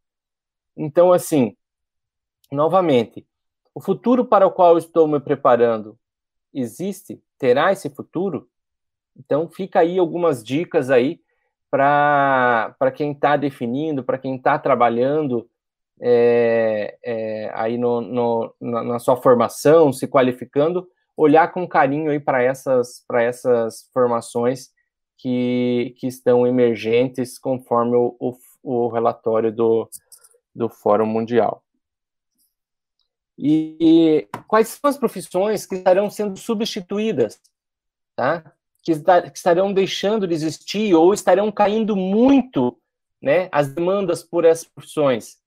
Então, 0.77 1.15
assim, 1.15 1.57
novamente, 2.53 3.27
o 3.75 3.81
futuro 3.81 4.23
para 4.23 4.47
o 4.47 4.53
qual 4.53 4.77
estou 4.77 5.09
me 5.09 5.19
preparando 5.19 5.99
existe? 6.53 7.23
Terá 7.39 7.73
esse 7.73 7.89
futuro? 7.91 8.49
Então, 9.17 9.49
fica 9.49 9.81
aí 9.81 9.99
algumas 9.99 10.43
dicas 10.43 10.91
aí 10.91 11.21
para 11.71 12.93
quem 12.95 13.13
está 13.13 13.37
definindo, 13.37 14.03
para 14.03 14.19
quem 14.19 14.37
está 14.37 14.59
trabalhando 14.59 15.49
é, 16.01 16.97
é, 17.05 17.51
aí 17.55 17.77
no, 17.77 18.01
no, 18.01 18.55
na, 18.61 18.83
na, 18.83 18.99
sua 18.99 19.17
formação, 19.17 19.93
se 19.93 20.09
qualificando, 20.09 20.89
olhar 21.17 21.53
com 21.53 21.69
carinho 21.69 22.11
aí 22.11 22.19
para 22.19 22.43
essas, 22.43 23.05
essas 23.13 23.89
formações 23.93 24.71
que, 25.19 25.95
que 25.99 26.07
estão 26.07 26.47
emergentes 26.47 27.39
conforme 27.39 27.95
o, 27.95 28.17
o, 28.19 28.35
o 28.63 28.89
relatório 28.89 29.53
do, 29.53 29.89
do 30.55 30.69
Fórum 30.71 31.07
Mundial. 31.07 31.63
E, 33.43 34.29
quais 34.47 34.69
são 34.69 34.91
as 34.91 34.99
profissões 34.99 35.65
que 35.65 35.77
estarão 35.77 36.11
sendo 36.11 36.37
substituídas, 36.37 37.41
tá? 38.15 38.53
Que, 38.83 38.93
que, 38.95 39.37
estarão 39.39 39.73
deixando 39.73 40.29
de 40.29 40.35
existir 40.35 40.95
ou 40.95 41.15
estarão 41.15 41.51
caindo 41.51 41.97
muito, 41.97 42.79
né? 43.21 43.49
As 43.51 43.73
demandas 43.73 44.23
por 44.23 44.45
essas 44.45 44.65
profissões 44.65 45.39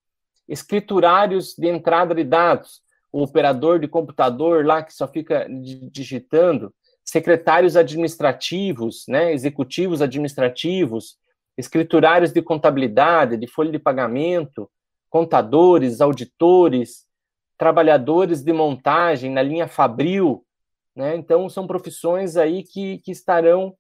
escriturários 0.48 1.56
de 1.56 1.68
entrada 1.68 2.16
de 2.16 2.24
dados, 2.24 2.82
o 3.12 3.22
operador 3.22 3.80
de 3.80 3.88
computador 3.88 4.66
lá 4.66 4.82
que 4.82 4.94
só 4.94 5.08
fica 5.08 5.48
digitando, 5.92 6.74
secretários 7.06 7.76
administrativos, 7.76 9.06
né, 9.08 9.32
executivos 9.34 10.02
administrativos, 10.02 11.18
escriturários 11.56 12.32
de 12.32 12.42
contabilidade, 12.42 13.38
de 13.38 13.46
folha 13.46 13.72
de 13.72 13.80
pagamento, 13.80 14.70
contadores, 15.10 16.02
auditores, 16.02 17.06
trabalhadores 17.64 18.44
de 18.44 18.52
montagem 18.52 19.32
na 19.32 19.42
linha 19.42 19.70
Fabril, 19.70 20.46
né? 20.94 21.16
Então 21.16 21.48
são 21.48 21.66
profissões 21.66 22.36
aí 22.36 22.62
que, 22.62 22.98
que 22.98 23.10
estarão 23.10 23.74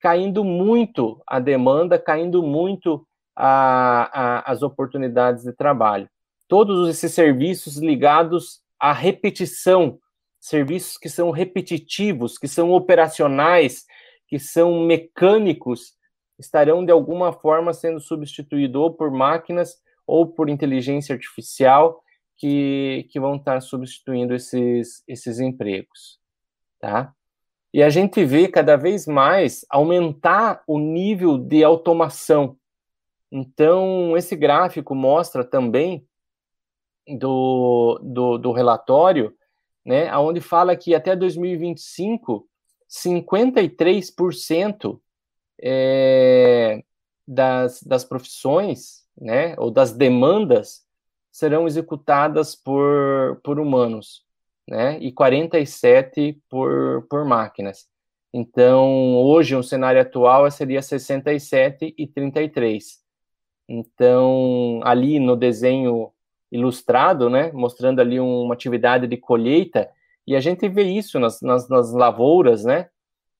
caindo 0.00 0.44
muito 0.44 1.20
a 1.26 1.40
demanda, 1.40 1.98
caindo 1.98 2.40
muito 2.40 3.04
a, 3.34 4.10
a, 4.12 4.52
as 4.52 4.62
oportunidades 4.62 5.42
de 5.42 5.52
trabalho. 5.52 6.08
Todos 6.46 6.88
esses 6.88 7.12
serviços 7.12 7.78
ligados 7.78 8.60
à 8.78 8.92
repetição, 8.92 9.98
serviços 10.38 10.96
que 10.96 11.08
são 11.08 11.32
repetitivos, 11.32 12.38
que 12.38 12.46
são 12.46 12.70
operacionais, 12.70 13.86
que 14.28 14.38
são 14.38 14.86
mecânicos, 14.86 15.94
estarão 16.38 16.84
de 16.84 16.92
alguma 16.92 17.32
forma 17.32 17.72
sendo 17.72 17.98
substituídos 17.98 18.80
ou 18.80 18.94
por 18.94 19.10
máquinas 19.10 19.74
ou 20.06 20.28
por 20.28 20.48
inteligência 20.48 21.12
artificial 21.12 22.04
que, 22.36 23.08
que 23.10 23.18
vão 23.18 23.36
estar 23.36 23.60
substituindo 23.60 24.34
esses, 24.34 25.02
esses 25.08 25.40
empregos, 25.40 26.20
tá? 26.78 27.12
E 27.72 27.82
a 27.82 27.90
gente 27.90 28.24
vê 28.24 28.48
cada 28.48 28.76
vez 28.76 29.06
mais 29.06 29.66
aumentar 29.68 30.62
o 30.66 30.78
nível 30.78 31.36
de 31.36 31.62
automação. 31.62 32.56
Então, 33.30 34.16
esse 34.16 34.34
gráfico 34.34 34.94
mostra 34.94 35.44
também 35.44 36.06
do, 37.06 38.00
do, 38.02 38.38
do 38.38 38.52
relatório, 38.52 39.34
né, 39.84 40.16
onde 40.16 40.40
fala 40.40 40.74
que 40.74 40.94
até 40.94 41.14
2025, 41.14 42.48
53% 42.88 44.98
é, 45.60 46.82
das, 47.26 47.82
das 47.82 48.04
profissões, 48.04 49.04
né, 49.20 49.54
ou 49.58 49.70
das 49.70 49.92
demandas 49.92 50.85
serão 51.36 51.66
executadas 51.66 52.56
por, 52.56 53.38
por 53.44 53.60
humanos, 53.60 54.24
né, 54.66 54.98
e 55.02 55.12
47 55.12 56.40
por, 56.48 57.06
por 57.10 57.26
máquinas. 57.26 57.86
Então, 58.32 59.14
hoje, 59.16 59.54
um 59.54 59.62
cenário 59.62 60.00
atual 60.00 60.50
seria 60.50 60.80
67 60.80 61.94
e 61.98 62.06
33. 62.06 63.02
Então, 63.68 64.80
ali 64.82 65.20
no 65.20 65.36
desenho 65.36 66.10
ilustrado, 66.50 67.28
né, 67.28 67.52
mostrando 67.52 68.00
ali 68.00 68.18
uma 68.18 68.54
atividade 68.54 69.06
de 69.06 69.18
colheita, 69.18 69.90
e 70.26 70.34
a 70.34 70.40
gente 70.40 70.66
vê 70.70 70.84
isso 70.84 71.20
nas, 71.20 71.42
nas, 71.42 71.68
nas 71.68 71.92
lavouras, 71.92 72.64
né, 72.64 72.88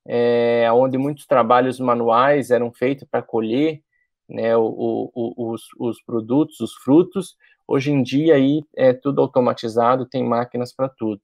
é, 0.06 0.70
onde 0.70 0.98
muitos 0.98 1.24
trabalhos 1.24 1.80
manuais 1.80 2.50
eram 2.50 2.70
feitos 2.70 3.08
para 3.10 3.22
colher 3.22 3.80
né, 4.28 4.54
o, 4.54 5.10
o, 5.14 5.50
os, 5.52 5.62
os 5.78 6.02
produtos, 6.02 6.60
os 6.60 6.74
frutos. 6.74 7.36
Hoje 7.68 7.90
em 7.90 8.02
dia 8.02 8.34
aí 8.34 8.62
é 8.76 8.92
tudo 8.92 9.20
automatizado, 9.20 10.08
tem 10.08 10.22
máquinas 10.24 10.72
para 10.72 10.88
tudo. 10.88 11.20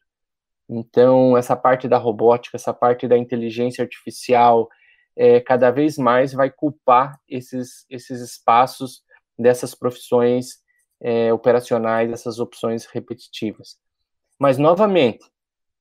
Então, 0.69 1.37
essa 1.37 1.55
parte 1.55 1.87
da 1.87 1.99
robótica, 1.99 2.57
essa 2.57 2.73
parte 2.73 3.07
da 3.07 3.17
inteligência 3.17 3.83
artificial, 3.83 4.69
é, 5.15 5.41
cada 5.41 5.71
vez 5.71 5.99
mais 5.99 6.33
vai 6.33 6.51
culpar 6.51 7.21
esses, 7.29 7.85
esses 7.91 8.21
espaços 8.21 9.03
dessas 9.39 9.75
profissões 9.75 10.63
é, 11.01 11.33
operacionais, 11.33 12.11
essas 12.11 12.39
opções 12.39 12.87
repetitivas. 12.87 13.77
Mas, 14.39 14.57
novamente, 14.57 15.25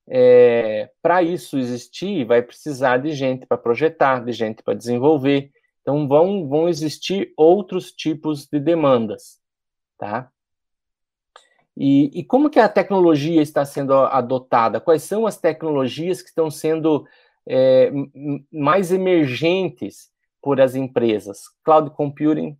é, 0.08 0.90
para 1.00 1.22
isso 1.22 1.58
existir, 1.58 2.24
vai 2.24 2.42
precisar 2.42 2.98
de 2.98 3.12
gente 3.12 3.46
para 3.46 3.56
projetar, 3.56 4.24
de 4.24 4.32
gente 4.32 4.62
para 4.62 4.74
desenvolver. 4.74 5.50
Então, 5.80 6.06
vão, 6.06 6.48
vão 6.48 6.68
existir 6.68 7.32
outros 7.36 7.92
tipos 7.92 8.46
de 8.46 8.60
demandas, 8.60 9.40
tá? 9.98 10.30
E, 11.76 12.20
e, 12.20 12.24
como 12.24 12.50
que 12.50 12.58
a 12.58 12.68
tecnologia 12.68 13.40
está 13.40 13.64
sendo 13.64 13.94
adotada? 13.94 14.80
Quais 14.80 15.02
são 15.02 15.26
as 15.26 15.38
tecnologias 15.38 16.20
que 16.20 16.28
estão 16.28 16.50
sendo 16.50 17.06
é, 17.48 17.90
mais 18.52 18.92
emergentes 18.92 20.10
por 20.42 20.60
as 20.60 20.74
empresas? 20.74 21.40
Cloud 21.64 21.90
computing, 21.90 22.58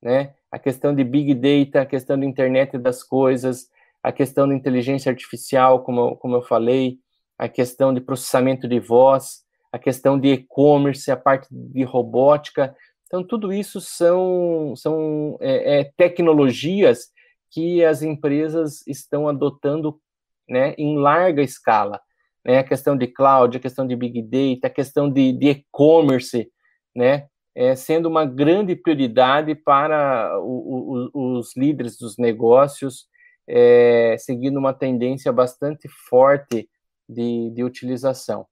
né? 0.00 0.34
A 0.50 0.58
questão 0.58 0.94
de 0.94 1.02
big 1.02 1.34
data, 1.34 1.82
a 1.82 1.86
questão 1.86 2.18
da 2.18 2.24
internet 2.24 2.78
das 2.78 3.02
coisas, 3.02 3.68
a 4.02 4.12
questão 4.12 4.48
da 4.48 4.54
inteligência 4.54 5.10
artificial, 5.10 5.82
como, 5.82 6.16
como 6.16 6.36
eu 6.36 6.42
falei, 6.42 6.98
a 7.36 7.48
questão 7.48 7.92
de 7.92 8.00
processamento 8.00 8.68
de 8.68 8.78
voz, 8.78 9.44
a 9.72 9.78
questão 9.78 10.18
de 10.18 10.28
e-commerce, 10.28 11.10
a 11.10 11.16
parte 11.16 11.48
de 11.50 11.82
robótica. 11.82 12.74
Então, 13.06 13.24
tudo 13.24 13.52
isso 13.52 13.80
são, 13.80 14.74
são 14.76 15.36
é, 15.40 15.80
é, 15.80 15.92
tecnologias 15.96 17.08
que 17.56 17.82
as 17.82 18.02
empresas 18.02 18.86
estão 18.86 19.26
adotando 19.26 19.98
né, 20.46 20.74
em 20.76 20.98
larga 20.98 21.40
escala. 21.40 21.98
Né, 22.44 22.58
a 22.58 22.62
questão 22.64 22.94
de 22.94 23.06
cloud, 23.06 23.56
a 23.56 23.60
questão 23.60 23.86
de 23.86 23.96
big 23.96 24.20
data, 24.20 24.66
a 24.66 24.70
questão 24.70 25.10
de, 25.10 25.32
de 25.32 25.48
e-commerce, 25.48 26.52
né, 26.94 27.28
é, 27.54 27.74
sendo 27.74 28.10
uma 28.10 28.26
grande 28.26 28.76
prioridade 28.76 29.54
para 29.54 30.38
o, 30.38 31.08
o, 31.14 31.38
os 31.38 31.56
líderes 31.56 31.96
dos 31.96 32.18
negócios 32.18 33.08
é, 33.48 34.16
seguindo 34.18 34.58
uma 34.58 34.74
tendência 34.74 35.32
bastante 35.32 35.88
forte 35.88 36.68
de, 37.08 37.50
de 37.54 37.64
utilização, 37.64 38.46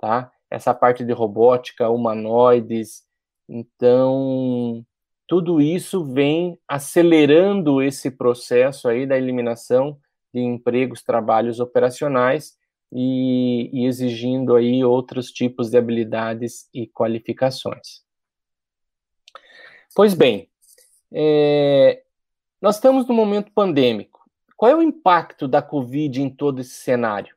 tá? 0.00 0.32
Essa 0.50 0.74
parte 0.74 1.04
de 1.04 1.12
robótica, 1.12 1.88
humanoides, 1.88 3.04
então 3.48 4.84
tudo 5.30 5.60
isso 5.60 6.04
vem 6.04 6.58
acelerando 6.66 7.80
esse 7.80 8.10
processo 8.10 8.88
aí 8.88 9.06
da 9.06 9.16
eliminação 9.16 9.96
de 10.34 10.40
empregos, 10.40 11.04
trabalhos 11.04 11.60
operacionais 11.60 12.58
e, 12.92 13.70
e 13.72 13.86
exigindo 13.86 14.56
aí 14.56 14.82
outros 14.82 15.30
tipos 15.30 15.70
de 15.70 15.78
habilidades 15.78 16.68
e 16.74 16.88
qualificações. 16.88 18.02
Pois 19.94 20.14
bem, 20.14 20.50
é, 21.12 22.02
nós 22.60 22.74
estamos 22.74 23.06
no 23.06 23.14
momento 23.14 23.52
pandêmico. 23.52 24.28
Qual 24.56 24.72
é 24.72 24.74
o 24.74 24.82
impacto 24.82 25.46
da 25.46 25.62
Covid 25.62 26.20
em 26.20 26.28
todo 26.28 26.60
esse 26.60 26.74
cenário? 26.74 27.36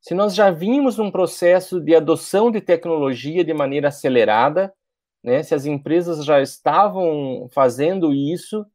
Se 0.00 0.12
nós 0.12 0.34
já 0.34 0.50
vimos 0.50 0.98
um 0.98 1.08
processo 1.08 1.80
de 1.80 1.94
adoção 1.94 2.50
de 2.50 2.60
tecnologia 2.60 3.44
de 3.44 3.54
maneira 3.54 3.88
acelerada, 3.90 4.74
né, 5.22 5.42
se 5.42 5.54
as 5.54 5.66
empresas 5.66 6.24
já 6.24 6.40
estavam 6.40 7.48
fazendo 7.52 8.12
isso, 8.12 8.66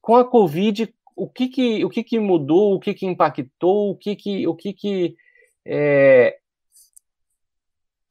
com 0.00 0.16
a 0.16 0.24
Covid, 0.24 0.94
o 1.16 1.28
que, 1.28 1.48
que, 1.48 1.84
o 1.84 1.88
que, 1.88 2.02
que 2.02 2.18
mudou, 2.18 2.74
o 2.74 2.80
que, 2.80 2.92
que 2.94 3.06
impactou, 3.06 3.90
o 3.90 3.96
que, 3.96 4.16
que, 4.16 4.46
o 4.46 4.54
que, 4.54 4.72
que 4.72 5.16
é, 5.64 6.38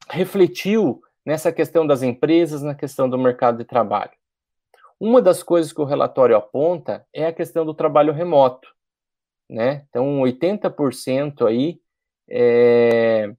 refletiu 0.08 1.02
nessa 1.24 1.52
questão 1.52 1.86
das 1.86 2.02
empresas, 2.02 2.62
na 2.62 2.74
questão 2.74 3.08
do 3.08 3.18
mercado 3.18 3.58
de 3.58 3.64
trabalho? 3.64 4.12
Uma 4.98 5.20
das 5.20 5.42
coisas 5.42 5.72
que 5.72 5.80
o 5.80 5.84
relatório 5.84 6.36
aponta 6.36 7.06
é 7.12 7.26
a 7.26 7.32
questão 7.32 7.66
do 7.66 7.74
trabalho 7.74 8.12
remoto 8.12 8.74
né? 9.48 9.86
Então, 9.88 10.20
80% 10.20 11.46
aí 11.46 11.80
é, 12.28 13.34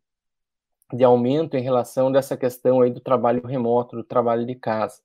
de 0.94 1.04
aumento 1.04 1.58
em 1.58 1.62
relação 1.62 2.12
dessa 2.12 2.38
questão 2.38 2.82
aí 2.82 2.92
do 2.92 3.00
trabalho 3.00 3.46
remoto, 3.46 3.96
do 3.96 4.04
trabalho 4.04 4.46
de 4.46 4.56
casa. 4.56 5.00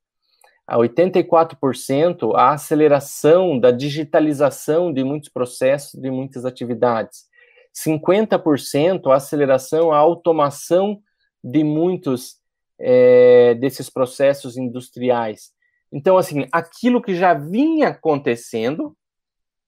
A 0.67 0.77
84% 0.77 2.35
a 2.35 2.53
aceleração 2.53 3.59
da 3.59 3.71
digitalização 3.71 4.93
de 4.93 5.03
muitos 5.03 5.29
processos, 5.29 6.01
de 6.01 6.11
muitas 6.11 6.45
atividades. 6.45 7.29
50% 7.75 9.11
a 9.11 9.17
aceleração, 9.17 9.93
a 9.93 9.99
automação 9.99 11.03
de 11.43 11.65
muitos 11.65 12.39
é, 12.79 13.55
desses 13.55 13.89
processos 13.89 14.57
industriais. 14.57 15.53
Então, 15.93 16.17
assim, 16.17 16.47
aquilo 16.53 17.03
que 17.03 17.17
já 17.17 17.35
vinha 17.35 17.89
acontecendo, 17.89 18.97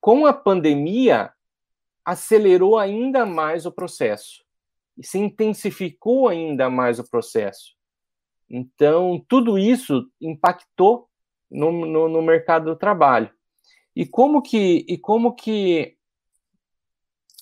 com 0.00 0.26
a 0.26 0.32
pandemia, 0.32 1.32
acelerou 2.04 2.78
ainda 2.78 3.24
mais 3.24 3.66
o 3.66 3.72
processo 3.72 4.42
e 4.96 5.06
se 5.06 5.18
intensificou 5.18 6.28
ainda 6.28 6.68
mais 6.68 6.98
o 6.98 7.08
processo. 7.08 7.74
Então, 8.48 9.24
tudo 9.28 9.58
isso 9.58 10.06
impactou 10.20 11.08
no, 11.50 11.72
no, 11.86 12.08
no 12.08 12.22
mercado 12.22 12.66
do 12.66 12.76
trabalho. 12.76 13.30
E 13.94 14.06
como 14.06 14.42
que, 14.42 14.84
e 14.88 14.98
como 14.98 15.34
que, 15.34 15.96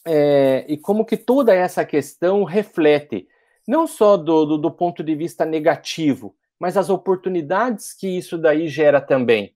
é, 0.04 0.64
e 0.68 0.76
como 0.76 1.04
que 1.04 1.16
toda 1.16 1.54
essa 1.54 1.84
questão 1.84 2.44
reflete, 2.44 3.28
não 3.66 3.86
só 3.86 4.16
do, 4.16 4.44
do, 4.44 4.58
do 4.58 4.70
ponto 4.70 5.02
de 5.02 5.14
vista 5.14 5.44
negativo, 5.44 6.36
mas 6.58 6.76
as 6.76 6.90
oportunidades 6.90 7.92
que 7.92 8.06
isso 8.06 8.36
daí 8.36 8.68
gera 8.68 9.00
também. 9.00 9.54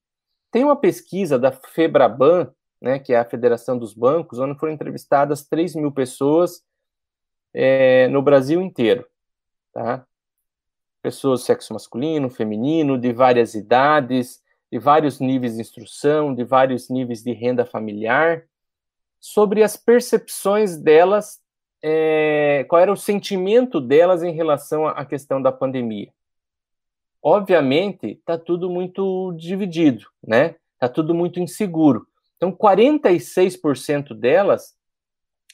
Tem 0.51 0.64
uma 0.64 0.76
pesquisa 0.76 1.38
da 1.38 1.53
Febraban, 1.53 2.53
né, 2.80 2.99
que 2.99 3.12
é 3.12 3.18
a 3.18 3.24
Federação 3.24 3.78
dos 3.78 3.92
Bancos, 3.92 4.38
onde 4.38 4.59
foram 4.59 4.72
entrevistadas 4.72 5.47
3 5.47 5.74
mil 5.74 5.90
pessoas 5.90 6.62
é, 7.55 8.09
no 8.09 8.20
Brasil 8.20 8.61
inteiro, 8.61 9.07
tá? 9.72 10.05
Pessoas 11.00 11.42
sexo 11.42 11.72
masculino, 11.72 12.28
feminino, 12.28 12.98
de 12.98 13.12
várias 13.12 13.55
idades, 13.55 14.42
de 14.72 14.78
vários 14.78 15.20
níveis 15.20 15.55
de 15.55 15.61
instrução, 15.61 16.34
de 16.34 16.42
vários 16.42 16.90
níveis 16.90 17.22
de 17.22 17.32
renda 17.32 17.64
familiar, 17.64 18.44
sobre 19.20 19.62
as 19.62 19.76
percepções 19.76 20.76
delas, 20.76 21.40
é, 21.82 22.64
qual 22.68 22.82
era 22.82 22.92
o 22.92 22.96
sentimento 22.96 23.80
delas 23.80 24.22
em 24.22 24.32
relação 24.32 24.86
à 24.86 25.05
questão 25.05 25.40
da 25.40 25.52
pandemia. 25.52 26.12
Obviamente, 27.22 28.18
está 28.18 28.36
tudo 28.36 28.68
muito 28.68 29.32
dividido, 29.38 30.07
né? 30.22 30.57
Está 30.74 30.88
tudo 30.88 31.14
muito 31.14 31.40
inseguro. 31.40 32.07
Então, 32.36 32.52
46% 32.52 34.12
delas 34.12 34.74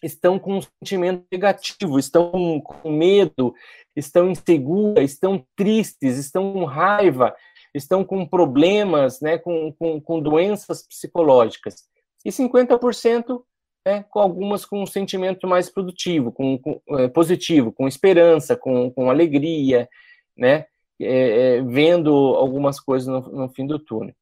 estão 0.02 0.38
com 0.38 0.58
um 0.58 0.62
sentimento 0.62 1.24
negativo, 1.30 1.98
estão 1.98 2.60
com 2.60 2.90
medo, 2.90 3.54
estão 3.94 4.30
inseguras, 4.30 5.10
estão 5.10 5.44
tristes, 5.56 6.16
estão 6.16 6.52
com 6.52 6.64
raiva, 6.64 7.34
estão 7.74 8.04
com 8.04 8.26
problemas, 8.26 9.20
né, 9.20 9.38
com, 9.38 9.72
com, 9.72 10.00
com 10.00 10.20
doenças 10.20 10.86
psicológicas. 10.86 11.84
E 12.24 12.30
50% 12.30 13.42
né, 13.84 14.04
com 14.10 14.20
algumas 14.20 14.64
com 14.64 14.82
um 14.82 14.86
sentimento 14.86 15.46
mais 15.46 15.70
produtivo, 15.70 16.32
com, 16.32 16.58
com 16.58 16.80
é, 16.98 17.08
positivo, 17.08 17.72
com 17.72 17.88
esperança, 17.88 18.56
com, 18.56 18.90
com 18.90 19.10
alegria, 19.10 19.88
né, 20.36 20.66
é, 21.00 21.56
é, 21.56 21.62
vendo 21.62 22.10
algumas 22.10 22.78
coisas 22.78 23.08
no, 23.08 23.20
no, 23.20 23.48
fim 23.48 23.66
do 23.66 23.78
túnel. 23.78 24.14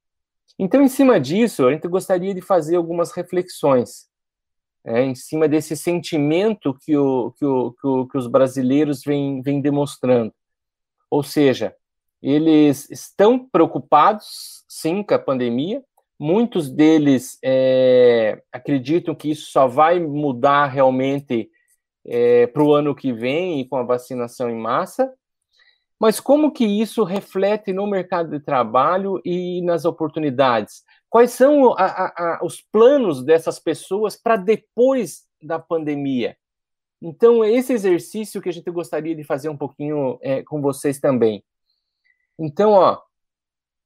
Então, 0.58 0.82
em 0.82 0.88
cima 0.88 1.20
disso, 1.20 1.66
a 1.66 1.72
gente 1.72 1.86
gostaria 1.88 2.34
de 2.34 2.40
fazer 2.40 2.76
algumas 2.76 3.12
reflexões, 3.12 4.07
né, 4.88 5.04
em 5.04 5.14
cima 5.14 5.48
desse 5.48 5.76
sentimento 5.76 6.74
que, 6.74 6.96
o, 6.96 7.32
que, 7.32 7.44
o, 7.44 7.72
que, 7.72 7.86
o, 7.86 8.06
que 8.06 8.18
os 8.18 8.26
brasileiros 8.26 9.02
vêm, 9.04 9.40
vêm 9.42 9.60
demonstrando. 9.60 10.32
Ou 11.10 11.22
seja, 11.22 11.74
eles 12.22 12.90
estão 12.90 13.38
preocupados, 13.38 14.64
sim, 14.68 15.02
com 15.02 15.14
a 15.14 15.18
pandemia, 15.18 15.82
Muitos 16.20 16.68
deles 16.68 17.38
é, 17.44 18.42
acreditam 18.52 19.14
que 19.14 19.30
isso 19.30 19.52
só 19.52 19.68
vai 19.68 20.00
mudar 20.00 20.66
realmente 20.66 21.48
é, 22.04 22.48
para 22.48 22.64
o 22.64 22.74
ano 22.74 22.92
que 22.92 23.12
vem 23.12 23.60
e 23.60 23.68
com 23.68 23.76
a 23.76 23.84
vacinação 23.84 24.50
em 24.50 24.56
massa. 24.56 25.12
Mas 26.00 26.18
como 26.18 26.50
que 26.50 26.64
isso 26.64 27.04
reflete 27.04 27.72
no 27.72 27.86
mercado 27.86 28.30
de 28.30 28.40
trabalho 28.40 29.20
e 29.24 29.62
nas 29.62 29.84
oportunidades? 29.84 30.82
Quais 31.10 31.30
são 31.30 31.72
a, 31.72 31.84
a, 31.84 32.06
a, 32.06 32.44
os 32.44 32.60
planos 32.60 33.24
dessas 33.24 33.58
pessoas 33.58 34.16
para 34.16 34.36
depois 34.36 35.26
da 35.42 35.58
pandemia? 35.58 36.36
Então, 37.00 37.44
esse 37.44 37.72
exercício 37.72 38.42
que 38.42 38.48
a 38.48 38.52
gente 38.52 38.70
gostaria 38.70 39.14
de 39.14 39.24
fazer 39.24 39.48
um 39.48 39.56
pouquinho 39.56 40.18
é, 40.20 40.42
com 40.42 40.60
vocês 40.60 40.98
também. 40.98 41.44
Então, 42.38 42.72
ó, 42.72 43.00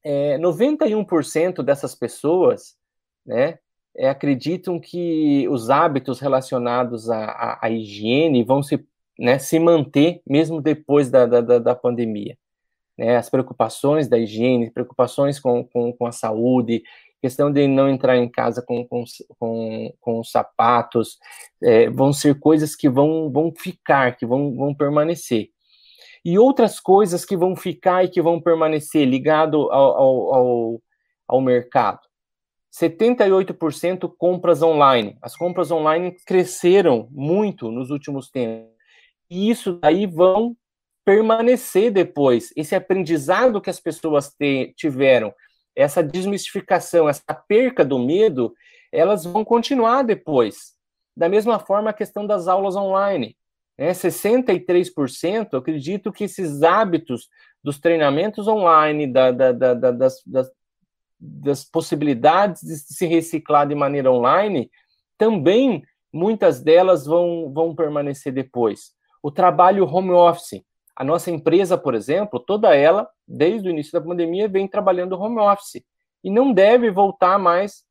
é, 0.02 0.38
91% 0.38 1.62
dessas 1.62 1.94
pessoas 1.94 2.76
né, 3.24 3.58
é, 3.96 4.08
acreditam 4.08 4.80
que 4.80 5.46
os 5.48 5.70
hábitos 5.70 6.20
relacionados 6.20 7.10
à, 7.10 7.24
à, 7.24 7.66
à 7.66 7.70
higiene 7.70 8.42
vão 8.42 8.62
se, 8.62 8.84
né, 9.18 9.38
se 9.38 9.58
manter 9.58 10.22
mesmo 10.26 10.60
depois 10.60 11.10
da, 11.10 11.26
da, 11.26 11.58
da 11.58 11.74
pandemia. 11.74 12.36
Né, 12.96 13.16
as 13.16 13.30
preocupações 13.30 14.08
da 14.08 14.18
higiene, 14.18 14.70
preocupações 14.70 15.38
com, 15.38 15.64
com, 15.64 15.92
com 15.92 16.06
a 16.06 16.12
saúde, 16.12 16.82
questão 17.22 17.50
de 17.50 17.66
não 17.66 17.88
entrar 17.88 18.18
em 18.18 18.28
casa 18.28 18.62
com, 18.66 18.86
com, 18.86 19.04
com, 19.38 19.94
com 19.98 20.24
sapatos, 20.24 21.16
é, 21.62 21.88
vão 21.88 22.12
ser 22.12 22.38
coisas 22.38 22.76
que 22.76 22.90
vão, 22.90 23.30
vão 23.32 23.50
ficar, 23.56 24.16
que 24.16 24.26
vão, 24.26 24.54
vão 24.54 24.74
permanecer 24.74 25.48
e 26.24 26.38
outras 26.38 26.78
coisas 26.78 27.24
que 27.24 27.36
vão 27.36 27.56
ficar 27.56 28.04
e 28.04 28.08
que 28.08 28.22
vão 28.22 28.40
permanecer 28.40 29.06
ligado 29.06 29.70
ao, 29.72 29.96
ao, 29.96 30.34
ao, 30.34 30.82
ao 31.28 31.40
mercado. 31.40 32.00
78% 32.72 34.10
compras 34.16 34.62
online. 34.62 35.16
As 35.20 35.36
compras 35.36 35.70
online 35.70 36.16
cresceram 36.24 37.08
muito 37.10 37.70
nos 37.70 37.90
últimos 37.90 38.30
tempos. 38.30 38.70
E 39.28 39.50
isso 39.50 39.78
daí 39.80 40.06
vão 40.06 40.56
permanecer 41.04 41.90
depois. 41.90 42.52
Esse 42.56 42.74
aprendizado 42.74 43.60
que 43.60 43.68
as 43.68 43.80
pessoas 43.80 44.32
te, 44.32 44.72
tiveram, 44.76 45.34
essa 45.74 46.02
desmistificação, 46.02 47.08
essa 47.08 47.34
perca 47.48 47.84
do 47.84 47.98
medo, 47.98 48.54
elas 48.90 49.24
vão 49.24 49.44
continuar 49.44 50.02
depois. 50.02 50.74
Da 51.16 51.28
mesma 51.28 51.58
forma, 51.58 51.90
a 51.90 51.94
questão 51.94 52.26
das 52.26 52.48
aulas 52.48 52.76
online. 52.76 53.36
Né? 53.78 53.90
63% 53.90 55.54
acredito 55.58 56.12
que 56.12 56.24
esses 56.24 56.62
hábitos 56.62 57.28
dos 57.62 57.78
treinamentos 57.78 58.48
online, 58.48 59.06
da, 59.06 59.30
da, 59.30 59.52
da, 59.52 59.74
das, 59.74 60.22
das, 60.26 60.50
das 61.18 61.64
possibilidades 61.64 62.62
de 62.62 62.76
se 62.76 63.06
reciclar 63.06 63.66
de 63.66 63.74
maneira 63.74 64.10
online, 64.10 64.70
também 65.16 65.84
muitas 66.12 66.60
delas 66.60 67.06
vão, 67.06 67.52
vão 67.52 67.74
permanecer 67.74 68.32
depois. 68.32 68.92
O 69.22 69.30
trabalho 69.30 69.86
home 69.86 70.10
office. 70.10 70.62
A 70.94 71.04
nossa 71.04 71.30
empresa, 71.30 71.76
por 71.78 71.94
exemplo, 71.94 72.38
toda 72.38 72.74
ela, 72.74 73.08
desde 73.26 73.68
o 73.68 73.70
início 73.70 73.92
da 73.92 74.00
pandemia, 74.00 74.48
vem 74.48 74.68
trabalhando 74.68 75.18
home 75.18 75.38
office 75.40 75.84
e 76.22 76.30
não 76.30 76.52
deve 76.52 76.90
voltar 76.90 77.38
mais 77.38 77.84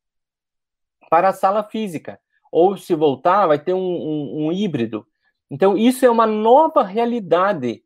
para 1.10 1.30
a 1.30 1.34
sala 1.34 1.64
física. 1.64 2.20
Ou 2.52 2.78
se 2.78 2.94
voltar, 2.94 3.48
vai 3.48 3.60
ter 3.60 3.74
um, 3.74 3.80
um, 3.80 4.46
um 4.46 4.52
híbrido, 4.52 5.06
então, 5.52 5.78
isso 5.78 6.06
é 6.06 6.10
uma 6.10 6.26
nova 6.26 6.82
realidade 6.82 7.84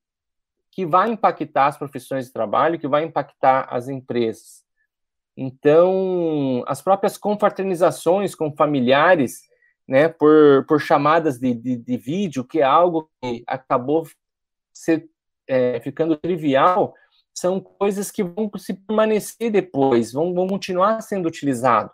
que 0.71 0.85
vai 0.85 1.09
impactar 1.09 1.65
as 1.65 1.77
profissões 1.77 2.27
de 2.27 2.31
trabalho, 2.31 2.77
que 2.77 2.87
vai 2.87 3.03
impactar 3.03 3.67
as 3.71 3.89
empresas. 3.89 4.63
Então, 5.35 6.63
as 6.67 6.79
próprias 6.79 7.17
confraternizações 7.17 8.35
com 8.35 8.55
familiares, 8.55 9.41
né, 9.87 10.07
por, 10.07 10.63
por 10.67 10.79
chamadas 10.79 11.39
de, 11.39 11.55
de, 11.55 11.75
de 11.75 11.97
vídeo, 11.97 12.43
que 12.43 12.59
é 12.59 12.63
algo 12.63 13.09
que 13.19 13.43
acabou 13.47 14.05
ser, 14.75 15.09
é, 15.47 15.79
ficando 15.79 16.17
trivial, 16.17 16.93
são 17.33 17.59
coisas 17.59 18.11
que 18.11 18.23
vão 18.23 18.49
se 18.57 18.73
permanecer 18.73 19.51
depois, 19.51 20.11
vão, 20.11 20.33
vão 20.33 20.47
continuar 20.47 21.01
sendo 21.01 21.27
utilizadas. 21.27 21.91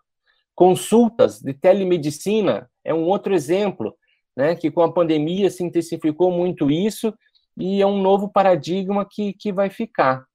Consultas 0.54 1.40
de 1.40 1.54
telemedicina 1.54 2.70
é 2.84 2.94
um 2.94 3.04
outro 3.06 3.34
exemplo 3.34 3.96
né, 4.36 4.56
que 4.56 4.70
com 4.70 4.82
a 4.82 4.92
pandemia 4.92 5.50
se 5.50 5.64
intensificou 5.64 6.32
muito 6.32 6.70
isso 6.70 7.14
e 7.58 7.82
é 7.82 7.86
um 7.86 8.02
novo 8.02 8.30
paradigma 8.30 9.06
que, 9.10 9.34
que 9.34 9.52
vai 9.52 9.70
ficar. 9.70 10.26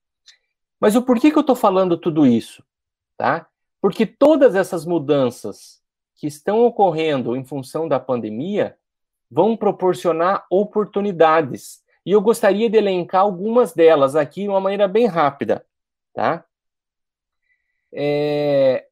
Mas 0.80 0.94
o 0.94 1.02
porquê 1.02 1.30
que 1.30 1.38
eu 1.38 1.42
estou 1.42 1.56
falando 1.56 1.96
tudo 1.96 2.26
isso? 2.26 2.62
Tá? 3.16 3.46
Porque 3.80 4.04
todas 4.04 4.54
essas 4.54 4.84
mudanças 4.84 5.80
que 6.16 6.26
estão 6.26 6.64
ocorrendo 6.64 7.36
em 7.36 7.44
função 7.44 7.88
da 7.88 8.00
pandemia 8.00 8.76
vão 9.30 9.56
proporcionar 9.56 10.44
oportunidades. 10.50 11.82
E 12.06 12.12
eu 12.12 12.20
gostaria 12.20 12.70
de 12.70 12.78
elencar 12.78 13.22
algumas 13.22 13.74
delas 13.74 14.14
aqui 14.14 14.42
de 14.42 14.48
uma 14.48 14.60
maneira 14.60 14.86
bem 14.86 15.06
rápida. 15.06 15.66
Tá? 16.14 16.46
É, 17.92 18.86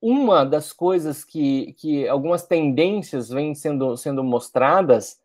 uma 0.00 0.44
das 0.44 0.72
coisas 0.72 1.22
que, 1.22 1.74
que 1.74 2.08
algumas 2.08 2.46
tendências 2.46 3.28
vêm 3.28 3.54
sendo, 3.54 3.94
sendo 3.96 4.24
mostradas, 4.24 5.20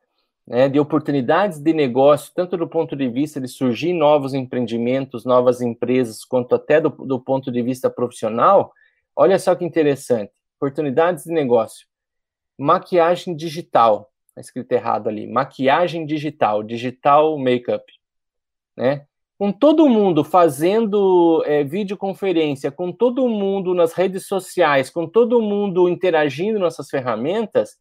né, 0.46 0.68
de 0.68 0.78
oportunidades 0.80 1.60
de 1.60 1.74
negócio, 1.74 2.34
tanto 2.36 2.58
do 2.58 2.68
ponto 2.68 2.96
de 2.96 3.08
vista 3.08 3.40
de 3.40 3.48
surgir 3.48 3.94
novos 3.94 4.34
empreendimentos, 4.34 5.24
novas 5.24 5.62
empresas, 5.62 6.26
quanto 6.26 6.56
até 6.56 6.82
do, 6.82 6.90
do 6.90 7.20
ponto 7.20 7.50
de 7.50 7.62
vista 7.62 7.90
profissional, 7.90 8.74
olha 9.16 9.40
só 9.40 9.56
que 9.56 9.64
interessante, 9.64 10.34
oportunidades 10.58 11.24
de 11.24 11.32
negócio. 11.32 11.88
Maquiagem 12.58 13.36
digital, 13.36 14.09
está 14.40 14.42
escrito 14.42 14.72
errado 14.72 15.10
ali, 15.10 15.28
maquiagem 15.28 16.06
digital, 16.06 16.64
digital 16.64 17.38
makeup, 17.38 17.84
né? 18.76 19.06
com 19.38 19.52
todo 19.52 19.88
mundo 19.88 20.24
fazendo 20.24 21.44
é, 21.46 21.64
videoconferência, 21.64 22.72
com 22.72 22.92
todo 22.92 23.28
mundo 23.28 23.74
nas 23.74 23.94
redes 23.94 24.28
sociais, 24.28 24.90
com 24.90 25.08
todo 25.08 25.42
mundo 25.42 25.88
interagindo 25.88 26.60
nessas 26.60 26.90
ferramentas, 26.90 27.78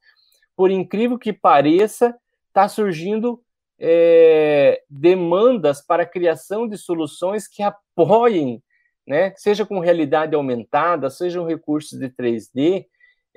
por 0.57 0.71
incrível 0.71 1.19
que 1.19 1.33
pareça, 1.33 2.17
está 2.49 2.69
surgindo 2.69 3.41
é, 3.79 4.83
demandas 4.89 5.85
para 5.85 6.05
a 6.05 6.07
criação 6.07 6.69
de 6.69 6.77
soluções 6.77 7.49
que 7.49 7.63
apoiem, 7.63 8.63
né, 9.07 9.33
seja 9.37 9.65
com 9.65 9.81
realidade 9.81 10.35
aumentada, 10.35 11.11
sejam 11.11 11.47
recursos 11.47 11.99
de 11.99 12.09
3D, 12.09 12.87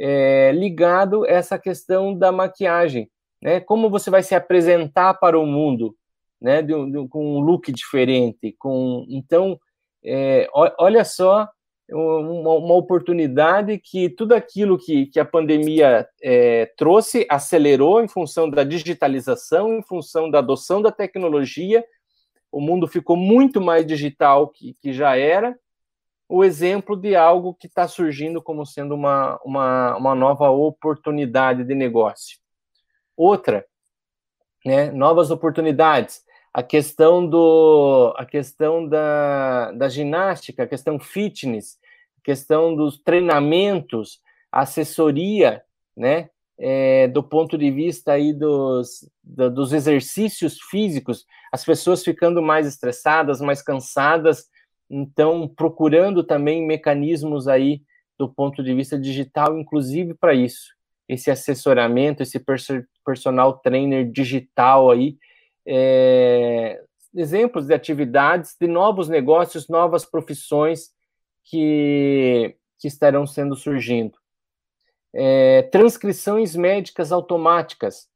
é, 0.02 0.52
ligado 0.52 1.26
essa 1.28 1.60
questão 1.60 2.18
da 2.18 2.32
maquiagem. 2.32 3.10
Né, 3.42 3.60
como 3.60 3.90
você 3.90 4.10
vai 4.10 4.22
se 4.22 4.36
apresentar 4.36 5.16
para 5.16 5.40
o 5.40 5.48
mundo? 5.48 5.96
né, 6.42 6.62
de, 6.62 6.74
de, 6.92 7.08
com 7.08 7.38
um 7.38 7.40
look 7.40 7.72
diferente, 7.72 8.56
com 8.58 9.06
então 9.08 9.60
é, 10.04 10.50
olha 10.54 11.06
só 11.06 11.48
uma, 11.92 12.54
uma, 12.56 12.74
oportunidade 12.74 13.78
que 13.78 14.10
tudo 14.10 14.34
aquilo 14.34 14.78
que, 14.78 15.06
que 15.06 15.20
a 15.20 15.26
pandemia 15.26 16.08
é, 16.24 16.66
trouxe 16.76 17.28
acelerou 17.30 18.02
em 18.02 18.08
função 18.08 18.50
da 18.50 18.64
digitalização, 18.64 19.78
em 19.78 19.84
função 19.84 20.32
da 20.32 20.40
adoção 20.40 20.82
da 20.82 20.92
tecnologia, 20.92 21.84
o 22.52 22.60
mundo 22.60 22.88
ficou 22.88 23.16
muito 23.16 23.62
mais 23.62 23.86
digital 23.86 24.48
que, 24.48 24.76
que 24.82 24.92
já 24.92 25.16
era. 25.16 25.56
O 26.32 26.44
exemplo 26.44 26.96
de 26.96 27.16
algo 27.16 27.54
que 27.54 27.68
está 27.68 27.88
surgindo 27.88 28.42
como 28.42 28.66
sendo 28.66 28.96
uma, 28.96 29.40
uma, 29.44 29.98
uma 29.98 30.16
nova 30.16 30.50
oportunidade 30.50 31.64
de 31.64 31.76
negócio. 31.76 32.38
Outra, 33.18 33.66
né, 34.66 34.92
novas 34.92 35.32
oportunidades 35.32 36.24
a 36.54 36.62
questão 36.62 37.26
do 37.26 38.14
a 38.18 38.26
questão 38.26 38.88
da, 38.88 39.72
da 39.72 39.88
ginástica, 39.88 40.64
a 40.64 40.68
questão 40.68 41.00
fitness, 41.00 41.78
a 42.20 42.22
questão 42.24 42.76
dos 42.76 42.98
treinamentos, 43.00 44.20
assessoria, 44.52 45.64
né? 45.96 46.30
É, 46.64 47.08
do 47.08 47.24
ponto 47.24 47.58
de 47.58 47.72
vista 47.72 48.12
aí 48.12 48.34
dos, 48.34 49.10
do, 49.24 49.50
dos 49.50 49.74
exercícios 49.74 50.62
físicos, 50.62 51.26
as 51.52 51.66
pessoas 51.66 52.04
ficando 52.04 52.40
mais 52.40 52.68
estressadas, 52.68 53.42
mais 53.42 53.64
cansadas, 53.64 54.48
então 54.94 55.48
procurando 55.48 56.22
também 56.22 56.68
mecanismos 56.68 57.48
aí 57.48 57.82
do 58.20 58.28
ponto 58.28 58.62
de 58.62 58.74
vista 58.76 59.00
digital, 59.00 59.58
inclusive 59.58 60.14
para 60.14 60.34
isso. 60.34 60.76
Esse 61.08 61.32
assessoramento, 61.32 62.22
esse 62.22 62.44
personal 63.04 63.58
trainer 63.60 64.12
digital 64.12 64.92
aí, 64.92 65.18
é, 65.66 66.84
exemplos 67.16 67.68
de 67.68 67.74
atividades, 67.74 68.56
de 68.60 68.68
novos 68.68 69.08
negócios, 69.08 69.70
novas 69.70 70.06
profissões 70.06 70.90
que, 71.46 72.56
que 72.78 72.88
estarão 72.88 73.26
sendo 73.26 73.56
surgindo. 73.56 74.18
É, 75.14 75.64
transcrições 75.64 76.56
médicas 76.56 77.12
automáticas. 77.12 78.08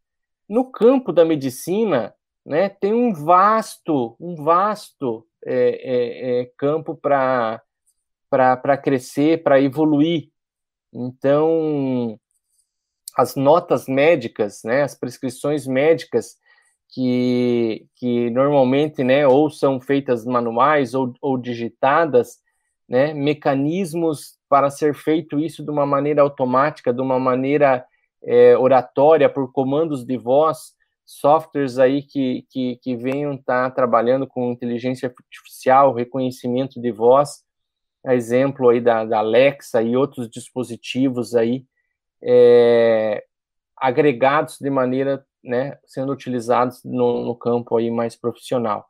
No 0.47 0.71
campo 0.71 1.11
da 1.11 1.25
medicina, 1.25 2.13
né, 2.45 2.69
tem 2.69 2.93
um 2.93 3.13
vasto, 3.13 4.15
um 4.19 4.35
vasto 4.35 5.25
é, 5.45 6.39
é, 6.39 6.41
é 6.41 6.51
campo 6.57 6.95
para 6.95 7.61
crescer, 8.83 9.43
para 9.43 9.61
evoluir. 9.61 10.29
Então, 10.91 12.19
as 13.15 13.35
notas 13.35 13.87
médicas, 13.87 14.61
né, 14.63 14.83
as 14.83 14.95
prescrições 14.95 15.65
médicas, 15.65 16.37
que, 16.89 17.87
que 17.95 18.29
normalmente, 18.29 19.03
né, 19.03 19.27
ou 19.27 19.49
são 19.49 19.79
feitas 19.79 20.25
manuais 20.25 20.93
ou, 20.93 21.13
ou 21.21 21.37
digitadas, 21.37 22.39
né, 22.87 23.13
mecanismos 23.13 24.37
para 24.47 24.69
ser 24.69 24.93
feito 24.93 25.39
isso 25.39 25.63
de 25.63 25.71
uma 25.71 25.85
maneira 25.85 26.21
automática, 26.21 26.93
de 26.93 27.01
uma 27.01 27.19
maneira 27.19 27.85
é, 28.23 28.57
oratória, 28.57 29.29
por 29.29 29.51
comandos 29.51 30.05
de 30.05 30.17
voz, 30.17 30.74
softwares 31.05 31.77
aí 31.77 32.01
que, 32.01 32.45
que, 32.49 32.77
que 32.77 32.95
venham 32.95 33.35
estar 33.35 33.69
tá 33.69 33.75
trabalhando 33.75 34.25
com 34.25 34.51
inteligência 34.51 35.13
artificial, 35.15 35.93
reconhecimento 35.93 36.81
de 36.81 36.91
voz, 36.91 37.43
exemplo 38.07 38.69
aí 38.69 38.81
da, 38.81 39.05
da 39.05 39.19
Alexa 39.19 39.81
e 39.81 39.95
outros 39.95 40.29
dispositivos 40.29 41.35
aí, 41.35 41.65
é, 42.21 43.23
agregados 43.77 44.57
de 44.59 44.69
maneira 44.69 45.25
né, 45.43 45.77
sendo 45.85 46.11
utilizados 46.11 46.83
no, 46.83 47.23
no 47.23 47.35
campo 47.35 47.77
aí 47.77 47.91
mais 47.91 48.15
profissional. 48.15 48.87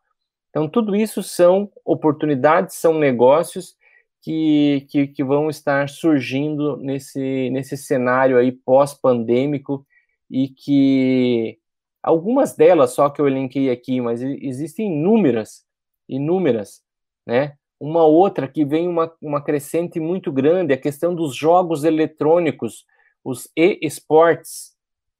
Então, 0.50 0.70
tudo 0.70 0.96
isso 0.96 1.22
são 1.22 1.70
oportunidades, 1.84 2.76
são 2.76 2.98
negócios 2.98 3.76
que, 4.22 4.88
que, 4.90 5.08
que 5.08 5.24
vão 5.24 5.50
estar 5.50 5.90
surgindo 5.90 6.78
nesse, 6.78 7.50
nesse 7.50 7.76
cenário 7.76 8.38
aí 8.38 8.54
pós-pandêmico 8.54 9.86
e 10.32 10.48
que 10.48 11.60
algumas 12.06 12.56
delas 12.56 12.92
só 12.92 13.10
que 13.10 13.20
eu 13.20 13.28
elenquei 13.28 13.72
aqui, 13.72 14.00
mas 14.00 14.22
existem 14.22 14.94
inúmeras, 14.94 15.66
inúmeras, 16.08 16.84
né? 17.26 17.58
Uma 17.80 18.06
outra 18.06 18.48
que 18.48 18.64
vem 18.64 18.88
uma, 18.88 19.12
uma 19.20 19.42
crescente 19.42 20.00
muito 20.00 20.32
grande, 20.32 20.72
a 20.72 20.78
questão 20.78 21.14
dos 21.16 21.36
jogos 21.36 21.84
eletrônicos, 21.84 22.86
os 23.24 23.50
e-sports, 23.56 24.76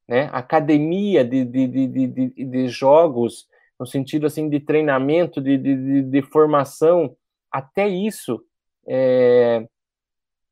né? 0.08 0.30
Academia 0.32 1.24
de, 1.24 1.44
de, 1.44 1.66
de, 1.66 2.06
de, 2.06 2.44
de 2.44 2.68
jogos, 2.68 3.48
no 3.78 3.84
sentido 3.84 4.26
assim 4.26 4.48
de 4.48 4.60
treinamento, 4.60 5.40
de, 5.40 5.58
de, 5.58 6.02
de 6.02 6.22
formação, 6.22 7.16
até 7.50 7.88
isso 7.88 8.40
é, 8.86 9.66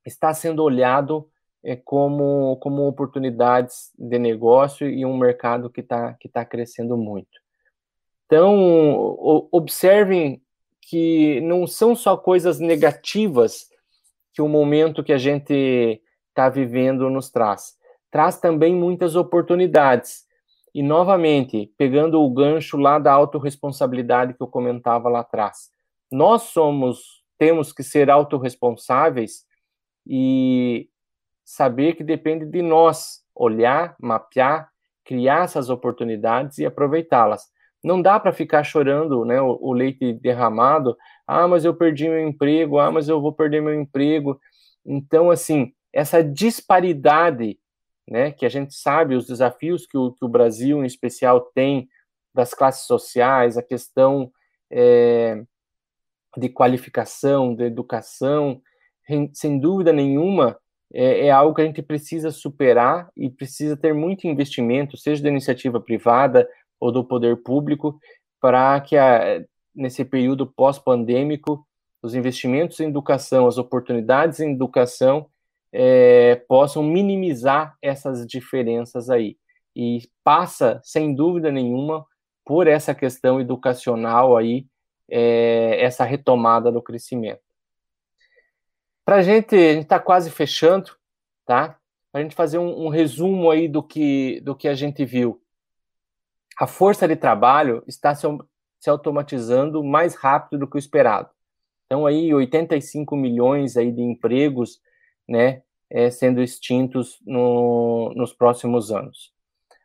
está 0.04 0.34
sendo 0.34 0.64
olhado 0.64 1.30
é, 1.64 1.74
como, 1.74 2.56
como 2.56 2.86
oportunidades 2.86 3.90
de 3.98 4.18
negócio 4.18 4.88
e 4.88 5.04
um 5.06 5.16
mercado 5.16 5.70
que 5.70 5.80
está 5.80 6.12
que 6.14 6.28
tá 6.28 6.44
crescendo 6.44 6.96
muito. 6.96 7.42
Então, 8.26 9.16
observem 9.50 10.42
que 10.80 11.40
não 11.40 11.66
são 11.66 11.96
só 11.96 12.16
coisas 12.16 12.60
negativas 12.60 13.68
que 14.32 14.42
o 14.42 14.48
momento 14.48 15.02
que 15.02 15.12
a 15.12 15.18
gente 15.18 16.02
está 16.28 16.48
vivendo 16.48 17.08
nos 17.08 17.30
traz 17.30 17.76
traz 18.14 18.38
também 18.38 18.72
muitas 18.72 19.16
oportunidades. 19.16 20.24
E, 20.72 20.84
novamente, 20.84 21.72
pegando 21.76 22.22
o 22.22 22.30
gancho 22.30 22.76
lá 22.76 22.96
da 22.96 23.12
autorresponsabilidade 23.12 24.34
que 24.34 24.40
eu 24.40 24.46
comentava 24.46 25.08
lá 25.08 25.18
atrás, 25.18 25.68
nós 26.12 26.42
somos, 26.42 27.24
temos 27.36 27.72
que 27.72 27.82
ser 27.82 28.08
autorresponsáveis 28.08 29.44
e 30.06 30.88
saber 31.44 31.94
que 31.94 32.02
depende 32.02 32.46
de 32.46 32.62
nós 32.62 33.22
olhar, 33.34 33.94
mapear, 34.00 34.68
criar 35.04 35.44
essas 35.44 35.68
oportunidades 35.68 36.58
e 36.58 36.66
aproveitá-las. 36.66 37.42
Não 37.82 38.00
dá 38.00 38.18
para 38.18 38.32
ficar 38.32 38.64
chorando 38.64 39.24
né, 39.24 39.40
o, 39.40 39.58
o 39.60 39.72
leite 39.72 40.14
derramado. 40.14 40.96
Ah, 41.26 41.46
mas 41.46 41.64
eu 41.64 41.74
perdi 41.74 42.08
meu 42.08 42.26
emprego. 42.26 42.78
Ah, 42.78 42.90
mas 42.90 43.08
eu 43.08 43.20
vou 43.20 43.32
perder 43.32 43.60
meu 43.60 43.74
emprego. 43.74 44.40
Então, 44.86 45.30
assim, 45.30 45.72
essa 45.92 46.24
disparidade 46.24 47.58
né, 48.08 48.30
que 48.30 48.46
a 48.46 48.48
gente 48.48 48.74
sabe 48.74 49.14
os 49.14 49.26
desafios 49.26 49.86
que 49.86 49.96
o, 49.96 50.12
que 50.12 50.24
o 50.24 50.28
Brasil, 50.28 50.82
em 50.82 50.86
especial, 50.86 51.40
tem 51.54 51.88
das 52.34 52.52
classes 52.52 52.86
sociais, 52.86 53.56
a 53.56 53.62
questão 53.62 54.30
é, 54.70 55.42
de 56.36 56.48
qualificação, 56.48 57.54
de 57.54 57.64
educação, 57.64 58.60
sem 59.32 59.58
dúvida 59.58 59.92
nenhuma, 59.92 60.58
é, 60.94 61.26
é, 61.26 61.30
algo 61.30 61.52
que 61.52 61.60
a 61.60 61.64
gente 61.64 61.82
precisa 61.82 62.30
superar 62.30 63.10
e 63.16 63.28
precisa 63.28 63.76
ter 63.76 63.92
muito 63.92 64.28
investimento, 64.28 64.96
seja 64.96 65.20
da 65.20 65.28
iniciativa 65.28 65.80
privada 65.80 66.48
ou 66.78 66.92
do 66.92 67.04
poder 67.04 67.42
público, 67.42 67.98
para 68.40 68.80
que 68.80 68.96
a, 68.96 69.44
nesse 69.74 70.04
período 70.04 70.46
pós-pandêmico 70.46 71.66
os 72.00 72.14
investimentos 72.14 72.78
em 72.78 72.86
educação, 72.86 73.48
as 73.48 73.58
oportunidades 73.58 74.38
em 74.38 74.52
educação 74.52 75.26
é, 75.72 76.36
possam 76.46 76.82
minimizar 76.82 77.76
essas 77.82 78.24
diferenças 78.24 79.10
aí. 79.10 79.36
E 79.74 80.02
passa, 80.22 80.80
sem 80.84 81.12
dúvida 81.14 81.50
nenhuma, 81.50 82.06
por 82.44 82.68
essa 82.68 82.94
questão 82.94 83.40
educacional 83.40 84.36
aí, 84.36 84.66
é, 85.10 85.82
essa 85.82 86.04
retomada 86.04 86.70
do 86.70 86.80
crescimento. 86.80 87.40
Para 89.04 89.16
a 89.16 89.22
gente, 89.22 89.54
a 89.54 89.72
gente 89.74 89.82
está 89.82 90.00
quase 90.00 90.30
fechando, 90.30 90.92
tá? 91.44 91.78
Para 92.10 92.20
a 92.20 92.22
gente 92.22 92.34
fazer 92.34 92.58
um, 92.58 92.86
um, 92.86 92.88
resumo 92.88 93.50
aí 93.50 93.68
do 93.68 93.82
que, 93.82 94.40
do 94.40 94.54
que 94.54 94.66
a 94.66 94.74
gente 94.74 95.04
viu. 95.04 95.42
A 96.58 96.66
força 96.66 97.06
de 97.06 97.16
trabalho 97.16 97.82
está 97.86 98.14
se, 98.14 98.26
se 98.80 98.88
automatizando 98.88 99.84
mais 99.84 100.14
rápido 100.14 100.60
do 100.60 100.66
que 100.68 100.76
o 100.76 100.78
esperado. 100.78 101.28
Então 101.86 102.06
aí 102.06 102.32
85 102.32 103.14
milhões 103.16 103.76
aí 103.76 103.92
de 103.92 104.00
empregos 104.00 104.80
né, 105.28 105.62
é, 105.90 106.10
sendo 106.10 106.42
extintos 106.42 107.18
no, 107.26 108.12
nos 108.16 108.32
próximos 108.32 108.90
anos. 108.90 109.32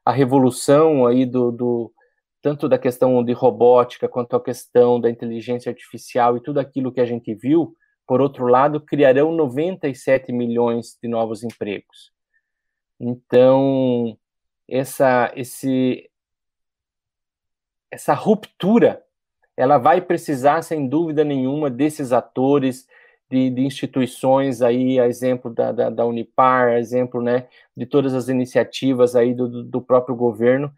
A 0.05 0.11
revolução 0.11 1.05
aí 1.05 1.25
do, 1.25 1.51
do, 1.51 1.93
tanto 2.41 2.69
da 2.69 2.79
questão 2.79 3.23
de 3.23 3.33
robótica 3.33 4.07
quanto 4.07 4.35
a 4.35 4.41
questão 4.41 4.99
da 4.99 5.09
inteligência 5.09 5.69
artificial 5.69 6.37
e 6.37 6.41
tudo 6.41 6.59
aquilo 6.59 6.91
que 6.91 7.01
a 7.01 7.05
gente 7.05 7.33
viu, 7.33 7.75
por 8.09 8.21
outro 8.21 8.47
lado, 8.47 8.81
criarão 8.81 9.31
97 9.31 10.31
milhões 10.31 10.97
de 10.99 11.07
novos 11.07 11.43
empregos. 11.43 12.11
Então, 12.99 14.17
essa, 14.67 15.31
esse, 15.35 16.09
essa 17.91 18.15
ruptura, 18.15 19.03
ela 19.55 19.77
vai 19.77 20.01
precisar, 20.01 20.63
sem 20.63 20.89
dúvida 20.89 21.23
nenhuma, 21.23 21.69
desses 21.69 22.11
atores, 22.11 22.87
de, 23.29 23.51
de, 23.51 23.61
instituições 23.61 24.63
aí, 24.63 24.99
a 24.99 25.05
exemplo 25.05 25.53
da, 25.53 25.71
da, 25.71 25.91
da, 25.91 26.03
Unipar, 26.03 26.69
a 26.69 26.79
exemplo, 26.79 27.21
né, 27.21 27.47
de 27.77 27.85
todas 27.85 28.15
as 28.15 28.27
iniciativas 28.27 29.15
aí 29.15 29.35
do, 29.35 29.63
do 29.63 29.79
próprio 29.83 30.15
governo, 30.15 30.73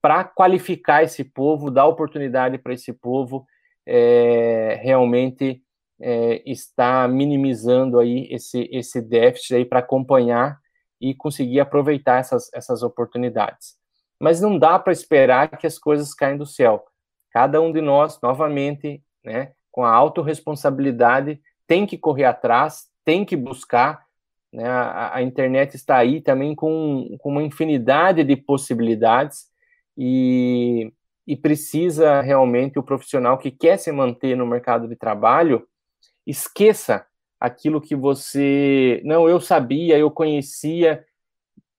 para 0.00 0.24
qualificar 0.24 1.02
esse 1.02 1.24
povo, 1.24 1.70
dar 1.70 1.84
oportunidade 1.84 2.56
para 2.56 2.72
esse 2.72 2.90
povo 2.90 3.46
é, 3.84 4.80
realmente 4.80 5.62
é, 6.00 6.42
está 6.46 7.06
minimizando 7.06 7.98
aí 7.98 8.26
esse, 8.30 8.68
esse 8.72 9.00
déficit 9.00 9.54
aí 9.54 9.64
para 9.64 9.80
acompanhar 9.80 10.58
e 11.00 11.14
conseguir 11.14 11.60
aproveitar 11.60 12.18
essas, 12.18 12.52
essas 12.54 12.82
oportunidades. 12.82 13.76
Mas 14.18 14.40
não 14.40 14.58
dá 14.58 14.78
para 14.78 14.92
esperar 14.92 15.48
que 15.58 15.66
as 15.66 15.78
coisas 15.78 16.14
caem 16.14 16.36
do 16.36 16.46
céu. 16.46 16.84
Cada 17.30 17.60
um 17.60 17.72
de 17.72 17.80
nós, 17.80 18.18
novamente, 18.22 19.02
né, 19.24 19.52
com 19.70 19.84
a 19.84 19.92
autorresponsabilidade, 19.94 21.40
tem 21.66 21.86
que 21.86 21.96
correr 21.96 22.24
atrás, 22.24 22.88
tem 23.04 23.24
que 23.24 23.36
buscar. 23.36 24.04
Né? 24.52 24.68
A, 24.68 25.16
a, 25.16 25.22
internet 25.22 25.74
está 25.74 25.96
aí 25.96 26.20
também 26.20 26.54
com, 26.54 27.16
com 27.20 27.30
uma 27.30 27.42
infinidade 27.42 28.24
de 28.24 28.36
possibilidades 28.36 29.46
e, 29.96 30.92
e 31.26 31.36
precisa 31.36 32.20
realmente 32.20 32.78
o 32.78 32.82
profissional 32.82 33.38
que 33.38 33.50
quer 33.50 33.78
se 33.78 33.92
manter 33.92 34.36
no 34.36 34.46
mercado 34.46 34.88
de 34.88 34.96
trabalho 34.96 35.66
esqueça 36.26 37.06
aquilo 37.38 37.80
que 37.80 37.96
você 37.96 39.00
não 39.04 39.28
eu 39.28 39.40
sabia, 39.40 39.98
eu 39.98 40.10
conhecia. 40.10 41.04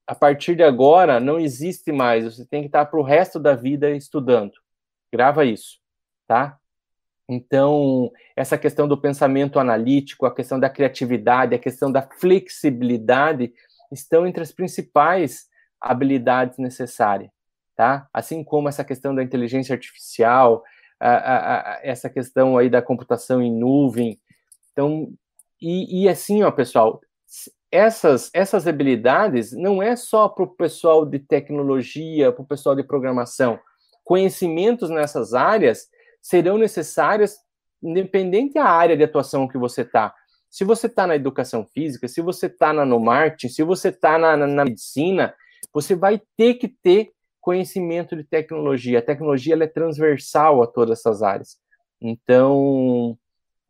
A 0.07 0.15
partir 0.15 0.55
de 0.55 0.63
agora 0.63 1.19
não 1.19 1.39
existe 1.39 1.91
mais. 1.91 2.25
Você 2.25 2.45
tem 2.45 2.61
que 2.61 2.67
estar 2.67 2.85
para 2.85 2.99
o 2.99 3.03
resto 3.03 3.39
da 3.39 3.55
vida 3.55 3.91
estudando. 3.91 4.53
Grava 5.11 5.45
isso, 5.45 5.79
tá? 6.27 6.57
Então, 7.29 8.11
essa 8.35 8.57
questão 8.57 8.87
do 8.87 8.97
pensamento 8.97 9.57
analítico, 9.57 10.25
a 10.25 10.35
questão 10.35 10.59
da 10.59 10.69
criatividade, 10.69 11.55
a 11.55 11.59
questão 11.59 11.91
da 11.91 12.01
flexibilidade 12.01 13.53
estão 13.91 14.27
entre 14.27 14.43
as 14.43 14.51
principais 14.51 15.47
habilidades 15.79 16.57
necessárias, 16.57 17.31
tá? 17.75 18.07
Assim 18.13 18.43
como 18.43 18.67
essa 18.67 18.83
questão 18.83 19.15
da 19.15 19.23
inteligência 19.23 19.73
artificial, 19.73 20.63
a, 20.99 21.09
a, 21.09 21.59
a, 21.59 21.79
essa 21.83 22.09
questão 22.09 22.57
aí 22.57 22.69
da 22.69 22.81
computação 22.81 23.41
em 23.41 23.51
nuvem. 23.51 24.19
Então, 24.81 25.13
e, 25.61 26.03
e 26.03 26.09
assim, 26.09 26.41
ó, 26.41 26.49
pessoal, 26.49 26.99
essas, 27.71 28.31
essas 28.33 28.65
habilidades 28.65 29.51
não 29.51 29.81
é 29.81 29.95
só 29.95 30.27
para 30.27 30.43
o 30.43 30.47
pessoal 30.47 31.05
de 31.05 31.19
tecnologia, 31.19 32.31
para 32.31 32.41
o 32.41 32.47
pessoal 32.47 32.75
de 32.75 32.83
programação. 32.83 33.59
Conhecimentos 34.03 34.89
nessas 34.89 35.35
áreas 35.35 35.87
serão 36.19 36.57
necessárias 36.57 37.37
independente 37.81 38.55
da 38.55 38.65
área 38.65 38.97
de 38.97 39.03
atuação 39.03 39.47
que 39.47 39.57
você 39.57 39.81
está. 39.83 40.13
Se 40.49 40.63
você 40.63 40.87
está 40.87 41.05
na 41.05 41.15
educação 41.15 41.63
física, 41.63 42.07
se 42.07 42.21
você 42.21 42.47
está 42.47 42.73
no 42.73 42.99
marketing, 42.99 43.49
se 43.49 43.63
você 43.63 43.89
está 43.89 44.17
na, 44.17 44.35
na, 44.35 44.47
na, 44.47 44.65
medicina, 44.65 45.33
você 45.71 45.95
vai 45.95 46.19
ter 46.35 46.55
que 46.55 46.67
ter 46.67 47.11
conhecimento 47.39 48.15
de 48.15 48.23
tecnologia. 48.23 48.99
A 48.99 49.03
tecnologia 49.03 49.55
é 49.55 49.67
transversal 49.67 50.61
a 50.63 50.67
todas 50.67 50.99
essas 50.99 51.21
áreas. 51.21 51.57
Então, 52.01 53.17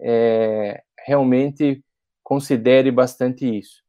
é, 0.01 0.81
realmente 1.05 1.83
considere 2.23 2.91
bastante 2.91 3.45
isso. 3.45 3.81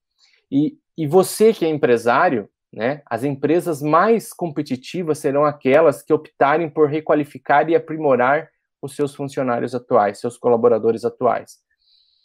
E, 0.51 0.77
e 0.97 1.07
você 1.07 1.53
que 1.53 1.65
é 1.65 1.69
empresário, 1.69 2.49
né, 2.73 3.03
as 3.07 3.23
empresas 3.23 3.83
mais 3.83 4.33
competitivas 4.33 5.19
serão 5.19 5.45
aquelas 5.45 6.03
que 6.03 6.13
optarem 6.13 6.69
por 6.69 6.89
requalificar 6.89 7.69
e 7.69 7.77
aprimorar 7.77 8.49
os 8.81 8.97
seus 8.97 9.15
funcionários 9.15 9.75
atuais, 9.75 10.19
seus 10.19 10.37
colaboradores 10.37 11.05
atuais. 11.05 11.59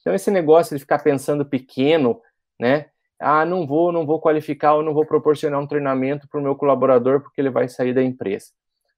Então 0.02 0.14
esse 0.16 0.32
negócio 0.32 0.76
de 0.76 0.80
ficar 0.80 1.00
pensando 1.00 1.46
pequeno, 1.46 2.22
né? 2.60 2.88
Ah, 3.20 3.46
não 3.46 3.66
vou, 3.66 3.92
não 3.92 4.06
vou 4.06 4.22
qualificar 4.22 4.76
ou 4.76 4.84
não 4.84 4.94
vou 4.94 5.06
proporcionar 5.06 5.60
um 5.60 5.68
treinamento 5.68 6.28
para 6.28 6.40
o 6.40 6.44
meu 6.44 6.56
colaborador 6.56 7.22
porque 7.22 7.42
ele 7.42 7.50
vai 7.50 7.68
sair 7.68 7.94
da 7.94 8.02
empresa. 8.02 8.48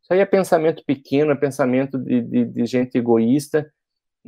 Isso 0.02 0.14
aí 0.14 0.20
é 0.20 0.26
pensamento 0.26 0.84
pequeno, 0.86 1.32
é 1.32 1.36
pensamento 1.36 1.98
de, 1.98 2.22
de, 2.22 2.46
de 2.46 2.66
gente 2.66 2.98
egoísta, 2.98 3.72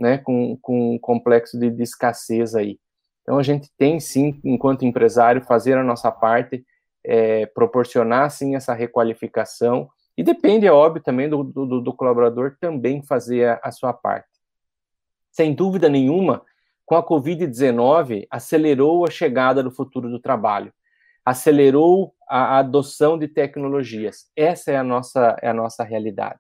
né? 0.02 0.18
Com, 0.18 0.58
com 0.58 0.96
um 0.96 1.00
complexo 1.00 1.58
de, 1.60 1.70
de 1.70 1.84
escassez 1.84 2.56
aí. 2.56 2.80
Então 3.22 3.38
a 3.38 3.44
gente 3.44 3.70
tem 3.78 4.00
sim, 4.00 4.42
enquanto 4.44 4.84
empresário, 4.84 5.44
fazer 5.44 5.78
a 5.78 5.84
nossa 5.84 6.12
parte, 6.12 6.66
é, 7.04 7.46
proporcionar 7.46 8.30
sim 8.32 8.56
essa 8.56 8.74
requalificação 8.74 9.90
e 10.18 10.24
depende, 10.24 10.68
é 10.68 10.72
óbvio, 10.72 11.02
também 11.02 11.30
do, 11.30 11.44
do, 11.44 11.82
do 11.82 11.94
colaborador 11.94 12.58
também 12.60 13.02
fazer 13.02 13.48
a, 13.48 13.60
a 13.64 13.72
sua 13.72 13.94
parte. 13.94 14.28
Sem 15.32 15.54
dúvida 15.54 15.88
nenhuma, 15.88 16.44
com 16.86 16.96
a 16.96 17.06
Covid-19, 17.06 18.28
acelerou 18.30 19.06
a 19.06 19.10
chegada 19.10 19.64
do 19.64 19.72
futuro 19.72 20.10
do 20.10 20.20
trabalho, 20.20 20.74
acelerou 21.24 22.14
a, 22.28 22.56
a 22.56 22.58
adoção 22.60 23.18
de 23.18 23.28
tecnologias. 23.28 24.30
Essa 24.36 24.72
é 24.72 24.78
a 24.78 24.84
nossa, 24.84 25.38
é 25.42 25.50
a 25.50 25.54
nossa 25.54 25.84
realidade. 25.84 26.40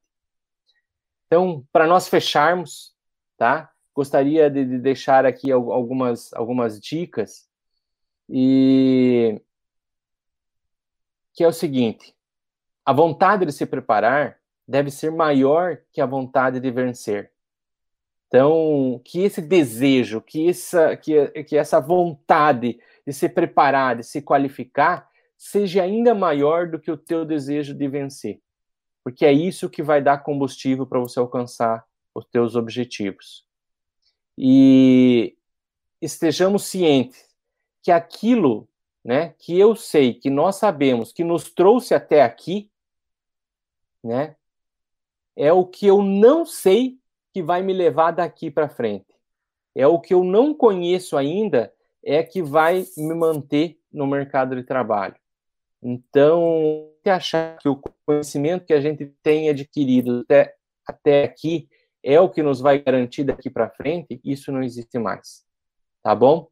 Então, 1.28 1.64
para 1.72 1.88
nós 1.88 2.09
fecharmos, 2.09 2.93
tá? 3.41 3.71
Gostaria 3.91 4.51
de, 4.51 4.63
de 4.63 4.77
deixar 4.77 5.25
aqui 5.25 5.51
algumas, 5.51 6.31
algumas 6.33 6.79
dicas 6.79 7.49
e 8.29 9.41
que 11.33 11.43
é 11.43 11.47
o 11.47 11.51
seguinte: 11.51 12.15
a 12.85 12.93
vontade 12.93 13.43
de 13.43 13.51
se 13.51 13.65
preparar 13.65 14.37
deve 14.67 14.91
ser 14.91 15.09
maior 15.09 15.79
que 15.91 15.99
a 15.99 16.05
vontade 16.05 16.59
de 16.59 16.69
vencer. 16.69 17.31
Então, 18.27 19.01
que 19.03 19.23
esse 19.23 19.41
desejo, 19.41 20.21
que 20.21 20.47
essa, 20.47 20.95
que, 20.95 21.43
que 21.45 21.57
essa 21.57 21.79
vontade 21.81 22.79
de 23.07 23.11
se 23.11 23.27
preparar, 23.27 23.95
de 23.95 24.03
se 24.03 24.21
qualificar, 24.21 25.09
seja 25.35 25.81
ainda 25.81 26.13
maior 26.13 26.69
do 26.69 26.79
que 26.79 26.91
o 26.91 26.95
teu 26.95 27.25
desejo 27.25 27.73
de 27.73 27.87
vencer. 27.87 28.39
Porque 29.03 29.25
é 29.25 29.33
isso 29.33 29.67
que 29.67 29.81
vai 29.81 29.99
dar 29.99 30.19
combustível 30.19 30.85
para 30.85 30.99
você 30.99 31.19
alcançar 31.19 31.83
os 32.14 32.26
teus 32.26 32.55
objetivos. 32.55 33.45
E 34.38 35.38
estejamos 36.01 36.66
cientes 36.66 37.24
que 37.82 37.91
aquilo 37.91 38.68
né, 39.03 39.34
que 39.39 39.59
eu 39.59 39.76
sei, 39.76 40.14
que 40.14 40.30
nós 40.30 40.57
sabemos, 40.57 41.12
que 41.12 41.24
nos 41.24 41.51
trouxe 41.51 41.93
até 41.93 42.22
aqui, 42.22 42.70
né? 44.03 44.36
É 45.36 45.51
o 45.51 45.66
que 45.66 45.88
eu 45.88 46.01
não 46.01 46.45
sei 46.45 46.99
que 47.34 47.41
vai 47.41 47.64
me 47.64 47.74
levar 47.74 48.12
daqui 48.12 48.51
para 48.51 48.70
frente. 48.70 49.16
É 49.74 49.88
o 49.88 49.99
que 49.99 50.14
eu 50.14 50.24
não 50.24 50.53
conheço 50.53 51.18
ainda 51.18 51.74
é 52.03 52.22
que 52.24 52.41
vai 52.41 52.86
me 52.97 53.14
manter 53.14 53.80
no 53.91 54.05
mercado 54.05 54.55
de 54.55 54.64
trabalho. 54.64 55.16
Então, 55.82 56.89
se 57.01 57.09
achar 57.09 57.57
que 57.57 57.70
o 57.70 57.82
conhecimento 58.05 58.66
que 58.66 58.74
a 58.74 58.82
gente 58.82 59.05
tem 59.24 59.49
adquirido 59.49 60.22
até, 60.22 60.55
até 60.86 61.24
aqui 61.24 61.70
é 62.04 62.20
o 62.20 62.30
que 62.30 62.41
nos 62.41 62.60
vai 62.60 62.80
garantir 62.80 63.24
daqui 63.24 63.49
para 63.49 63.70
frente, 63.70 64.20
isso 64.24 64.52
não 64.52 64.64
existe 64.64 64.97
mais. 64.97 65.43
Tá 66.02 66.16
bom? 66.16 66.47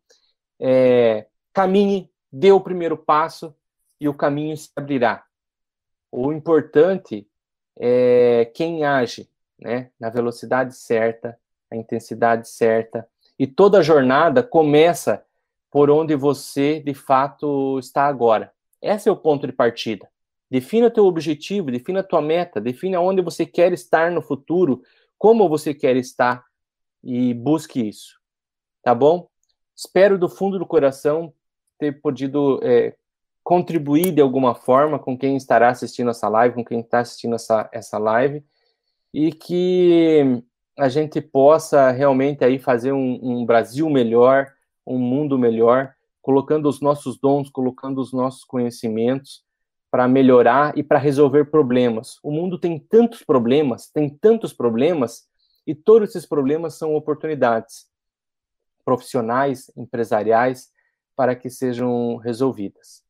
É, 0.59 1.27
caminhe, 1.53 2.09
dê 2.31 2.51
o 2.51 2.61
primeiro 2.61 2.97
passo 2.97 3.55
e 3.99 4.07
o 4.07 4.13
caminho 4.13 4.55
se 4.55 4.69
abrirá. 4.75 5.23
O 6.11 6.31
importante 6.31 7.27
é 7.77 8.51
quem 8.53 8.83
age 8.83 9.29
né, 9.59 9.91
na 9.99 10.09
velocidade 10.09 10.75
certa, 10.75 11.37
a 11.71 11.75
intensidade 11.75 12.47
certa. 12.47 13.07
E 13.37 13.45
toda 13.47 13.83
jornada 13.83 14.41
começa 14.43 15.23
por 15.71 15.89
onde 15.89 16.15
você 16.15 16.79
de 16.79 16.93
fato 16.93 17.77
está 17.79 18.05
agora. 18.05 18.51
Esse 18.81 19.09
é 19.09 19.11
o 19.11 19.17
ponto 19.17 19.45
de 19.45 19.53
partida. 19.53 20.07
Defina 20.49 20.89
teu 20.89 21.05
objetivo, 21.05 21.69
defina 21.69 22.01
tua 22.01 22.21
meta, 22.21 22.59
defina 22.59 22.99
onde 22.99 23.21
você 23.21 23.45
quer 23.45 23.71
estar 23.71 24.11
no 24.11 24.21
futuro, 24.21 24.81
como 25.19 25.49
você 25.49 25.73
quer 25.73 25.97
estar 25.97 26.43
e 27.03 27.33
busque 27.33 27.87
isso. 27.87 28.17
Tá 28.81 28.95
bom? 28.95 29.27
Espero 29.75 30.17
do 30.17 30.29
fundo 30.29 30.57
do 30.57 30.65
coração 30.65 31.33
ter 31.77 32.01
podido 32.01 32.59
é, 32.63 32.95
contribuir 33.43 34.13
de 34.13 34.21
alguma 34.21 34.55
forma 34.55 34.97
com 34.97 35.17
quem 35.17 35.35
estará 35.35 35.69
assistindo 35.69 36.09
essa 36.09 36.29
live, 36.29 36.55
com 36.55 36.65
quem 36.65 36.79
está 36.79 36.99
assistindo 36.99 37.35
essa, 37.35 37.69
essa 37.73 37.97
live, 37.97 38.43
e 39.13 39.31
que 39.33 40.41
a 40.77 40.87
gente 40.87 41.19
possa 41.19 41.91
realmente 41.91 42.43
aí 42.43 42.57
fazer 42.57 42.93
um, 42.93 43.19
um 43.21 43.45
Brasil 43.45 43.89
melhor, 43.89 44.47
um 44.87 44.97
mundo 44.97 45.37
melhor, 45.37 45.93
colocando 46.21 46.69
os 46.69 46.79
nossos 46.79 47.19
dons, 47.19 47.49
colocando 47.49 47.99
os 47.99 48.13
nossos 48.13 48.45
conhecimentos 48.45 49.43
para 49.91 50.07
melhorar 50.07 50.77
e 50.77 50.83
para 50.83 50.99
resolver 50.99 51.45
problemas. 51.45 52.19
O 52.23 52.31
mundo 52.31 52.59
tem 52.59 52.79
tantos 52.79 53.23
problemas, 53.23 53.87
tem 53.87 54.09
tantos 54.09 54.53
problemas, 54.53 55.27
e 55.65 55.75
todos 55.75 56.09
esses 56.09 56.25
problemas 56.25 56.75
são 56.75 56.95
oportunidades 56.95 57.87
profissionais, 58.85 59.71
empresariais, 59.75 60.71
para 61.15 61.35
que 61.35 61.49
sejam 61.49 62.15
resolvidas 62.15 63.03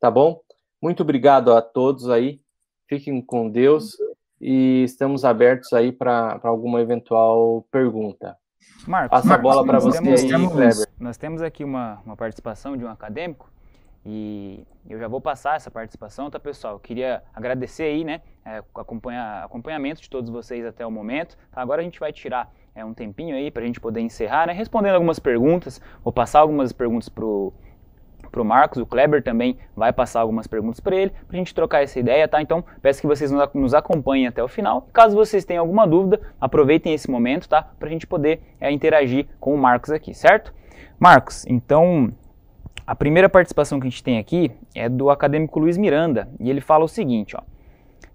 tá 0.00 0.10
bom? 0.10 0.40
Muito 0.80 1.02
obrigado 1.02 1.52
a 1.52 1.62
todos 1.62 2.08
aí. 2.08 2.40
Fiquem 2.88 3.20
com 3.20 3.50
Deus 3.50 3.96
e 4.40 4.84
estamos 4.84 5.24
abertos 5.24 5.72
aí 5.72 5.90
para 5.90 6.38
alguma 6.44 6.80
eventual 6.80 7.66
pergunta. 7.70 8.36
Marcos, 8.86 9.10
Passa 9.10 9.28
Marcos, 9.28 9.50
a 9.50 9.54
bola 9.54 9.66
para 9.66 9.78
você 9.80 10.00
temos, 10.00 10.22
aí, 10.22 10.28
temos, 10.28 10.52
Kleber. 10.52 10.88
Nós 11.00 11.16
temos 11.16 11.42
aqui 11.42 11.64
uma, 11.64 12.00
uma 12.04 12.16
participação 12.16 12.76
de 12.76 12.84
um 12.84 12.88
acadêmico 12.88 13.50
e 14.08 14.64
eu 14.88 15.00
já 15.00 15.08
vou 15.08 15.20
passar 15.20 15.56
essa 15.56 15.68
participação, 15.68 16.30
tá, 16.30 16.38
pessoal? 16.38 16.74
Eu 16.74 16.78
queria 16.78 17.24
agradecer 17.34 17.82
aí, 17.82 18.04
né, 18.04 18.20
é, 18.44 18.62
acompanha, 18.72 19.42
acompanhamento 19.42 20.00
de 20.00 20.08
todos 20.08 20.30
vocês 20.30 20.64
até 20.64 20.86
o 20.86 20.90
momento. 20.92 21.36
Tá? 21.50 21.60
Agora 21.60 21.80
a 21.80 21.84
gente 21.84 21.98
vai 21.98 22.12
tirar 22.12 22.48
é, 22.72 22.84
um 22.84 22.94
tempinho 22.94 23.34
aí 23.34 23.50
para 23.50 23.64
a 23.64 23.66
gente 23.66 23.80
poder 23.80 24.00
encerrar, 24.00 24.46
né, 24.46 24.52
respondendo 24.52 24.94
algumas 24.94 25.18
perguntas. 25.18 25.80
Vou 26.04 26.12
passar 26.12 26.38
algumas 26.38 26.72
perguntas 26.72 27.08
pro 27.08 27.52
Marcos, 28.44 28.80
o 28.80 28.86
Kleber 28.86 29.24
também 29.24 29.58
vai 29.74 29.92
passar 29.92 30.20
algumas 30.20 30.46
perguntas 30.46 30.78
para 30.78 30.94
ele, 30.94 31.10
para 31.26 31.36
a 31.36 31.38
gente 31.38 31.52
trocar 31.52 31.82
essa 31.82 31.98
ideia, 31.98 32.28
tá? 32.28 32.40
Então, 32.40 32.62
peço 32.82 33.00
que 33.00 33.06
vocês 33.06 33.32
nos 33.54 33.74
acompanhem 33.74 34.26
até 34.26 34.44
o 34.44 34.46
final. 34.46 34.86
Caso 34.92 35.16
vocês 35.16 35.44
tenham 35.44 35.62
alguma 35.62 35.86
dúvida, 35.86 36.20
aproveitem 36.40 36.92
esse 36.92 37.10
momento, 37.10 37.48
tá? 37.48 37.62
Para 37.62 37.88
a 37.88 37.90
gente 37.90 38.06
poder 38.06 38.40
é, 38.60 38.70
interagir 38.70 39.26
com 39.40 39.52
o 39.54 39.58
Marcos 39.58 39.90
aqui, 39.90 40.12
certo? 40.14 40.54
Marcos, 41.00 41.46
então, 41.46 42.12
a 42.86 42.94
primeira 42.94 43.28
participação 43.28 43.80
que 43.80 43.86
a 43.86 43.90
gente 43.90 44.04
tem 44.04 44.18
aqui 44.18 44.52
é 44.74 44.88
do 44.88 45.10
acadêmico 45.10 45.58
Luiz 45.58 45.76
Miranda, 45.76 46.28
e 46.38 46.48
ele 46.48 46.60
fala 46.60 46.84
o 46.84 46.88
seguinte, 46.88 47.36
ó. 47.36 47.42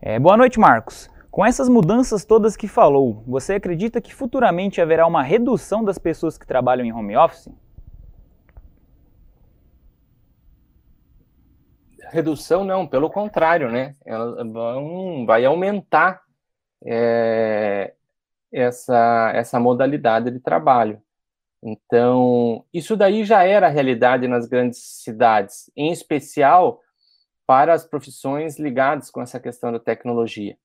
É, 0.02 0.18
boa 0.18 0.38
noite, 0.38 0.60
Marcos. 0.60 1.10
Com 1.30 1.46
essas 1.46 1.70
mudanças 1.70 2.26
todas 2.26 2.56
que 2.56 2.68
falou, 2.68 3.24
você 3.28 3.54
acredita 3.54 4.02
que 4.02 4.14
futuramente 4.14 4.82
haverá 4.82 5.06
uma 5.06 5.24
redução 5.24 5.84
das 5.84 5.98
pessoas 5.98 6.38
que 6.38 6.48
trabalham 6.48 6.86
em 6.86 6.94
home 6.94 7.16
office? 7.16 7.50
redução 12.12 12.64
não, 12.66 12.86
pelo 12.86 13.10
contrário, 13.10 13.72
né? 13.72 13.96
Elas 14.06 14.36
vão, 14.52 15.26
vai 15.26 15.46
aumentar 15.46 16.22
é, 16.86 17.94
essa, 18.52 19.32
essa 19.34 19.60
modalidade 19.60 20.30
de 20.30 20.40
trabalho. 20.40 21.02
Então, 21.64 22.66
isso 22.74 22.98
daí 22.98 23.24
já 23.24 23.44
era 23.44 23.68
realidade 23.68 24.28
nas 24.28 24.48
grandes 24.48 24.80
cidades, 25.04 25.72
em 25.76 25.92
especial 25.92 26.82
para 27.46 27.74
as 27.74 27.86
profissões 27.86 28.58
ligadas 28.58 29.12
com 29.12 29.22
essa 29.22 29.40
questão 29.40 29.72
da 29.72 29.80
tecnologia. 29.80 30.58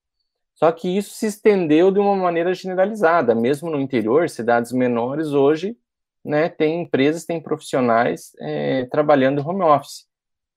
Só 0.54 0.72
que 0.72 0.88
isso 0.88 1.14
se 1.14 1.26
estendeu 1.26 1.90
de 1.90 1.98
uma 1.98 2.16
maneira 2.16 2.54
generalizada, 2.54 3.34
mesmo 3.34 3.68
no 3.70 3.78
interior, 3.78 4.30
cidades 4.30 4.72
menores 4.72 5.32
hoje, 5.32 5.76
né, 6.24 6.48
tem 6.48 6.82
empresas, 6.82 7.24
tem 7.24 7.40
profissionais 7.40 8.32
é, 8.40 8.86
trabalhando 8.86 9.46
home 9.46 9.62
office. 9.62 10.06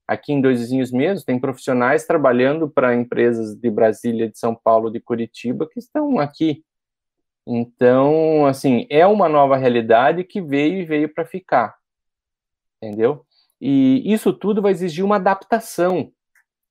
Aqui 0.07 0.33
em 0.33 0.41
Dois 0.41 0.59
Vizinhos 0.61 0.91
mesmo, 0.91 1.25
tem 1.25 1.39
profissionais 1.39 2.05
trabalhando 2.05 2.67
para 2.67 2.95
empresas 2.95 3.55
de 3.55 3.69
Brasília, 3.69 4.29
de 4.29 4.39
São 4.39 4.55
Paulo, 4.55 4.89
de 4.89 4.99
Curitiba, 4.99 5.67
que 5.71 5.79
estão 5.79 6.17
aqui. 6.17 6.63
Então, 7.52 8.45
assim, 8.45 8.86
é 8.89 9.08
uma 9.08 9.28
nova 9.28 9.58
realidade 9.58 10.24
que 10.24 10.41
veio 10.41 10.82
e 10.82 10.86
veio 10.86 11.14
para 11.14 11.26
ficar. 11.26 11.76
Entendeu? 12.82 13.26
E 13.60 14.04
isso 14.06 14.32
tudo 14.32 14.62
vai 14.62 14.72
exigir 14.72 15.04
uma 15.04 15.16
adaptação. 15.16 16.12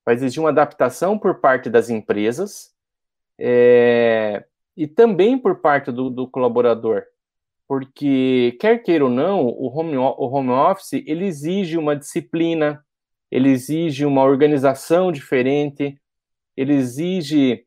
Vai 0.04 0.14
exigir 0.14 0.40
uma 0.40 0.50
adaptação 0.50 1.18
por 1.18 1.40
parte 1.40 1.68
das 1.68 1.90
empresas 1.90 2.72
é, 3.38 4.44
e 4.76 4.86
também 4.86 5.36
por 5.36 5.60
parte 5.60 5.90
do, 5.90 6.08
do 6.08 6.28
colaborador 6.28 7.04
porque 7.68 8.56
quer 8.58 8.82
queira 8.82 9.04
ou 9.04 9.10
não, 9.10 9.46
o 9.46 9.66
home, 9.68 9.94
o 9.98 10.24
home 10.24 10.48
office 10.48 10.94
ele 11.06 11.26
exige 11.26 11.76
uma 11.76 11.94
disciplina, 11.94 12.82
ele 13.30 13.50
exige 13.50 14.06
uma 14.06 14.24
organização 14.24 15.12
diferente, 15.12 16.00
ele 16.56 16.72
exige 16.72 17.66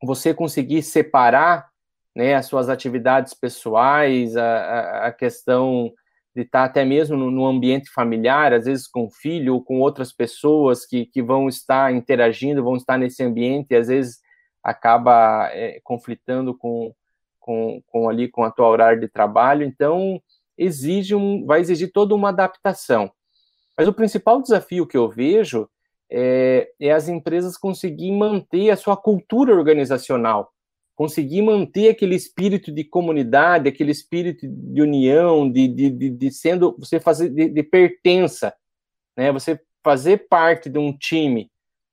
você 0.00 0.32
conseguir 0.32 0.80
separar 0.82 1.68
né, 2.16 2.34
as 2.34 2.46
suas 2.46 2.70
atividades 2.70 3.34
pessoais, 3.34 4.38
a, 4.38 5.08
a 5.08 5.12
questão 5.12 5.92
de 6.34 6.42
estar 6.42 6.64
até 6.64 6.82
mesmo 6.82 7.14
no, 7.14 7.30
no, 7.30 7.46
ambiente 7.46 7.90
familiar, 7.90 8.54
às 8.54 8.64
vezes 8.64 8.88
com 8.88 9.04
o 9.04 9.10
filho 9.10 9.54
ou 9.54 9.62
com 9.62 9.80
outras 9.80 10.14
pessoas 10.14 10.86
que, 10.86 11.04
que 11.04 11.22
vão 11.22 11.46
estar 11.46 11.92
interagindo, 11.92 12.64
vão 12.64 12.76
estar 12.76 12.96
nesse 12.96 13.22
ambiente, 13.22 13.72
e 13.72 13.76
às 13.76 13.88
vezes 13.88 14.18
acaba 14.64 15.50
é, 15.52 15.78
conflitando 15.84 16.56
com, 16.56 16.90
com, 17.38 17.82
com 17.86 18.08
ali 18.08 18.28
com 18.28 18.44
a 18.44 18.50
tua 18.50 18.68
horário 18.68 19.00
de 19.00 19.08
trabalho, 19.08 19.62
então 19.62 20.18
exige 20.56 21.14
um, 21.14 21.44
vai 21.44 21.60
exigir 21.60 21.92
toda 21.92 22.14
uma 22.14 22.30
adaptação. 22.30 23.10
Mas 23.76 23.86
o 23.86 23.92
principal 23.92 24.40
desafio 24.40 24.86
que 24.86 24.96
eu 24.96 25.06
vejo 25.06 25.68
é, 26.10 26.70
é 26.80 26.92
as 26.92 27.08
empresas 27.08 27.58
conseguir 27.58 28.10
manter 28.12 28.70
a 28.70 28.76
sua 28.76 28.96
cultura 28.96 29.54
organizacional, 29.54 30.50
conseguir 30.96 31.42
manter 31.42 31.90
aquele 31.90 32.16
espírito 32.16 32.72
de 32.72 32.82
comunidade, 32.82 33.68
aquele 33.68 33.92
espírito 33.92 34.48
de 34.48 34.82
união, 34.82 35.48
de, 35.48 35.68
de, 35.68 35.90
de, 35.90 36.10
de 36.10 36.30
sendo 36.32 36.74
você 36.76 36.98
fazer 36.98 37.28
de, 37.28 37.48
de, 37.48 37.62
pertença, 37.62 38.52
né? 39.16 39.30
Você 39.30 39.60
fazer 39.84 40.26
parte 40.28 40.68
de 40.68 40.78
um 40.78 40.92
time. 40.96 41.48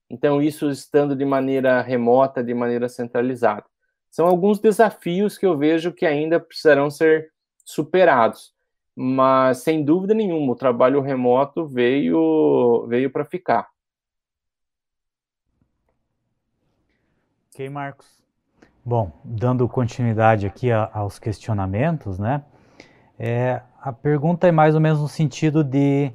Então 0.09 0.41
isso 0.41 0.69
estando 0.71 1.15
de 1.15 1.25
maneira 1.25 1.81
remota, 1.81 2.43
de 2.43 2.53
maneira 2.53 2.89
centralizada. 2.89 3.65
São 4.09 4.25
alguns 4.25 4.59
desafios 4.59 5.37
que 5.37 5.45
eu 5.45 5.57
vejo 5.57 5.91
que 5.91 6.05
ainda 6.05 6.39
precisarão 6.39 6.89
ser 6.89 7.31
superados 7.63 8.53
mas 8.95 9.59
sem 9.59 9.83
dúvida 9.83 10.13
nenhuma 10.13 10.53
o 10.53 10.55
trabalho 10.55 11.01
remoto 11.01 11.65
veio 11.67 12.85
veio 12.87 13.11
para 13.11 13.25
ficar. 13.25 13.69
Ok, 17.49 17.69
Marcos. 17.69 18.22
Bom, 18.85 19.13
dando 19.23 19.65
continuidade 19.69 20.45
aqui 20.45 20.69
aos 20.69 21.17
questionamentos, 21.17 22.19
né? 22.19 22.43
É, 23.17 23.61
a 23.81 23.93
pergunta 23.93 24.45
é 24.45 24.51
mais 24.51 24.75
ou 24.75 24.81
menos 24.81 24.99
no 24.99 25.07
sentido 25.07 25.63
de 25.63 26.11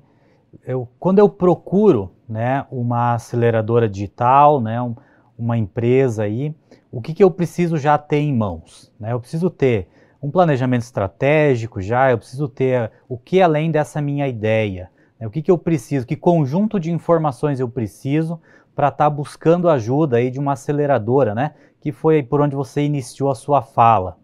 eu, 0.66 0.86
quando 1.00 1.18
eu 1.18 1.30
procuro, 1.30 2.12
né, 2.28 2.66
uma 2.70 3.14
aceleradora 3.14 3.88
digital, 3.88 4.60
né, 4.60 4.82
um, 4.82 4.94
uma 5.38 5.56
empresa 5.56 6.24
aí, 6.24 6.54
o 6.92 7.00
que, 7.00 7.14
que 7.14 7.24
eu 7.24 7.30
preciso 7.30 7.78
já 7.78 7.96
ter 7.96 8.18
em 8.18 8.36
mãos? 8.36 8.92
Né? 9.00 9.14
Eu 9.14 9.20
preciso 9.20 9.48
ter 9.48 9.88
um 10.22 10.30
planejamento 10.30 10.82
estratégico 10.82 11.80
já, 11.80 12.10
eu 12.10 12.18
preciso 12.18 12.48
ter 12.48 12.92
o 13.08 13.16
que 13.16 13.40
além 13.40 13.70
dessa 13.70 14.02
minha 14.02 14.28
ideia, 14.28 14.90
né? 15.18 15.26
o 15.26 15.30
que, 15.30 15.40
que 15.40 15.50
eu 15.50 15.56
preciso, 15.56 16.06
que 16.06 16.16
conjunto 16.16 16.78
de 16.78 16.92
informações 16.92 17.60
eu 17.60 17.68
preciso 17.68 18.38
para 18.78 18.90
estar 18.90 19.06
tá 19.06 19.10
buscando 19.10 19.68
ajuda 19.68 20.18
aí 20.18 20.30
de 20.30 20.38
uma 20.38 20.52
aceleradora, 20.52 21.34
né? 21.34 21.56
Que 21.80 21.90
foi 21.90 22.22
por 22.22 22.40
onde 22.40 22.54
você 22.54 22.80
iniciou 22.82 23.28
a 23.28 23.34
sua 23.34 23.60
fala. 23.60 24.16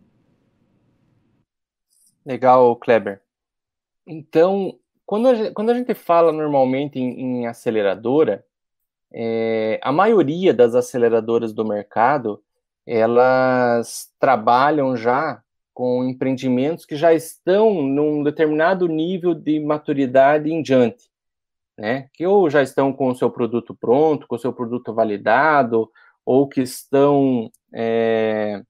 Legal, 2.25 2.77
Kleber. 2.77 3.21
Então, 4.07 4.79
quando 5.05 5.27
a 5.27 5.35
gente, 5.35 5.51
quando 5.51 5.71
a 5.71 5.75
gente 5.75 5.93
fala 5.93 6.31
normalmente 6.31 7.01
em, 7.01 7.41
em 7.41 7.47
aceleradora, 7.49 8.47
é, 9.13 9.81
a 9.83 9.91
maioria 9.91 10.55
das 10.55 10.77
aceleradoras 10.77 11.53
do 11.53 11.65
mercado, 11.65 12.41
elas 12.87 14.13
trabalham 14.21 14.97
já 14.97 15.43
com 15.73 16.05
empreendimentos 16.05 16.87
que 16.87 16.95
já 16.95 17.13
estão 17.13 17.83
num 17.83 18.23
determinado 18.23 18.87
nível 18.87 19.35
de 19.35 19.59
maturidade 19.59 20.49
em 20.49 20.63
diante, 20.63 21.11
né? 21.77 22.09
Que 22.12 22.27
ou 22.27 22.49
já 22.49 22.62
estão 22.62 22.93
com 22.93 23.09
o 23.09 23.14
seu 23.14 23.31
produto 23.31 23.75
pronto, 23.75 24.27
com 24.27 24.37
o 24.37 24.39
seu 24.39 24.53
produto 24.53 24.95
validado, 24.95 25.91
ou 26.25 26.49
que 26.49 26.62
estão 26.62 27.51
é, 27.72 28.62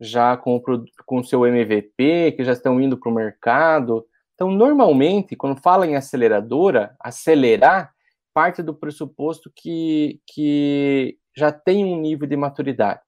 já 0.00 0.36
com 0.36 0.56
o, 0.56 0.84
com 1.06 1.22
seu 1.22 1.46
MVP, 1.46 2.32
que 2.32 2.44
já 2.44 2.52
estão 2.52 2.80
indo 2.80 2.98
para 2.98 3.10
o 3.10 3.14
mercado. 3.14 4.06
Então, 4.34 4.50
normalmente, 4.50 5.36
quando 5.36 5.60
fala 5.60 5.86
em 5.86 5.94
aceleradora, 5.94 6.96
acelerar 7.00 7.92
parte 8.34 8.62
do 8.62 8.74
pressuposto 8.74 9.52
que, 9.54 10.20
que 10.26 11.16
já 11.36 11.52
tem 11.52 11.84
um 11.84 12.00
nível 12.00 12.26
de 12.26 12.36
maturidade. 12.36 13.00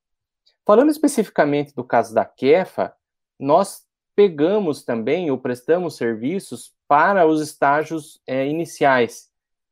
Falando 0.67 0.91
especificamente 0.91 1.75
do 1.75 1.85
caso 1.85 2.15
da 2.15 2.25
Kefa, 2.25 2.95
nós 3.39 3.84
pegamos 4.15 4.83
também 4.83 5.31
ou 5.31 5.39
prestamos 5.39 5.97
serviços 5.97 6.73
para 6.89 7.27
os 7.27 7.41
estágios 7.41 8.21
é, 8.27 8.47
iniciais, 8.47 9.29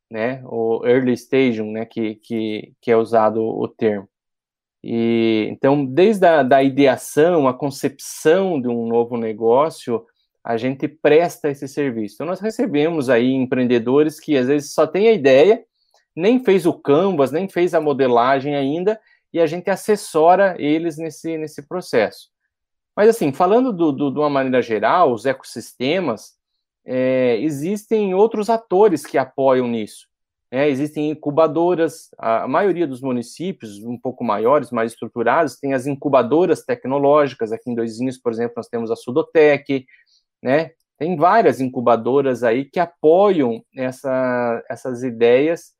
né, 0.09 0.43
o 0.45 0.85
early 0.85 1.13
stage, 1.13 1.61
né, 1.63 1.85
que, 1.85 2.15
que, 2.15 2.73
que 2.81 2.91
é 2.91 2.97
usado 2.97 3.41
o 3.41 3.67
termo. 3.67 4.07
E, 4.83 5.47
então, 5.49 5.85
desde 5.85 6.25
a 6.25 6.43
da 6.43 6.61
ideação, 6.61 7.47
a 7.47 7.53
concepção 7.53 8.59
de 8.59 8.67
um 8.67 8.85
novo 8.85 9.15
negócio, 9.15 10.05
a 10.43 10.57
gente 10.57 10.89
presta 10.89 11.49
esse 11.49 11.67
serviço. 11.69 12.15
Então, 12.15 12.27
nós 12.27 12.41
recebemos 12.41 13.09
aí 13.09 13.31
empreendedores 13.31 14.19
que 14.19 14.35
às 14.35 14.47
vezes 14.47 14.73
só 14.73 14.85
tem 14.85 15.07
a 15.07 15.13
ideia, 15.13 15.63
nem 16.13 16.43
fez 16.43 16.65
o 16.65 16.73
canvas, 16.73 17.31
nem 17.31 17.47
fez 17.47 17.73
a 17.73 17.79
modelagem 17.79 18.55
ainda, 18.55 18.99
e 19.31 19.39
a 19.39 19.47
gente 19.47 19.69
assessora 19.69 20.55
eles 20.59 20.97
nesse, 20.97 21.37
nesse 21.37 21.61
processo. 21.67 22.32
Mas, 22.95 23.09
assim, 23.09 23.33
falando 23.33 23.73
do, 23.73 23.91
do, 23.91 24.11
de 24.11 24.19
uma 24.19 24.29
maneira 24.29 24.61
geral, 24.61 25.13
os 25.13 25.25
ecossistemas, 25.25 26.33
é, 26.85 27.37
existem 27.39 28.13
outros 28.13 28.49
atores 28.49 29.05
que 29.05 29.17
apoiam 29.17 29.67
nisso. 29.67 30.07
É, 30.51 30.69
existem 30.69 31.09
incubadoras, 31.09 32.09
a 32.15 32.47
maioria 32.47 32.85
dos 32.85 33.01
municípios, 33.01 33.79
um 33.79 33.97
pouco 33.97 34.23
maiores, 34.23 34.69
mais 34.69 34.91
estruturados, 34.91 35.57
tem 35.57 35.73
as 35.73 35.87
incubadoras 35.87 36.63
tecnológicas. 36.63 37.51
Aqui 37.51 37.71
em 37.71 37.75
Doisinhos, 37.75 38.19
por 38.19 38.31
exemplo, 38.31 38.53
nós 38.57 38.67
temos 38.67 38.91
a 38.91 38.95
Sudotec, 38.95 39.85
né? 40.43 40.71
Tem 40.95 41.15
várias 41.15 41.59
incubadoras 41.59 42.43
aí 42.43 42.65
que 42.65 42.79
apoiam 42.79 43.63
essa, 43.75 44.63
essas 44.69 45.01
ideias 45.01 45.73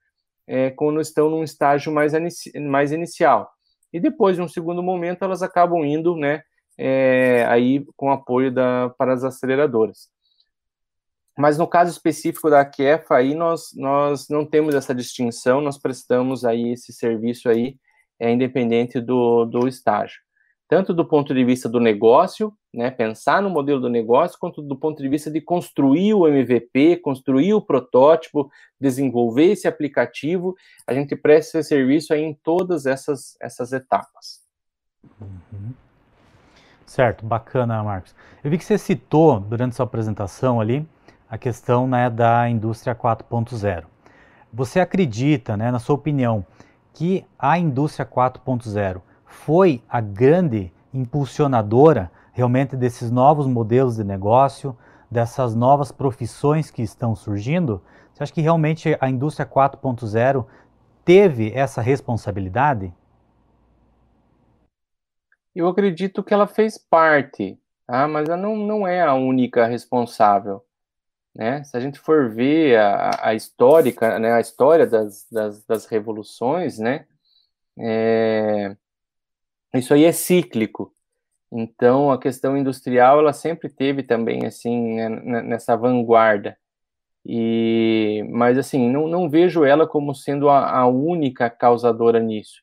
é, 0.47 0.71
quando 0.71 0.99
estão 0.99 1.29
num 1.29 1.43
estágio 1.43 1.93
mais, 1.93 2.13
mais 2.55 2.91
inicial. 2.91 3.49
E 3.91 3.99
depois, 3.99 4.37
de 4.37 4.41
um 4.41 4.47
segundo 4.47 4.81
momento, 4.81 5.23
elas 5.23 5.43
acabam 5.43 5.85
indo, 5.85 6.15
né, 6.15 6.41
é, 6.77 7.45
aí 7.47 7.85
com 7.95 8.11
apoio 8.11 8.51
da, 8.51 8.89
para 8.97 9.13
as 9.13 9.23
aceleradoras. 9.23 10.09
Mas 11.37 11.57
no 11.57 11.67
caso 11.67 11.91
específico 11.91 12.49
da 12.49 12.63
Kefa, 12.63 13.15
aí 13.15 13.33
nós, 13.33 13.71
nós 13.75 14.29
não 14.29 14.45
temos 14.45 14.75
essa 14.75 14.93
distinção, 14.93 15.61
nós 15.61 15.77
prestamos 15.77 16.45
aí 16.45 16.73
esse 16.73 16.93
serviço 16.93 17.49
aí, 17.49 17.75
é 18.19 18.31
independente 18.31 19.01
do, 19.01 19.45
do 19.45 19.67
estágio 19.67 20.21
tanto 20.73 20.91
do 20.91 21.05
ponto 21.05 21.35
de 21.35 21.45
vista 21.45 21.69
do 21.69 21.79
negócio, 21.79 22.51
né, 22.73 22.89
pensar 22.89 23.43
no 23.43 23.49
modelo 23.49 23.79
do 23.79 23.89
negócio, 23.89 24.39
quanto 24.39 24.59
do 24.59 24.75
ponto 24.75 25.03
de 25.03 25.07
vista 25.07 25.29
de 25.29 25.39
construir 25.39 26.15
o 26.15 26.27
MVP, 26.27 26.97
construir 26.97 27.53
o 27.53 27.61
protótipo, 27.61 28.49
desenvolver 28.81 29.51
esse 29.51 29.67
aplicativo, 29.67 30.55
a 30.87 30.93
gente 30.95 31.15
presta 31.15 31.59
esse 31.59 31.69
serviço 31.69 32.11
aí 32.11 32.23
em 32.23 32.33
todas 32.33 32.87
essas, 32.87 33.37
essas 33.39 33.71
etapas. 33.71 34.41
Uhum. 35.21 35.73
Certo, 36.93 37.25
bacana, 37.25 37.81
Marcos. 37.81 38.13
Eu 38.43 38.51
vi 38.51 38.57
que 38.59 38.63
você 38.63 38.77
citou 38.77 39.39
durante 39.39 39.75
sua 39.75 39.83
apresentação 39.83 40.61
ali 40.61 40.87
a 41.27 41.39
questão 41.39 41.87
né, 41.87 42.07
da 42.07 42.47
indústria 42.47 42.93
4.0. 42.93 43.85
Você 44.53 44.79
acredita, 44.79 45.57
né, 45.57 45.71
na 45.71 45.79
sua 45.79 45.95
opinião, 45.95 46.45
que 46.93 47.25
a 47.39 47.57
indústria 47.57 48.05
4.0 48.05 49.01
foi 49.25 49.81
a 49.89 49.99
grande 49.99 50.71
impulsionadora 50.93 52.11
realmente 52.31 52.77
desses 52.77 53.09
novos 53.09 53.47
modelos 53.47 53.95
de 53.95 54.03
negócio, 54.03 54.77
dessas 55.09 55.55
novas 55.55 55.91
profissões 55.91 56.69
que 56.69 56.83
estão 56.83 57.15
surgindo? 57.15 57.81
Você 58.13 58.21
acha 58.21 58.33
que 58.33 58.41
realmente 58.41 58.95
a 59.01 59.09
indústria 59.09 59.47
4.0 59.47 60.45
teve 61.03 61.51
essa 61.55 61.81
responsabilidade? 61.81 62.93
Eu 65.55 65.67
acredito 65.67 66.23
que 66.23 66.33
ela 66.33 66.47
fez 66.47 66.77
parte, 66.77 67.59
tá? 67.85 68.07
mas 68.07 68.27
ela 68.27 68.37
não, 68.37 68.55
não 68.55 68.87
é 68.87 69.01
a 69.01 69.13
única 69.13 69.65
responsável. 69.65 70.63
Né? 71.35 71.63
Se 71.63 71.75
a 71.75 71.79
gente 71.79 71.99
for 71.99 72.29
ver 72.29 72.77
a, 72.77 73.29
a 73.29 73.33
histórica, 73.33 74.19
né, 74.19 74.33
a 74.33 74.39
história 74.39 74.85
das, 74.85 75.27
das, 75.31 75.63
das 75.65 75.85
revoluções, 75.85 76.77
né, 76.77 77.05
é, 77.77 78.75
isso 79.73 79.93
aí 79.93 80.03
é 80.05 80.11
cíclico. 80.11 80.93
Então, 81.51 82.11
a 82.11 82.19
questão 82.19 82.57
industrial, 82.57 83.19
ela 83.19 83.33
sempre 83.33 83.69
teve 83.69 84.03
também, 84.03 84.45
assim, 84.45 84.95
né, 84.95 85.09
nessa 85.43 85.75
vanguarda. 85.75 86.57
E, 87.25 88.25
mas, 88.31 88.57
assim, 88.57 88.89
não, 88.89 89.07
não 89.07 89.29
vejo 89.29 89.63
ela 89.63 89.87
como 89.87 90.15
sendo 90.15 90.49
a, 90.49 90.79
a 90.79 90.87
única 90.87 91.49
causadora 91.49 92.19
nisso. 92.19 92.62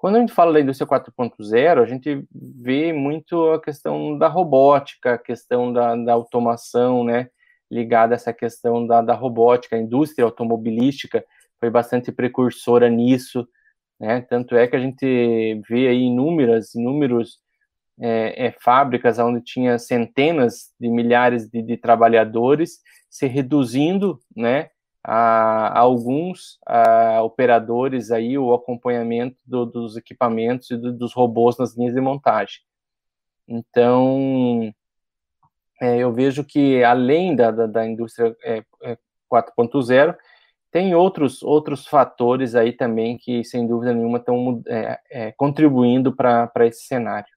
Quando 0.00 0.16
a 0.16 0.20
gente 0.20 0.32
fala 0.32 0.54
da 0.54 0.60
indústria 0.62 0.88
4.0, 0.88 1.82
a 1.82 1.84
gente 1.84 2.26
vê 2.32 2.90
muito 2.90 3.50
a 3.50 3.60
questão 3.60 4.16
da 4.16 4.28
robótica, 4.28 5.12
a 5.12 5.18
questão 5.18 5.70
da, 5.70 5.94
da 5.94 6.14
automação, 6.14 7.04
né, 7.04 7.28
ligada 7.70 8.14
a 8.14 8.16
essa 8.16 8.32
questão 8.32 8.86
da, 8.86 9.02
da 9.02 9.12
robótica, 9.12 9.76
a 9.76 9.78
indústria 9.78 10.24
automobilística 10.24 11.22
foi 11.60 11.68
bastante 11.68 12.10
precursora 12.10 12.88
nisso, 12.88 13.46
né? 14.00 14.22
Tanto 14.22 14.56
é 14.56 14.66
que 14.66 14.74
a 14.74 14.80
gente 14.80 15.60
vê 15.68 15.88
aí 15.88 16.04
inúmeras, 16.04 16.74
inúmeros 16.74 17.38
é, 18.00 18.46
é, 18.46 18.56
fábricas 18.58 19.18
onde 19.18 19.44
tinha 19.44 19.78
centenas 19.78 20.70
de 20.80 20.88
milhares 20.88 21.46
de, 21.46 21.60
de 21.60 21.76
trabalhadores 21.76 22.78
se 23.10 23.26
reduzindo, 23.26 24.18
né? 24.34 24.70
A, 25.02 25.68
a 25.68 25.78
alguns 25.78 26.58
a, 26.66 27.22
operadores 27.22 28.10
aí 28.10 28.36
o 28.36 28.52
acompanhamento 28.52 29.38
do, 29.46 29.64
dos 29.64 29.96
equipamentos 29.96 30.70
e 30.70 30.76
do, 30.76 30.92
dos 30.92 31.14
robôs 31.14 31.56
nas 31.58 31.76
linhas 31.76 31.94
de 31.94 32.00
montagem. 32.00 32.60
Então, 33.48 34.72
é, 35.80 35.98
eu 35.98 36.12
vejo 36.12 36.44
que 36.44 36.84
além 36.84 37.34
da, 37.34 37.50
da, 37.50 37.66
da 37.66 37.86
indústria 37.86 38.36
é, 38.44 38.62
4.0, 39.32 40.10
é, 40.10 40.16
tem 40.70 40.94
outros, 40.94 41.42
outros 41.42 41.86
fatores 41.86 42.54
aí 42.54 42.72
também 42.72 43.18
que, 43.18 43.42
sem 43.42 43.66
dúvida 43.66 43.92
nenhuma, 43.92 44.18
estão 44.18 44.62
é, 44.68 45.00
é, 45.10 45.32
contribuindo 45.32 46.14
para 46.14 46.50
esse 46.66 46.84
cenário. 46.84 47.28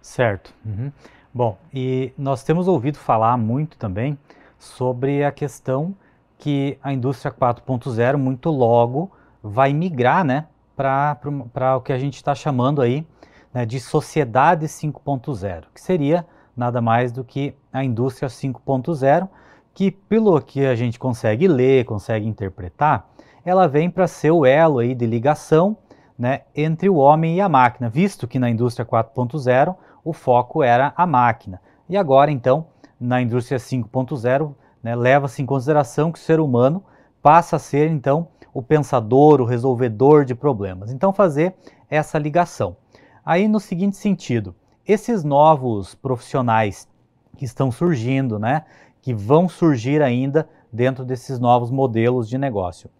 Certo. 0.00 0.54
Uhum. 0.64 0.92
Bom, 1.34 1.58
e 1.74 2.12
nós 2.16 2.44
temos 2.44 2.68
ouvido 2.68 2.98
falar 2.98 3.36
muito 3.36 3.76
também 3.76 4.18
sobre 4.58 5.24
a 5.24 5.30
questão 5.30 5.94
que 6.36 6.78
a 6.82 6.92
indústria 6.92 7.32
4.0 7.32 8.16
muito 8.16 8.50
logo 8.50 9.10
vai 9.42 9.72
migrar 9.72 10.24
né, 10.24 10.46
para 10.76 11.76
o 11.76 11.80
que 11.80 11.92
a 11.92 11.98
gente 11.98 12.16
está 12.16 12.34
chamando 12.34 12.80
aí 12.80 13.06
né, 13.52 13.66
de 13.66 13.80
sociedade 13.80 14.66
5.0, 14.66 15.64
que 15.74 15.80
seria 15.80 16.26
nada 16.56 16.80
mais 16.80 17.12
do 17.12 17.24
que 17.24 17.54
a 17.72 17.84
indústria 17.84 18.28
5.0, 18.28 19.28
que 19.74 19.90
pelo 19.90 20.40
que 20.40 20.66
a 20.66 20.74
gente 20.74 20.98
consegue 20.98 21.46
ler, 21.46 21.84
consegue 21.84 22.26
interpretar, 22.26 23.08
ela 23.44 23.66
vem 23.68 23.88
para 23.88 24.06
ser 24.06 24.30
o 24.30 24.44
elo 24.44 24.80
aí 24.80 24.94
de 24.94 25.06
ligação 25.06 25.76
né, 26.18 26.42
entre 26.54 26.88
o 26.88 26.96
homem 26.96 27.36
e 27.36 27.40
a 27.40 27.48
máquina, 27.48 27.88
visto 27.88 28.26
que 28.26 28.38
na 28.38 28.50
indústria 28.50 28.84
4.0 28.84 29.74
o 30.04 30.12
foco 30.12 30.62
era 30.62 30.92
a 30.96 31.06
máquina. 31.06 31.60
E 31.88 31.96
agora, 31.96 32.30
então, 32.30 32.66
na 33.00 33.20
indústria 33.20 33.58
5.0, 33.58 34.54
né, 34.82 34.94
leva-se 34.94 35.42
em 35.42 35.46
consideração 35.46 36.12
que 36.12 36.18
o 36.18 36.22
ser 36.22 36.40
humano 36.40 36.82
passa 37.22 37.56
a 37.56 37.58
ser, 37.58 37.90
então, 37.90 38.28
o 38.52 38.62
pensador, 38.62 39.40
o 39.40 39.44
resolvedor 39.44 40.24
de 40.24 40.34
problemas. 40.34 40.92
Então, 40.92 41.12
fazer 41.12 41.54
essa 41.88 42.18
ligação. 42.18 42.76
Aí, 43.24 43.46
no 43.46 43.60
seguinte 43.60 43.96
sentido, 43.96 44.54
esses 44.86 45.22
novos 45.22 45.94
profissionais 45.94 46.88
que 47.36 47.44
estão 47.44 47.70
surgindo, 47.70 48.38
né, 48.38 48.64
que 49.02 49.14
vão 49.14 49.48
surgir 49.48 50.02
ainda 50.02 50.48
dentro 50.72 51.04
desses 51.04 51.38
novos 51.38 51.70
modelos 51.70 52.28
de 52.28 52.38
negócio, 52.38 52.90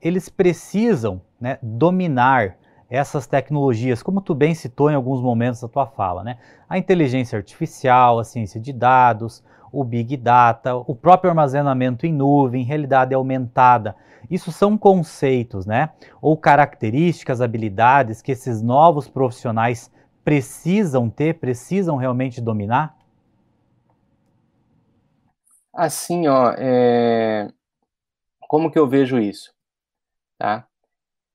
eles 0.00 0.28
precisam 0.28 1.20
né, 1.40 1.58
dominar 1.62 2.56
essas 2.90 3.26
tecnologias, 3.26 4.02
como 4.02 4.20
tu 4.20 4.34
bem 4.34 4.54
citou 4.54 4.90
em 4.90 4.94
alguns 4.94 5.20
momentos 5.20 5.60
da 5.60 5.68
tua 5.68 5.86
fala, 5.86 6.24
né? 6.24 6.38
A 6.68 6.78
inteligência 6.78 7.36
artificial, 7.36 8.18
a 8.18 8.24
ciência 8.24 8.58
de 8.60 8.72
dados, 8.72 9.44
o 9.70 9.84
Big 9.84 10.16
Data, 10.16 10.74
o 10.74 10.94
próprio 10.94 11.30
armazenamento 11.30 12.06
em 12.06 12.12
nuvem, 12.12 12.64
realidade 12.64 13.14
aumentada. 13.14 13.94
Isso 14.30 14.50
são 14.50 14.76
conceitos, 14.78 15.66
né? 15.66 15.90
Ou 16.20 16.36
características, 16.36 17.40
habilidades 17.40 18.22
que 18.22 18.32
esses 18.32 18.62
novos 18.62 19.08
profissionais 19.08 19.90
precisam 20.24 21.08
ter, 21.08 21.38
precisam 21.38 21.96
realmente 21.96 22.40
dominar? 22.40 22.96
Assim, 25.74 26.26
ó, 26.26 26.52
é... 26.56 27.48
como 28.48 28.70
que 28.70 28.78
eu 28.78 28.88
vejo 28.88 29.18
isso? 29.18 29.52
Tá? 30.38 30.67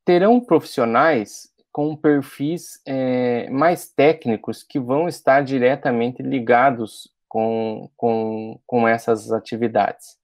Terão 0.06 0.40
profissionais 0.40 1.52
com 1.72 1.96
perfis 1.96 2.82
é, 2.86 3.50
mais 3.50 3.90
técnicos 3.90 4.64
que 4.64 4.80
vão 4.80 5.08
estar 5.08 5.44
diretamente 5.44 6.22
ligados 6.22 7.12
com, 7.28 7.90
com, 7.98 8.60
com 8.68 8.88
essas 8.88 9.32
atividades. 9.32 10.20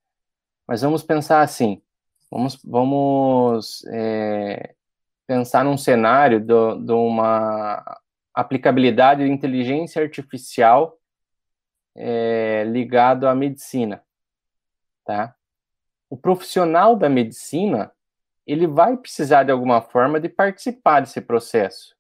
Mas 0.68 0.82
vamos 0.82 1.02
pensar 1.02 1.42
assim: 1.42 1.82
Vamos, 2.32 2.60
vamos 2.64 3.84
é, 3.88 4.76
pensar 5.26 5.66
num 5.66 5.78
cenário 5.78 6.40
de 6.40 6.92
uma 6.92 8.00
aplicabilidade 8.34 9.24
de 9.24 9.32
inteligência 9.32 10.02
artificial 10.02 10.98
é, 11.96 12.64
ligado 12.68 13.28
à 13.28 13.34
medicina, 13.34 14.04
tá? 15.04 15.36
O 16.08 16.16
profissional 16.16 16.96
da 16.96 17.10
medicina 17.10 17.92
ele 18.52 18.66
vai 18.66 18.98
precisar 18.98 19.44
de 19.44 19.52
alguma 19.52 19.82
forma 19.82 20.20
de 20.20 20.28
participar 20.28 21.02
desse 21.02 21.22
processo. 21.22 21.96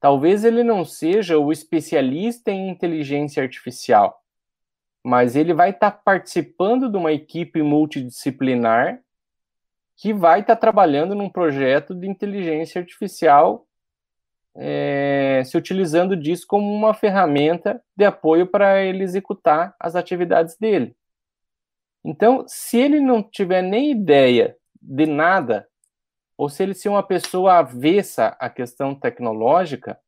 Talvez 0.00 0.44
ele 0.44 0.64
não 0.64 0.84
seja 0.84 1.38
o 1.38 1.52
especialista 1.52 2.50
em 2.50 2.70
inteligência 2.70 3.42
artificial, 3.42 4.22
mas 5.04 5.36
ele 5.36 5.52
vai 5.52 5.70
estar 5.70 5.90
tá 5.90 5.98
participando 6.02 6.90
de 6.90 6.96
uma 6.96 7.12
equipe 7.12 7.62
multidisciplinar 7.62 9.02
que 9.96 10.14
vai 10.14 10.40
estar 10.40 10.56
tá 10.56 10.60
trabalhando 10.60 11.14
num 11.14 11.28
projeto 11.28 11.94
de 11.94 12.08
inteligência 12.08 12.80
artificial, 12.80 13.66
é, 14.56 15.42
se 15.44 15.58
utilizando 15.58 16.16
disso 16.16 16.46
como 16.46 16.72
uma 16.72 16.94
ferramenta 16.94 17.82
de 17.94 18.06
apoio 18.06 18.46
para 18.46 18.82
ele 18.82 19.04
executar 19.04 19.74
as 19.78 19.94
atividades 19.94 20.56
dele. 20.56 20.96
Então, 22.02 22.44
se 22.48 22.78
ele 22.78 22.98
não 22.98 23.22
tiver 23.22 23.60
nem 23.60 23.90
ideia 23.90 24.56
de 24.80 25.06
nada, 25.06 25.68
ou 26.36 26.48
se 26.48 26.62
ele 26.62 26.74
ser 26.74 26.88
uma 26.88 27.02
pessoa 27.02 27.58
avessa 27.58 28.28
à 28.40 28.48
questão 28.48 28.94
tecnológica, 28.94 29.98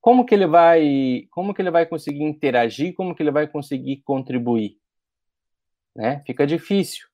como 0.00 0.24
que 0.24 0.34
ele 0.34 0.46
vai, 0.46 1.26
como 1.30 1.54
que 1.54 1.62
ele 1.62 1.70
vai 1.70 1.86
conseguir 1.86 2.22
interagir, 2.22 2.94
como 2.94 3.14
que 3.14 3.22
ele 3.22 3.30
vai 3.30 3.46
conseguir 3.46 4.02
contribuir? 4.04 4.78
Né? 5.94 6.22
Fica 6.26 6.46
difícil. 6.46 7.06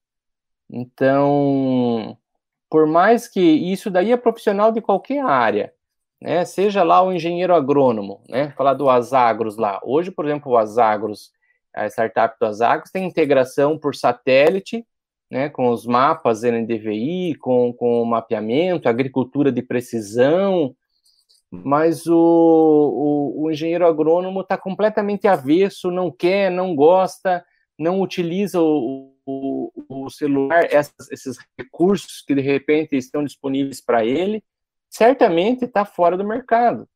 Então, 0.69 2.17
por 2.71 2.87
mais 2.87 3.29
que 3.29 3.41
isso 3.41 3.91
daí 3.91 4.13
é 4.13 4.17
profissional 4.17 4.73
de 4.73 4.81
qualquer 4.81 5.23
área, 5.23 5.75
né? 6.23 6.45
Seja 6.45 6.83
lá 6.83 7.03
o 7.03 7.13
engenheiro 7.13 7.55
agrônomo, 7.55 8.23
né? 8.29 8.51
Falar 8.53 8.75
do 8.75 8.89
Asagros 8.89 9.57
lá. 9.57 9.81
Hoje, 9.83 10.11
por 10.11 10.25
exemplo, 10.25 10.53
o 10.53 10.57
Asagros, 10.57 11.33
a 11.75 11.87
startup 11.89 12.39
do 12.39 12.47
Asagros 12.47 12.91
tem 12.91 13.05
integração 13.05 13.77
por 13.77 13.95
satélite, 13.95 14.87
né? 15.33 15.49
Com 15.49 15.71
os 15.71 15.87
mapas 15.87 16.43
NDVI, 16.43 17.37
com, 17.37 17.73
com 17.73 18.03
o 18.03 18.05
mapeamento, 18.05 18.87
agricultura 18.87 19.51
de 19.51 19.63
precisão, 19.63 20.77
mas 21.51 22.07
o, 22.07 22.15
o, 22.15 23.45
o 23.45 23.51
engenheiro 23.51 23.87
agrônomo 23.87 24.43
está 24.43 24.59
completamente 24.59 25.27
avesso, 25.27 25.91
não 25.91 26.11
quer, 26.11 26.51
não 26.51 26.77
gosta, 26.77 27.43
não 27.79 28.03
utiliza 28.03 28.61
o, 28.61 29.15
o, 29.25 29.73
o 29.89 30.11
celular, 30.11 30.67
essas, 30.71 31.11
esses 31.11 31.39
recursos 31.59 32.23
que 32.27 32.35
de 32.35 32.43
repente 32.43 32.95
estão 32.95 33.25
disponíveis 33.25 33.81
para 33.81 34.05
ele, 34.05 34.45
certamente 34.91 35.65
está 35.65 35.87
fora 35.87 36.15
do 36.15 36.27
mercado. 36.27 36.87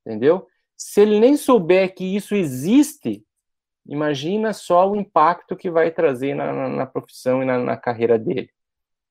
Entendeu? 0.00 0.46
Se 0.74 1.02
ele 1.02 1.20
nem 1.20 1.36
souber 1.36 1.94
que 1.94 2.16
isso 2.16 2.34
existe, 2.34 3.22
imagina 3.86 4.52
só 4.52 4.90
o 4.90 4.96
impacto 4.96 5.56
que 5.56 5.70
vai 5.70 5.90
trazer 5.90 6.34
na, 6.34 6.52
na, 6.52 6.68
na 6.68 6.86
profissão 6.86 7.42
e 7.42 7.46
na, 7.46 7.58
na, 7.58 7.76
carreira 7.76 8.18
dele. 8.18 8.50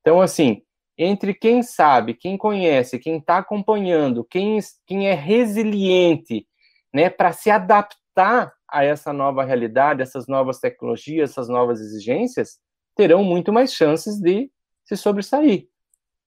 Então, 0.01 0.21
assim, 0.21 0.63
entre 0.97 1.33
quem 1.33 1.63
sabe, 1.63 2.13
quem 2.13 2.37
conhece, 2.37 2.99
quem 2.99 3.17
está 3.17 3.37
acompanhando, 3.37 4.23
quem, 4.23 4.59
quem 4.85 5.07
é 5.07 5.13
resiliente, 5.13 6.47
né, 6.93 7.09
para 7.09 7.31
se 7.31 7.49
adaptar 7.49 8.53
a 8.69 8.83
essa 8.83 9.13
nova 9.13 9.43
realidade, 9.43 10.01
essas 10.01 10.27
novas 10.27 10.59
tecnologias, 10.59 11.31
essas 11.31 11.47
novas 11.47 11.79
exigências, 11.79 12.59
terão 12.95 13.23
muito 13.23 13.51
mais 13.51 13.73
chances 13.73 14.19
de 14.19 14.51
se 14.83 14.97
sobressair. 14.97 15.67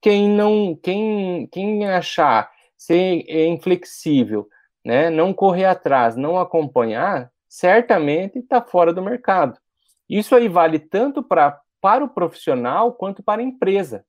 Quem 0.00 0.28
não, 0.28 0.76
quem, 0.82 1.46
quem 1.48 1.88
achar 1.88 2.50
ser 2.76 3.24
inflexível, 3.48 4.48
né, 4.84 5.10
não 5.10 5.32
correr 5.32 5.64
atrás, 5.64 6.16
não 6.16 6.38
acompanhar, 6.38 7.30
certamente 7.56 8.38
está 8.38 8.60
fora 8.60 8.92
do 8.92 9.00
mercado. 9.00 9.58
Isso 10.06 10.36
aí 10.36 10.46
vale 10.46 10.78
tanto 10.78 11.22
pra, 11.22 11.58
para 11.80 12.04
o 12.04 12.08
profissional 12.08 12.92
quanto 12.92 13.22
para 13.22 13.40
a 13.40 13.44
empresa. 13.44 14.04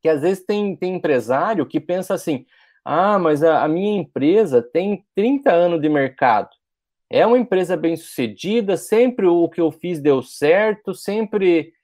Que 0.00 0.08
às 0.08 0.22
vezes 0.22 0.42
tem, 0.42 0.74
tem 0.74 0.94
empresário 0.94 1.66
que 1.66 1.78
pensa 1.78 2.14
assim: 2.14 2.46
ah, 2.82 3.18
mas 3.18 3.42
a, 3.42 3.62
a 3.62 3.68
minha 3.68 4.00
empresa 4.00 4.62
tem 4.62 5.04
30 5.14 5.52
anos 5.52 5.82
de 5.82 5.88
mercado. 5.90 6.48
É 7.10 7.26
uma 7.26 7.38
empresa 7.38 7.76
bem 7.76 7.94
sucedida, 7.94 8.78
sempre 8.78 9.26
o 9.26 9.50
que 9.50 9.60
eu 9.60 9.70
fiz 9.70 10.00
deu 10.00 10.22
certo, 10.22 10.94
sempre. 10.94 11.74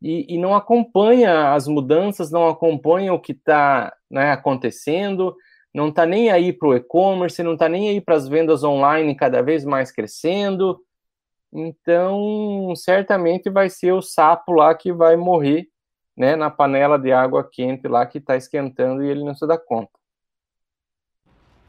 E, 0.00 0.34
e 0.34 0.38
não 0.38 0.54
acompanha 0.54 1.52
as 1.52 1.66
mudanças, 1.66 2.30
não 2.30 2.48
acompanha 2.48 3.12
o 3.12 3.20
que 3.20 3.32
está 3.32 3.92
né, 4.08 4.30
acontecendo, 4.30 5.36
não 5.74 5.88
está 5.88 6.04
nem 6.04 6.30
aí 6.30 6.52
para 6.52 6.68
o 6.68 6.74
e-commerce, 6.74 7.42
não 7.42 7.54
está 7.54 7.68
nem 7.68 7.88
aí 7.88 8.00
para 8.00 8.14
as 8.14 8.28
vendas 8.28 8.62
online 8.62 9.14
cada 9.14 9.42
vez 9.42 9.64
mais 9.64 9.90
crescendo. 9.90 10.78
Então, 11.52 12.72
certamente 12.76 13.50
vai 13.50 13.68
ser 13.68 13.92
o 13.92 14.02
sapo 14.02 14.52
lá 14.52 14.74
que 14.74 14.92
vai 14.92 15.16
morrer 15.16 15.68
né, 16.16 16.36
na 16.36 16.50
panela 16.50 16.98
de 16.98 17.12
água 17.12 17.48
quente 17.50 17.88
lá 17.88 18.06
que 18.06 18.18
está 18.18 18.36
esquentando 18.36 19.02
e 19.02 19.08
ele 19.08 19.24
não 19.24 19.34
se 19.34 19.46
dá 19.46 19.58
conta. 19.58 19.90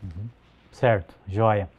Uhum. 0.02 0.28
Certo, 0.72 1.16
joia. 1.28 1.70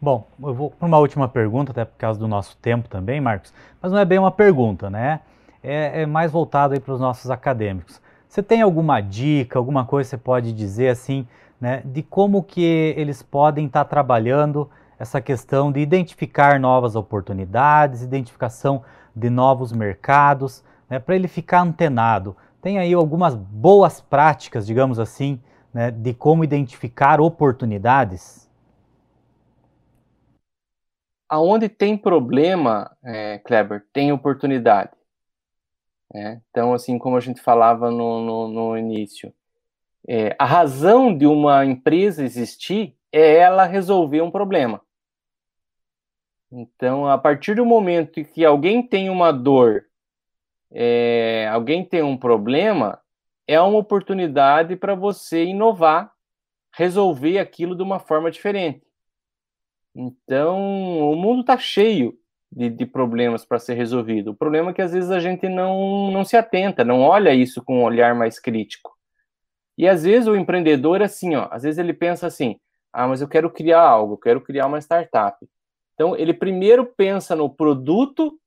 Bom, 0.00 0.26
eu 0.42 0.54
vou 0.54 0.70
para 0.70 0.86
uma 0.86 0.98
última 0.98 1.28
pergunta, 1.28 1.72
até 1.72 1.84
por 1.84 1.96
causa 1.96 2.18
do 2.18 2.26
nosso 2.26 2.56
tempo 2.58 2.88
também, 2.88 3.20
Marcos, 3.20 3.52
mas 3.80 3.92
não 3.92 3.98
é 3.98 4.04
bem 4.04 4.18
uma 4.18 4.30
pergunta, 4.30 4.88
né? 4.88 5.20
É, 5.62 6.02
é 6.02 6.06
mais 6.06 6.32
voltado 6.32 6.78
para 6.80 6.94
os 6.94 7.00
nossos 7.00 7.30
acadêmicos. 7.30 8.00
Você 8.26 8.42
tem 8.42 8.62
alguma 8.62 9.00
dica, 9.00 9.58
alguma 9.58 9.84
coisa 9.84 10.08
que 10.08 10.10
você 10.10 10.22
pode 10.22 10.52
dizer 10.52 10.88
assim, 10.88 11.26
né, 11.60 11.82
de 11.84 12.02
como 12.02 12.42
que 12.42 12.94
eles 12.96 13.22
podem 13.22 13.66
estar 13.66 13.84
tá 13.84 13.90
trabalhando 13.90 14.70
essa 14.98 15.20
questão 15.20 15.70
de 15.70 15.80
identificar 15.80 16.58
novas 16.58 16.96
oportunidades, 16.96 18.02
identificação 18.02 18.82
de 19.14 19.30
novos 19.30 19.72
mercados, 19.72 20.64
né, 20.88 20.98
para 20.98 21.14
ele 21.14 21.28
ficar 21.28 21.60
antenado. 21.60 22.36
Tem 22.62 22.78
aí 22.78 22.92
algumas 22.92 23.34
boas 23.34 24.00
práticas, 24.00 24.66
digamos 24.66 24.98
assim, 24.98 25.40
né, 25.72 25.90
de 25.90 26.14
como 26.14 26.44
identificar 26.44 27.20
oportunidades? 27.20 28.50
aonde 31.30 31.68
tem 31.68 31.96
problema, 31.96 32.90
é, 33.04 33.38
Kleber, 33.38 33.86
tem 33.92 34.10
oportunidade. 34.10 34.90
É, 36.12 36.40
então, 36.50 36.74
assim 36.74 36.98
como 36.98 37.16
a 37.16 37.20
gente 37.20 37.40
falava 37.40 37.88
no, 37.88 38.20
no, 38.20 38.48
no 38.48 38.76
início, 38.76 39.32
é, 40.08 40.34
a 40.38 40.44
razão 40.44 41.16
de 41.16 41.26
uma 41.26 41.64
empresa 41.64 42.24
existir 42.24 42.96
é 43.12 43.36
ela 43.36 43.64
resolver 43.64 44.22
um 44.22 44.30
problema. 44.30 44.80
Então, 46.50 47.06
a 47.06 47.16
partir 47.16 47.54
do 47.54 47.64
momento 47.64 48.24
que 48.24 48.44
alguém 48.44 48.82
tem 48.82 49.08
uma 49.08 49.32
dor, 49.32 49.84
é, 50.72 51.48
alguém 51.52 51.84
tem 51.84 52.02
um 52.02 52.16
problema, 52.16 53.00
é 53.46 53.60
uma 53.60 53.78
oportunidade 53.78 54.74
para 54.76 54.94
você 54.94 55.44
inovar, 55.44 56.12
resolver 56.72 57.38
aquilo 57.38 57.76
de 57.76 57.82
uma 57.82 58.00
forma 58.00 58.30
diferente. 58.30 58.82
Então, 59.94 61.10
o 61.10 61.16
mundo 61.16 61.40
está 61.40 61.58
cheio 61.58 62.18
de, 62.50 62.68
de 62.68 62.86
problemas 62.86 63.44
para 63.44 63.58
ser 63.58 63.74
resolvido. 63.74 64.30
O 64.30 64.36
problema 64.36 64.70
é 64.70 64.74
que 64.74 64.82
às 64.82 64.92
vezes 64.92 65.10
a 65.10 65.20
gente 65.20 65.48
não, 65.48 66.10
não 66.10 66.24
se 66.24 66.36
atenta, 66.36 66.84
não 66.84 67.00
olha 67.00 67.34
isso 67.34 67.62
com 67.62 67.80
um 67.80 67.84
olhar 67.84 68.14
mais 68.14 68.38
crítico. 68.38 68.96
E 69.80 69.88
às 69.88 70.02
vezes 70.02 70.28
o 70.28 70.36
empreendedor, 70.36 71.00
assim, 71.00 71.34
ó, 71.36 71.48
às 71.50 71.62
vezes 71.62 71.78
ele 71.78 71.94
pensa 71.94 72.26
assim: 72.26 72.60
ah, 72.92 73.08
mas 73.08 73.22
eu 73.22 73.28
quero 73.28 73.50
criar 73.50 73.80
algo, 73.80 74.12
eu 74.12 74.18
quero 74.18 74.38
criar 74.42 74.66
uma 74.66 74.78
startup. 74.78 75.38
Então, 75.94 76.14
ele 76.14 76.34
primeiro 76.34 76.84
pensa 76.84 77.34
no 77.34 77.48
produto 77.48 78.38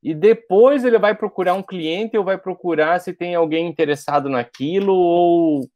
e 0.00 0.14
depois 0.14 0.84
ele 0.84 0.96
vai 0.96 1.16
procurar 1.16 1.54
um 1.54 1.64
cliente 1.64 2.16
ou 2.16 2.22
vai 2.22 2.38
procurar 2.38 3.00
se 3.00 3.12
tem 3.12 3.34
alguém 3.34 3.66
interessado 3.66 4.28
naquilo 4.28 4.94
ou 4.94 5.68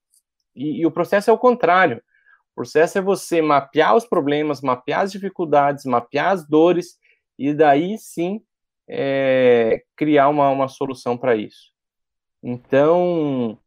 e, 0.54 0.82
e 0.82 0.86
o 0.86 0.90
processo 0.92 1.30
é 1.30 1.32
o 1.32 1.38
contrário. 1.38 1.96
O 2.52 2.54
processo 2.54 2.96
é 2.96 3.00
você 3.00 3.42
mapear 3.42 3.96
os 3.96 4.04
problemas, 4.04 4.60
mapear 4.60 5.00
as 5.00 5.10
dificuldades, 5.10 5.84
mapear 5.84 6.30
as 6.30 6.46
dores 6.46 6.96
e 7.36 7.52
daí 7.52 7.98
sim 7.98 8.40
é, 8.88 9.82
criar 9.96 10.28
uma, 10.28 10.48
uma 10.50 10.68
solução 10.68 11.18
para 11.18 11.34
isso. 11.34 11.72
Então, 12.40 13.58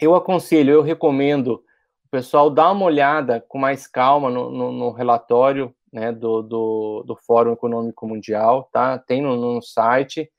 eu 0.00 0.14
aconselho, 0.14 0.72
eu 0.72 0.82
recomendo 0.82 1.62
o 2.04 2.10
pessoal 2.10 2.50
dar 2.50 2.72
uma 2.72 2.84
olhada 2.84 3.44
com 3.48 3.58
mais 3.58 3.86
calma 3.86 4.30
no, 4.30 4.50
no, 4.50 4.72
no 4.72 4.90
relatório 4.90 5.74
né, 5.92 6.12
do, 6.12 6.42
do, 6.42 7.04
do, 7.06 7.16
Fórum 7.16 7.52
Econômico 7.52 8.06
Mundial, 8.06 8.68
tá? 8.72 8.98
Tem 8.98 9.20
no, 9.20 9.36
no 9.36 9.62
site. 9.62 10.30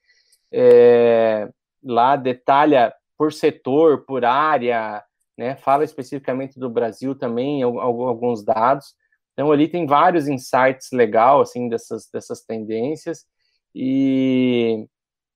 É, 0.52 1.50
lá 1.84 2.16
detalha 2.16 2.94
por 3.18 3.32
setor, 3.32 4.06
por 4.06 4.26
área, 4.26 5.04
né? 5.38 5.56
Fala 5.56 5.84
especificamente 5.84 6.60
do 6.60 6.70
Brasil 6.70 7.16
também, 7.16 7.64
alguns 7.64 8.44
dados. 8.44 8.94
Então 9.34 9.52
ali 9.52 9.68
tem 9.68 9.86
vários 9.86 10.28
insights 10.28 10.90
legal 10.92 11.42
assim 11.42 11.70
dessas 11.70 12.10
dessas 12.12 12.42
tendências 12.42 13.26
e, 13.74 14.88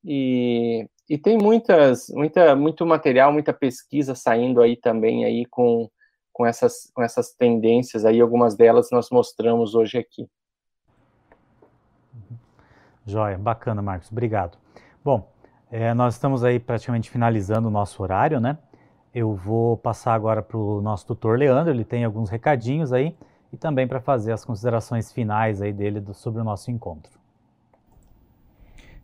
e, 0.03 0.87
e 1.09 1.17
tem 1.17 1.37
muitas 1.37 2.09
muita 2.09 2.55
muito 2.55 2.85
material, 2.85 3.31
muita 3.31 3.53
pesquisa 3.53 4.15
saindo 4.15 4.61
aí 4.61 4.75
também 4.75 5.25
aí 5.25 5.45
com 5.45 5.89
com 6.33 6.45
essas 6.45 6.91
com 6.93 7.01
essas 7.01 7.33
tendências 7.33 8.05
aí, 8.05 8.19
algumas 8.19 8.55
delas 8.55 8.89
nós 8.91 9.09
mostramos 9.09 9.75
hoje 9.75 9.97
aqui. 9.97 10.27
Joia, 13.05 13.37
bacana, 13.37 13.81
Marcos, 13.81 14.11
obrigado. 14.11 14.57
Bom, 15.03 15.31
é, 15.71 15.93
nós 15.93 16.15
estamos 16.15 16.43
aí 16.43 16.59
praticamente 16.59 17.09
finalizando 17.09 17.67
o 17.67 17.71
nosso 17.71 18.01
horário, 18.01 18.39
né? 18.39 18.57
Eu 19.13 19.33
vou 19.33 19.77
passar 19.77 20.13
agora 20.13 20.41
para 20.41 20.57
o 20.57 20.81
nosso 20.81 21.05
tutor 21.05 21.37
Leandro, 21.37 21.71
ele 21.71 21.85
tem 21.85 22.03
alguns 22.03 22.29
recadinhos 22.29 22.91
aí 22.91 23.15
e 23.53 23.57
também 23.57 23.87
para 23.87 24.01
fazer 24.01 24.33
as 24.33 24.43
considerações 24.43 25.11
finais 25.11 25.61
aí 25.61 25.71
dele 25.71 26.01
do, 26.01 26.13
sobre 26.13 26.41
o 26.41 26.43
nosso 26.43 26.71
encontro. 26.71 27.17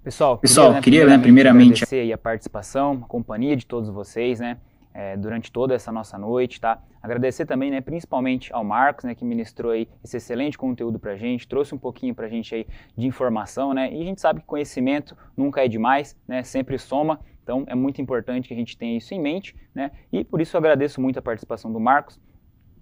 Pessoal, 0.04 0.38
Pessoal 0.40 0.82
queria, 0.82 1.06
né, 1.06 1.20
primeiramente, 1.20 1.84
agradecer 1.84 2.12
a 2.12 2.18
participação, 2.18 3.02
a 3.04 3.08
companhia 3.08 3.56
de 3.56 3.68
todos 3.68 3.88
vocês, 3.88 4.40
né, 4.40 4.58
é, 4.96 5.16
durante 5.16 5.52
toda 5.52 5.76
essa 5.76 5.92
nossa 5.92 6.18
noite, 6.18 6.60
tá? 6.60 6.82
Agradecer 7.04 7.46
também, 7.46 7.70
né, 7.70 7.82
principalmente 7.82 8.52
ao 8.52 8.64
Marcos, 8.64 9.06
né, 9.06 9.14
que 9.14 9.24
ministrou 9.24 9.72
aí 9.72 9.88
esse 10.04 10.18
excelente 10.18 10.58
conteúdo 10.58 10.98
para 10.98 11.12
a 11.12 11.16
gente, 11.16 11.48
trouxe 11.48 11.76
um 11.76 11.78
pouquinho 11.78 12.16
para 12.16 12.26
a 12.26 12.30
gente 12.30 12.54
aí 12.56 12.66
de 12.98 13.06
informação, 13.06 13.76
né, 13.76 13.94
e 13.94 14.02
a 14.02 14.04
gente 14.04 14.20
sabe 14.20 14.40
que 14.40 14.46
conhecimento 14.48 15.16
nunca 15.38 15.64
é 15.64 15.68
demais, 15.68 16.18
né, 16.28 16.42
sempre 16.42 16.80
soma, 16.80 17.20
então 17.44 17.64
é 17.68 17.76
muito 17.76 18.02
importante 18.02 18.48
que 18.48 18.56
a 18.56 18.58
gente 18.58 18.76
tenha 18.76 18.98
isso 18.98 19.14
em 19.14 19.20
mente, 19.20 19.56
né? 19.74 19.92
E 20.12 20.24
por 20.24 20.40
isso 20.40 20.56
eu 20.56 20.60
agradeço 20.60 21.02
muito 21.02 21.18
a 21.18 21.22
participação 21.22 21.74
do 21.74 21.80
Marcos, 21.80 22.20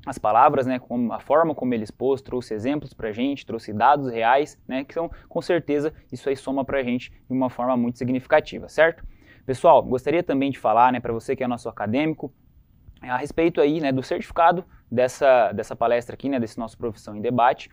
as 0.05 0.17
palavras, 0.17 0.65
né, 0.65 0.80
como 0.80 1.11
a 1.11 1.19
forma 1.19 1.53
como 1.53 1.73
ele 1.73 1.84
expôs, 1.84 2.21
trouxe 2.21 2.53
exemplos 2.53 2.93
para 2.93 3.09
a 3.09 3.11
gente, 3.11 3.45
trouxe 3.45 3.73
dados 3.73 4.09
reais, 4.11 4.57
né, 4.67 4.84
que 4.84 4.93
são 4.93 5.11
com 5.27 5.41
certeza 5.41 5.93
isso 6.11 6.30
aí 6.30 6.35
soma 6.35 6.63
para 6.63 6.80
a 6.80 6.84
gente 6.84 7.11
de 7.11 7.34
uma 7.34 7.49
forma 7.49 7.76
muito 7.76 7.97
significativa, 7.97 8.69
certo? 8.69 9.05
Pessoal, 9.45 9.84
gostaria 9.84 10.23
também 10.23 10.51
de 10.51 10.59
falar, 10.59 10.91
né, 10.93 10.99
para 10.99 11.11
você 11.11 11.35
que 11.35 11.43
é 11.43 11.47
nosso 11.47 11.67
acadêmico, 11.67 12.34
a 13.01 13.17
respeito 13.17 13.61
aí, 13.61 13.80
né, 13.80 13.91
do 13.91 14.03
certificado 14.03 14.65
dessa, 14.91 15.51
dessa 15.51 15.76
palestra 15.76 16.15
aqui, 16.15 16.30
né, 16.30 16.39
desse 16.39 16.57
nosso 16.57 16.77
Profissão 16.77 17.15
em 17.15 17.21
Debate. 17.21 17.69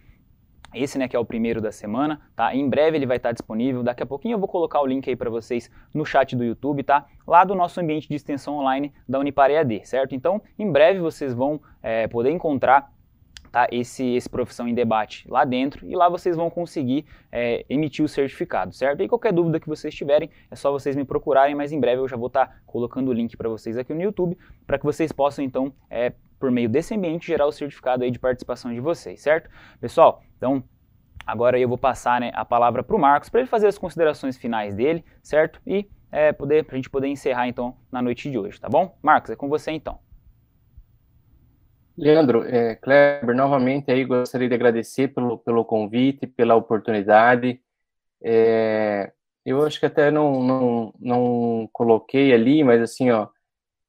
Esse, 0.75 0.99
né, 0.99 1.09
que 1.09 1.17
é 1.17 1.19
o 1.19 1.25
primeiro 1.25 1.61
da 1.61 1.73
semana, 1.73 2.21
tá? 2.35 2.55
Em 2.55 2.69
breve 2.69 2.97
ele 2.97 3.07
vai 3.07 3.17
estar 3.17 3.33
disponível. 3.33 3.83
Daqui 3.83 4.03
a 4.03 4.07
pouquinho 4.07 4.35
eu 4.35 4.39
vou 4.39 4.49
colocar 4.49 4.81
o 4.81 4.87
link 4.87 5.09
aí 5.09 5.17
para 5.17 5.31
vocês 5.31 5.71
no 5.95 6.05
chat 6.05 6.37
do 6.37 6.45
YouTube, 6.45 6.83
tá? 6.83 7.07
Lá 7.27 7.45
do 7.45 7.55
nosso 7.55 7.81
ambiente 7.81 8.09
de 8.09 8.15
extensão 8.15 8.57
online 8.59 8.93
da 9.09 9.19
Unipar 9.19 9.51
EAD, 9.51 9.83
certo? 9.85 10.15
Então, 10.15 10.43
em 10.59 10.71
breve 10.71 11.01
vocês 11.01 11.33
vão 11.33 11.61
é, 11.83 12.07
poder 12.07 12.31
encontrar 12.31 12.93
tá, 13.57 13.67
esse, 13.73 14.05
esse 14.15 14.29
Profissão 14.29 14.69
em 14.69 14.75
Debate 14.75 15.27
lá 15.31 15.43
dentro 15.45 15.87
e 15.89 15.97
lá 15.97 16.11
vocês 16.11 16.37
vão 16.37 16.51
conseguir 16.51 17.07
é, 17.33 17.65
emitir 17.71 18.05
o 18.05 18.09
certificado, 18.09 18.75
certo? 18.75 19.03
E 19.03 19.09
qualquer 19.09 19.33
dúvida 19.33 19.59
que 19.59 19.67
vocês 19.67 19.95
tiverem, 19.95 20.29
é 20.51 20.55
só 20.55 20.71
vocês 20.71 20.95
me 20.95 21.07
procurarem, 21.07 21.55
mas 21.55 21.73
em 21.73 21.81
breve 21.81 22.03
eu 22.03 22.09
já 22.09 22.19
vou 22.19 22.27
estar 22.27 22.61
colocando 22.67 23.09
o 23.09 23.13
link 23.15 23.35
para 23.35 23.49
vocês 23.49 23.79
aqui 23.79 23.95
no 23.95 24.03
YouTube, 24.03 24.37
para 24.67 24.79
que 24.79 24.85
vocês 24.85 25.11
possam 25.11 25.43
então, 25.43 25.73
é, 25.89 26.13
por 26.39 26.51
meio 26.51 26.69
desse 26.69 26.95
ambiente, 26.95 27.27
gerar 27.27 27.47
o 27.47 27.53
certificado 27.53 28.05
aí 28.05 28.11
de 28.11 28.19
participação 28.19 28.73
de 28.73 28.81
vocês, 28.81 29.21
certo? 29.21 29.51
Pessoal, 29.81 30.23
então 30.37 30.63
agora 31.27 31.59
eu 31.59 31.69
vou 31.69 31.79
passar 31.79 32.21
né, 32.21 32.31
a 32.35 32.45
palavra 32.45 32.83
para 32.83 32.95
o 32.95 32.99
Marcos, 32.99 33.29
para 33.29 33.41
ele 33.41 33.49
fazer 33.49 33.67
as 33.67 33.79
considerações 33.79 34.37
finais 34.37 34.75
dele, 34.75 35.05
certo? 35.23 35.61
E 35.67 35.89
é, 36.13 36.33
poder, 36.33 36.65
para 36.65 36.75
a 36.75 36.79
gente 36.79 36.91
poder 36.91 37.09
encerrar 37.09 37.49
então 37.49 37.77
na 37.91 38.01
noite 38.01 38.31
de 38.31 38.39
hoje, 38.39 38.61
tá 38.61 38.69
bom? 38.69 38.97
Marcos, 39.03 39.31
é 39.31 39.37
com 39.37 39.49
você 39.49 39.73
então. 39.73 39.99
Leandro, 41.99 42.43
é, 42.45 42.75
Kleber, 42.75 43.35
novamente 43.35 43.91
aí 43.91 44.05
gostaria 44.05 44.49
de 44.49 44.55
agradecer 44.55 45.09
pelo, 45.09 45.39
pelo 45.39 45.65
convite, 45.65 46.27
pela 46.27 46.55
oportunidade. 46.55 47.59
É, 48.23 49.13
eu 49.45 49.65
acho 49.65 49.81
que 49.81 49.87
até 49.87 50.11
não, 50.11 50.43
não, 50.43 50.95
não 51.01 51.69
coloquei 51.73 52.35
ali, 52.35 52.63
mas 52.63 52.83
assim, 52.83 53.11
ó, 53.11 53.29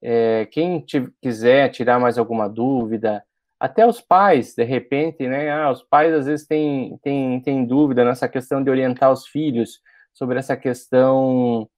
É, 0.03 0.47
quem 0.47 0.85
quiser 1.23 1.69
tirar 1.69 2.01
mais 2.01 2.19
alguma 2.19 2.49
dúvida, 2.49 3.25
até 3.61 3.87
os 3.87 4.01
pais, 4.01 4.57
de 4.57 4.65
repente, 4.65 5.29
né? 5.29 5.53
Ah, 5.53 5.71
os 5.71 5.85
pais 5.85 6.13
às 6.13 6.27
vezes 6.27 6.49
têm, 6.49 6.99
têm, 7.01 7.41
têm 7.43 7.65
dúvida 7.65 8.05
nessa 8.05 8.29
questão 8.29 8.65
de 8.65 8.71
orientar 8.71 9.13
os 9.13 9.25
filhos 9.29 9.81
sobre 10.13 10.39
essa 10.39 10.57
questão 10.57 11.71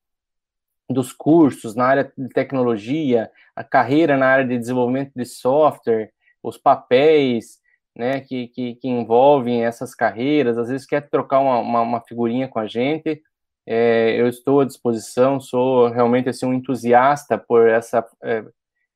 dos 0.92 1.12
cursos 1.12 1.74
na 1.74 1.84
área 1.84 2.12
de 2.16 2.28
tecnologia, 2.28 3.30
a 3.54 3.64
carreira 3.64 4.16
na 4.16 4.26
área 4.26 4.46
de 4.46 4.58
desenvolvimento 4.58 5.12
de 5.14 5.24
software, 5.24 6.10
os 6.42 6.58
papéis, 6.58 7.60
né, 7.96 8.20
que, 8.20 8.48
que, 8.48 8.74
que 8.76 8.88
envolvem 8.88 9.64
essas 9.64 9.94
carreiras, 9.94 10.58
às 10.58 10.68
vezes 10.68 10.86
quer 10.86 11.08
trocar 11.08 11.40
uma, 11.40 11.58
uma, 11.58 11.80
uma 11.82 12.00
figurinha 12.00 12.48
com 12.48 12.58
a 12.58 12.66
gente, 12.66 13.22
é, 13.66 14.20
eu 14.20 14.28
estou 14.28 14.60
à 14.60 14.64
disposição, 14.64 15.40
sou 15.40 15.88
realmente 15.88 16.28
assim, 16.28 16.46
um 16.46 16.54
entusiasta 16.54 17.38
por 17.38 17.68
esse 17.68 17.96
é, 18.22 18.44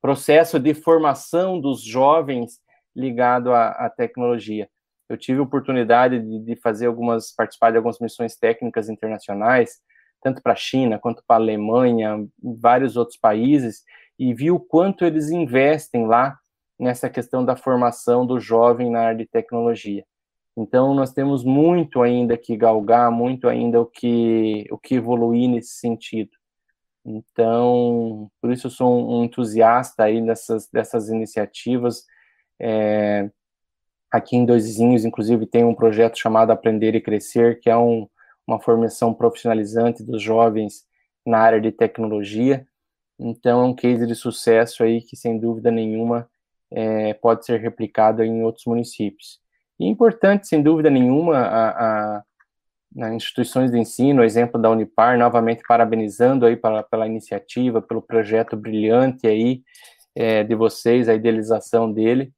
processo 0.00 0.58
de 0.58 0.74
formação 0.74 1.60
dos 1.60 1.82
jovens 1.82 2.58
ligado 2.94 3.52
à, 3.52 3.68
à 3.70 3.90
tecnologia. 3.90 4.68
Eu 5.08 5.16
tive 5.16 5.38
oportunidade 5.38 6.18
de, 6.18 6.40
de, 6.40 6.56
fazer 6.56 6.86
algumas, 6.86 7.32
participar 7.32 7.70
de 7.70 7.76
algumas 7.76 8.00
missões 8.00 8.36
técnicas 8.36 8.88
internacionais, 8.88 9.80
tanto 10.22 10.42
para 10.42 10.52
a 10.52 10.56
China 10.56 10.98
quanto 10.98 11.22
para 11.26 11.36
a 11.36 11.38
Alemanha, 11.38 12.26
vários 12.42 12.96
outros 12.96 13.18
países, 13.18 13.82
e 14.18 14.34
vi 14.34 14.50
o 14.50 14.58
quanto 14.58 15.04
eles 15.04 15.30
investem 15.30 16.06
lá 16.06 16.38
nessa 16.78 17.08
questão 17.08 17.44
da 17.44 17.56
formação 17.56 18.26
do 18.26 18.38
jovem 18.38 18.90
na 18.90 19.00
área 19.00 19.18
de 19.18 19.26
tecnologia. 19.26 20.04
Então, 20.56 20.94
nós 20.94 21.12
temos 21.12 21.44
muito 21.44 22.02
ainda 22.02 22.36
que 22.36 22.56
galgar, 22.56 23.10
muito 23.10 23.48
ainda 23.48 23.80
o 23.80 23.86
que, 23.86 24.66
o 24.70 24.78
que 24.78 24.94
evoluir 24.94 25.50
nesse 25.50 25.74
sentido. 25.78 26.30
Então, 27.04 28.30
por 28.40 28.50
isso 28.50 28.66
eu 28.66 28.70
sou 28.70 29.20
um 29.20 29.24
entusiasta 29.24 30.04
aí 30.04 30.20
dessas, 30.24 30.68
dessas 30.70 31.08
iniciativas, 31.08 32.04
é, 32.58 33.30
aqui 34.10 34.36
em 34.36 34.46
Dois 34.46 34.64
Vizinhos, 34.64 35.04
inclusive, 35.04 35.46
tem 35.46 35.64
um 35.64 35.74
projeto 35.74 36.18
chamado 36.18 36.50
Aprender 36.50 36.94
e 36.94 37.00
Crescer, 37.00 37.60
que 37.60 37.68
é 37.68 37.76
um, 37.76 38.08
uma 38.46 38.60
formação 38.60 39.12
profissionalizante 39.12 40.02
dos 40.02 40.22
jovens 40.22 40.84
na 41.26 41.38
área 41.38 41.60
de 41.60 41.72
tecnologia. 41.72 42.66
Então, 43.18 43.62
é 43.62 43.64
um 43.64 43.74
case 43.74 44.06
de 44.06 44.14
sucesso 44.14 44.84
aí 44.84 45.02
que, 45.02 45.16
sem 45.16 45.38
dúvida 45.38 45.70
nenhuma, 45.70 46.28
é, 46.70 47.14
pode 47.14 47.44
ser 47.44 47.60
replicado 47.60 48.22
em 48.22 48.42
outros 48.42 48.66
municípios. 48.66 49.40
E 49.78 49.84
é 49.84 49.88
importante, 49.88 50.46
sem 50.46 50.62
dúvida 50.62 50.90
nenhuma, 50.90 51.38
a, 51.38 51.68
a, 52.16 52.22
a 53.02 53.14
instituições 53.14 53.70
de 53.70 53.78
ensino, 53.78 54.22
exemplo 54.22 54.60
da 54.60 54.70
Unipar, 54.70 55.18
novamente 55.18 55.62
parabenizando 55.66 56.46
aí 56.46 56.56
pela, 56.56 56.82
pela 56.82 57.06
iniciativa, 57.06 57.82
pelo 57.82 58.00
projeto 58.00 58.56
brilhante 58.56 59.26
aí 59.26 59.62
é, 60.14 60.42
de 60.44 60.54
vocês, 60.54 61.08
a 61.08 61.14
idealização 61.14 61.92
dele, 61.92 62.32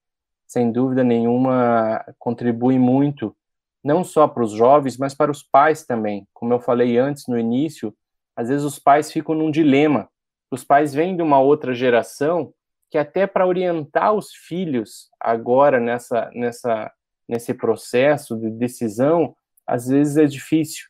sem 0.47 0.73
dúvida 0.73 1.05
nenhuma, 1.05 2.05
contribui 2.19 2.79
muito, 2.79 3.37
não 3.83 4.03
só 4.05 4.27
para 4.27 4.43
os 4.43 4.53
jovens, 4.53 4.97
mas 4.97 5.15
para 5.15 5.31
os 5.31 5.43
pais 5.43 5.85
também. 5.85 6.27
Como 6.33 6.53
eu 6.53 6.61
falei 6.61 6.99
antes, 6.99 7.27
no 7.29 7.39
início, 7.39 7.95
às 8.37 8.49
vezes 8.49 8.65
os 8.65 8.79
pais 8.79 9.11
ficam 9.11 9.35
num 9.35 9.51
dilema. 9.51 10.09
Os 10.51 10.65
pais 10.65 10.95
vêm 10.95 11.17
de 11.17 11.23
uma 11.23 11.41
outra 11.41 11.75
geração 11.75 12.53
que 12.91 12.97
até 12.97 13.27
para 13.27 13.47
orientar 13.47 14.15
os 14.15 14.33
filhos 14.33 15.11
agora 15.21 15.79
nessa, 15.79 16.31
nessa, 16.35 16.91
nesse 17.29 17.53
processo 17.53 18.37
de 18.39 18.51
decisão, 18.51 19.37
às 19.67 19.89
vezes 19.89 20.17
é 20.17 20.25
difícil. 20.25 20.87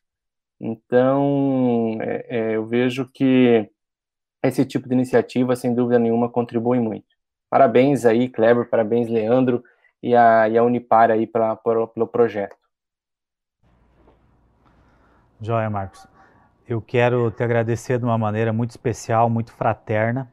Então, 0.61 1.99
é, 2.01 2.27
é, 2.29 2.57
eu 2.57 2.67
vejo 2.67 3.09
que 3.13 3.69
esse 4.43 4.65
tipo 4.65 4.89
de 4.89 4.95
iniciativa, 4.95 5.57
sem 5.57 5.75
dúvida 5.75 5.99
nenhuma, 5.99 6.29
contribui 6.29 6.79
muito. 6.79 7.07
Parabéns 7.51 8.05
aí, 8.05 8.29
Kleber, 8.29 8.69
parabéns, 8.69 9.09
Leandro, 9.09 9.65
e 10.03 10.15
a, 10.15 10.49
e 10.49 10.57
a 10.57 10.63
Unipar 10.63 11.11
aí 11.11 11.27
pra, 11.27 11.57
pra, 11.57 11.87
pelo 11.87 12.07
projeto. 12.07 12.57
Joia, 15.41 15.71
Marcos. 15.71 16.05
Eu 16.67 16.83
quero 16.83 17.31
te 17.31 17.45
agradecer 17.45 17.97
de 17.97 18.05
uma 18.05 18.19
maneira 18.19 18.53
muito 18.53 18.71
especial, 18.71 19.31
muito 19.31 19.53
fraterna, 19.53 20.29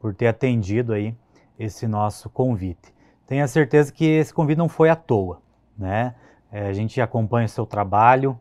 por 0.00 0.14
ter 0.14 0.28
atendido 0.28 0.94
aí 0.94 1.14
esse 1.58 1.86
nosso 1.86 2.30
convite. 2.30 2.94
Tenha 3.26 3.46
certeza 3.46 3.92
que 3.92 4.04
esse 4.04 4.32
convite 4.32 4.56
não 4.56 4.68
foi 4.68 4.88
à 4.88 4.96
toa, 4.96 5.42
né? 5.76 6.14
É, 6.50 6.68
a 6.68 6.72
gente 6.72 6.98
acompanha 7.02 7.44
o 7.44 7.50
seu 7.50 7.66
trabalho 7.66 8.38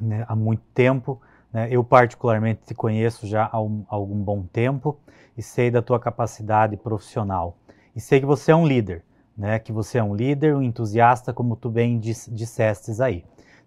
né, 0.00 0.24
há 0.26 0.34
muito 0.34 0.62
tempo, 0.72 1.20
né? 1.52 1.68
Eu 1.70 1.84
particularmente 1.84 2.62
te 2.64 2.74
conheço 2.74 3.26
já 3.26 3.46
há, 3.52 3.60
um, 3.60 3.84
há 3.90 3.94
algum 3.94 4.16
bom 4.16 4.44
tempo 4.44 4.98
e 5.36 5.42
sei 5.42 5.70
da 5.70 5.82
tua 5.82 6.00
capacidade 6.00 6.78
profissional. 6.78 7.58
E 7.94 8.00
sei 8.00 8.20
que 8.20 8.26
você 8.26 8.52
é 8.52 8.56
um 8.56 8.66
líder, 8.66 9.04
né? 9.36 9.58
Que 9.58 9.70
você 9.70 9.98
é 9.98 10.02
um 10.02 10.14
líder, 10.14 10.56
um 10.56 10.62
entusiasta, 10.62 11.30
como 11.30 11.56
tu 11.56 11.68
bem 11.68 11.98
dissestes 11.98 13.02
aí. 13.02 13.22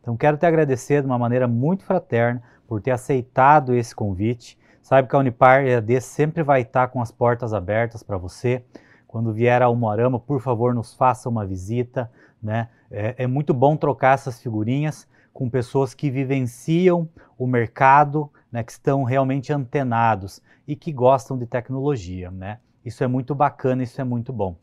Então 0.05 0.15
quero 0.15 0.37
te 0.37 0.45
agradecer 0.45 1.01
de 1.01 1.07
uma 1.07 1.17
maneira 1.17 1.47
muito 1.47 1.83
fraterna 1.83 2.43
por 2.67 2.79
ter 2.79 2.91
aceitado 2.91 3.73
esse 3.73 3.95
convite. 3.95 4.55
Sabe 4.79 5.07
que 5.07 5.15
a 5.15 5.19
Unipar 5.19 5.65
EAD 5.65 5.99
sempre 5.99 6.43
vai 6.43 6.61
estar 6.61 6.89
com 6.89 7.01
as 7.01 7.09
portas 7.09 7.55
abertas 7.55 8.03
para 8.03 8.15
você. 8.15 8.63
Quando 9.07 9.33
vier 9.33 9.63
ao 9.63 9.75
Moarama, 9.75 10.19
por 10.19 10.39
favor, 10.39 10.75
nos 10.75 10.93
faça 10.93 11.27
uma 11.27 11.43
visita. 11.43 12.11
Né? 12.39 12.69
É, 12.91 13.23
é 13.23 13.25
muito 13.25 13.51
bom 13.51 13.75
trocar 13.75 14.13
essas 14.13 14.39
figurinhas 14.39 15.07
com 15.33 15.49
pessoas 15.49 15.95
que 15.95 16.11
vivenciam 16.11 17.09
o 17.35 17.47
mercado, 17.47 18.31
né, 18.51 18.63
que 18.63 18.73
estão 18.73 19.03
realmente 19.03 19.51
antenados 19.51 20.39
e 20.67 20.75
que 20.75 20.93
gostam 20.93 21.35
de 21.35 21.47
tecnologia, 21.47 22.29
né? 22.29 22.59
Isso 22.85 23.03
é 23.03 23.07
muito 23.07 23.33
bacana, 23.33 23.81
isso 23.81 23.99
é 23.99 24.03
muito 24.03 24.31
bom. 24.31 24.55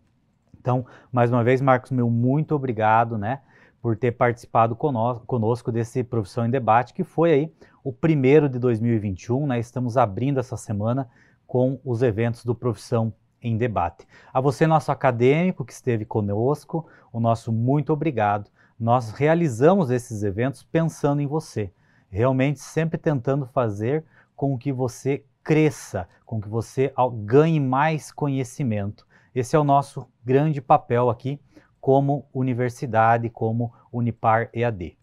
Então, 0.59 0.87
mais 1.13 1.31
uma 1.33 1.43
vez, 1.43 1.61
Marcos, 1.61 1.91
meu 1.91 2.09
muito 2.09 2.55
obrigado, 2.55 3.19
né, 3.19 3.41
por 3.83 3.97
ter 3.97 4.13
participado 4.13 4.77
conosco 4.77 5.73
desse 5.73 6.05
Profissão 6.05 6.47
em 6.47 6.51
Debate, 6.51 6.95
que 6.95 7.05
foi 7.05 7.33
aí 7.33 7.53
o 7.83 7.93
primeiro 7.93 8.49
de 8.49 8.59
2021, 8.59 9.47
né? 9.49 9.59
Estamos 9.59 9.97
abrindo 9.97 10.39
essa 10.39 10.57
semana 10.57 11.11
com 11.47 11.81
os 11.85 12.01
eventos 12.01 12.45
do 12.45 12.55
Profissão 12.55 13.13
em 13.43 13.57
Debate. 13.57 14.07
A 14.33 14.41
você, 14.41 14.67
nosso 14.67 14.93
acadêmico 14.93 15.65
que 15.65 15.73
esteve 15.73 16.05
conosco, 16.05 16.87
o 17.13 17.19
nosso 17.19 17.51
muito 17.53 17.93
obrigado 17.93 18.49
nós 18.83 19.13
realizamos 19.13 19.91
esses 19.91 20.25
eventos 20.25 20.65
pensando 20.65 21.23
em 21.23 21.27
você, 21.29 21.73
realmente 22.11 22.59
sempre 22.59 22.99
tentando 22.99 23.47
fazer 23.47 24.05
com 24.35 24.59
que 24.59 24.73
você 24.73 25.25
cresça, 25.45 26.09
com 26.27 26.41
que 26.41 26.49
você 26.49 26.93
ganhe 27.25 27.61
mais 27.61 28.11
conhecimento. 28.11 29.07
Esse 29.33 29.55
é 29.55 29.59
o 29.59 29.63
nosso 29.63 30.09
grande 30.25 30.61
papel 30.61 31.09
aqui 31.09 31.39
como 31.83 32.25
universidade, 32.33 33.29
como 33.29 33.75
Unipar 33.93 34.49
EAD. 34.55 34.97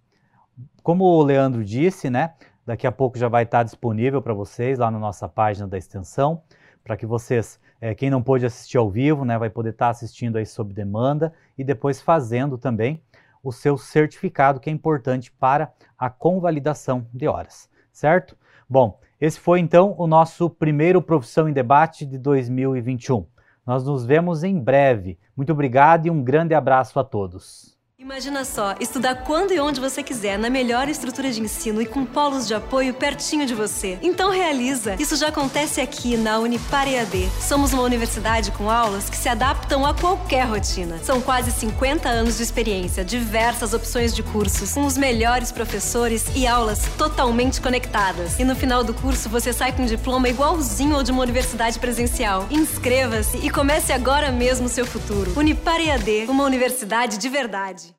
Como 0.82 1.04
o 1.04 1.22
Leandro 1.22 1.64
disse, 1.64 2.10
né, 2.10 2.34
daqui 2.66 2.88
a 2.88 2.92
pouco 2.92 3.18
já 3.18 3.28
vai 3.28 3.44
estar 3.44 3.64
disponível 3.64 4.22
para 4.22 4.34
vocês 4.34 4.80
lá 4.80 4.90
na 4.90 4.98
nossa 4.98 5.28
página 5.28 5.68
da 5.68 5.78
extensão, 5.78 6.42
para 6.82 6.96
que 6.96 7.06
vocês, 7.06 7.60
é, 7.82 7.94
quem 7.94 8.10
não 8.10 8.24
pôde 8.24 8.46
assistir 8.46 8.78
ao 8.78 8.90
vivo, 8.90 9.26
né, 9.26 9.38
vai 9.38 9.50
poder 9.50 9.72
estar 9.72 9.90
assistindo 9.90 10.38
aí 10.38 10.46
sob 10.46 10.74
demanda 10.74 11.34
e 11.58 11.66
depois 11.66 12.02
fazendo 12.02 12.58
também 12.58 13.04
o 13.44 13.52
seu 13.52 13.78
certificado, 13.78 14.62
que 14.62 14.70
é 14.70 14.74
importante 14.74 15.34
para 15.34 15.74
a 15.98 16.10
convalidação 16.10 17.06
de 17.14 17.28
horas, 17.28 17.70
certo? 17.92 18.38
Bom, 18.70 18.98
esse 19.20 19.38
foi 19.38 19.60
então 19.60 19.96
o 19.98 20.08
nosso 20.08 20.50
primeiro 20.50 21.02
Profissão 21.02 21.50
em 21.50 21.54
Debate 21.54 22.06
de 22.06 22.18
2021. 22.18 23.26
Nós 23.66 23.86
nos 23.86 24.06
vemos 24.06 24.44
em 24.44 24.60
breve. 24.60 25.18
Muito 25.36 25.54
obrigado 25.54 26.06
e 26.06 26.10
um 26.10 26.24
grande 26.24 26.54
abraço 26.54 27.00
a 27.00 27.04
todos. 27.04 27.79
Imagina 28.02 28.46
só, 28.46 28.76
estudar 28.80 29.14
quando 29.26 29.52
e 29.52 29.60
onde 29.60 29.82
você 29.82 30.02
quiser, 30.02 30.40
na 30.40 30.50
melhor 30.50 30.88
estrutura 30.88 31.30
de 31.32 31.42
ensino 31.42 31.82
e 31.82 31.86
com 31.86 32.06
polos 32.06 32.48
de 32.48 32.54
apoio 32.56 32.94
pertinho 32.94 33.46
de 33.46 33.54
você. 33.54 34.00
Então 34.02 34.32
realiza! 34.32 34.96
Isso 34.98 35.18
já 35.18 35.28
acontece 35.28 35.82
aqui 35.82 36.16
na 36.16 36.40
Unipar 36.40 36.88
EAD. 36.88 37.30
Somos 37.42 37.74
uma 37.74 37.84
universidade 37.84 38.52
com 38.52 38.70
aulas 38.70 39.10
que 39.10 39.18
se 39.18 39.28
adaptam 39.28 39.86
a 39.86 39.94
qualquer 39.94 40.48
rotina. 40.48 40.98
São 41.04 41.20
quase 41.20 41.52
50 41.52 42.08
anos 42.08 42.38
de 42.38 42.44
experiência, 42.44 43.04
diversas 43.04 43.74
opções 43.74 44.16
de 44.16 44.24
cursos, 44.24 44.72
com 44.72 44.86
os 44.86 44.98
melhores 44.98 45.52
professores 45.52 46.26
e 46.36 46.48
aulas 46.48 46.88
totalmente 46.98 47.60
conectadas. 47.60 48.40
E 48.40 48.46
no 48.46 48.56
final 48.56 48.82
do 48.82 48.94
curso 48.94 49.28
você 49.28 49.52
sai 49.52 49.74
com 49.74 49.84
um 49.84 49.86
diploma 49.86 50.30
igualzinho 50.30 50.96
ao 50.96 51.04
de 51.04 51.12
uma 51.12 51.22
universidade 51.22 51.78
presencial. 51.78 52.48
Inscreva-se 52.50 53.38
e 53.40 53.50
comece 53.50 53.92
agora 53.92 54.32
mesmo 54.32 54.68
o 54.68 54.70
seu 54.70 54.86
futuro. 54.86 55.38
Unipar 55.38 55.82
EAD, 55.82 56.28
uma 56.30 56.46
universidade 56.46 57.18
de 57.18 57.28
verdade. 57.28 57.99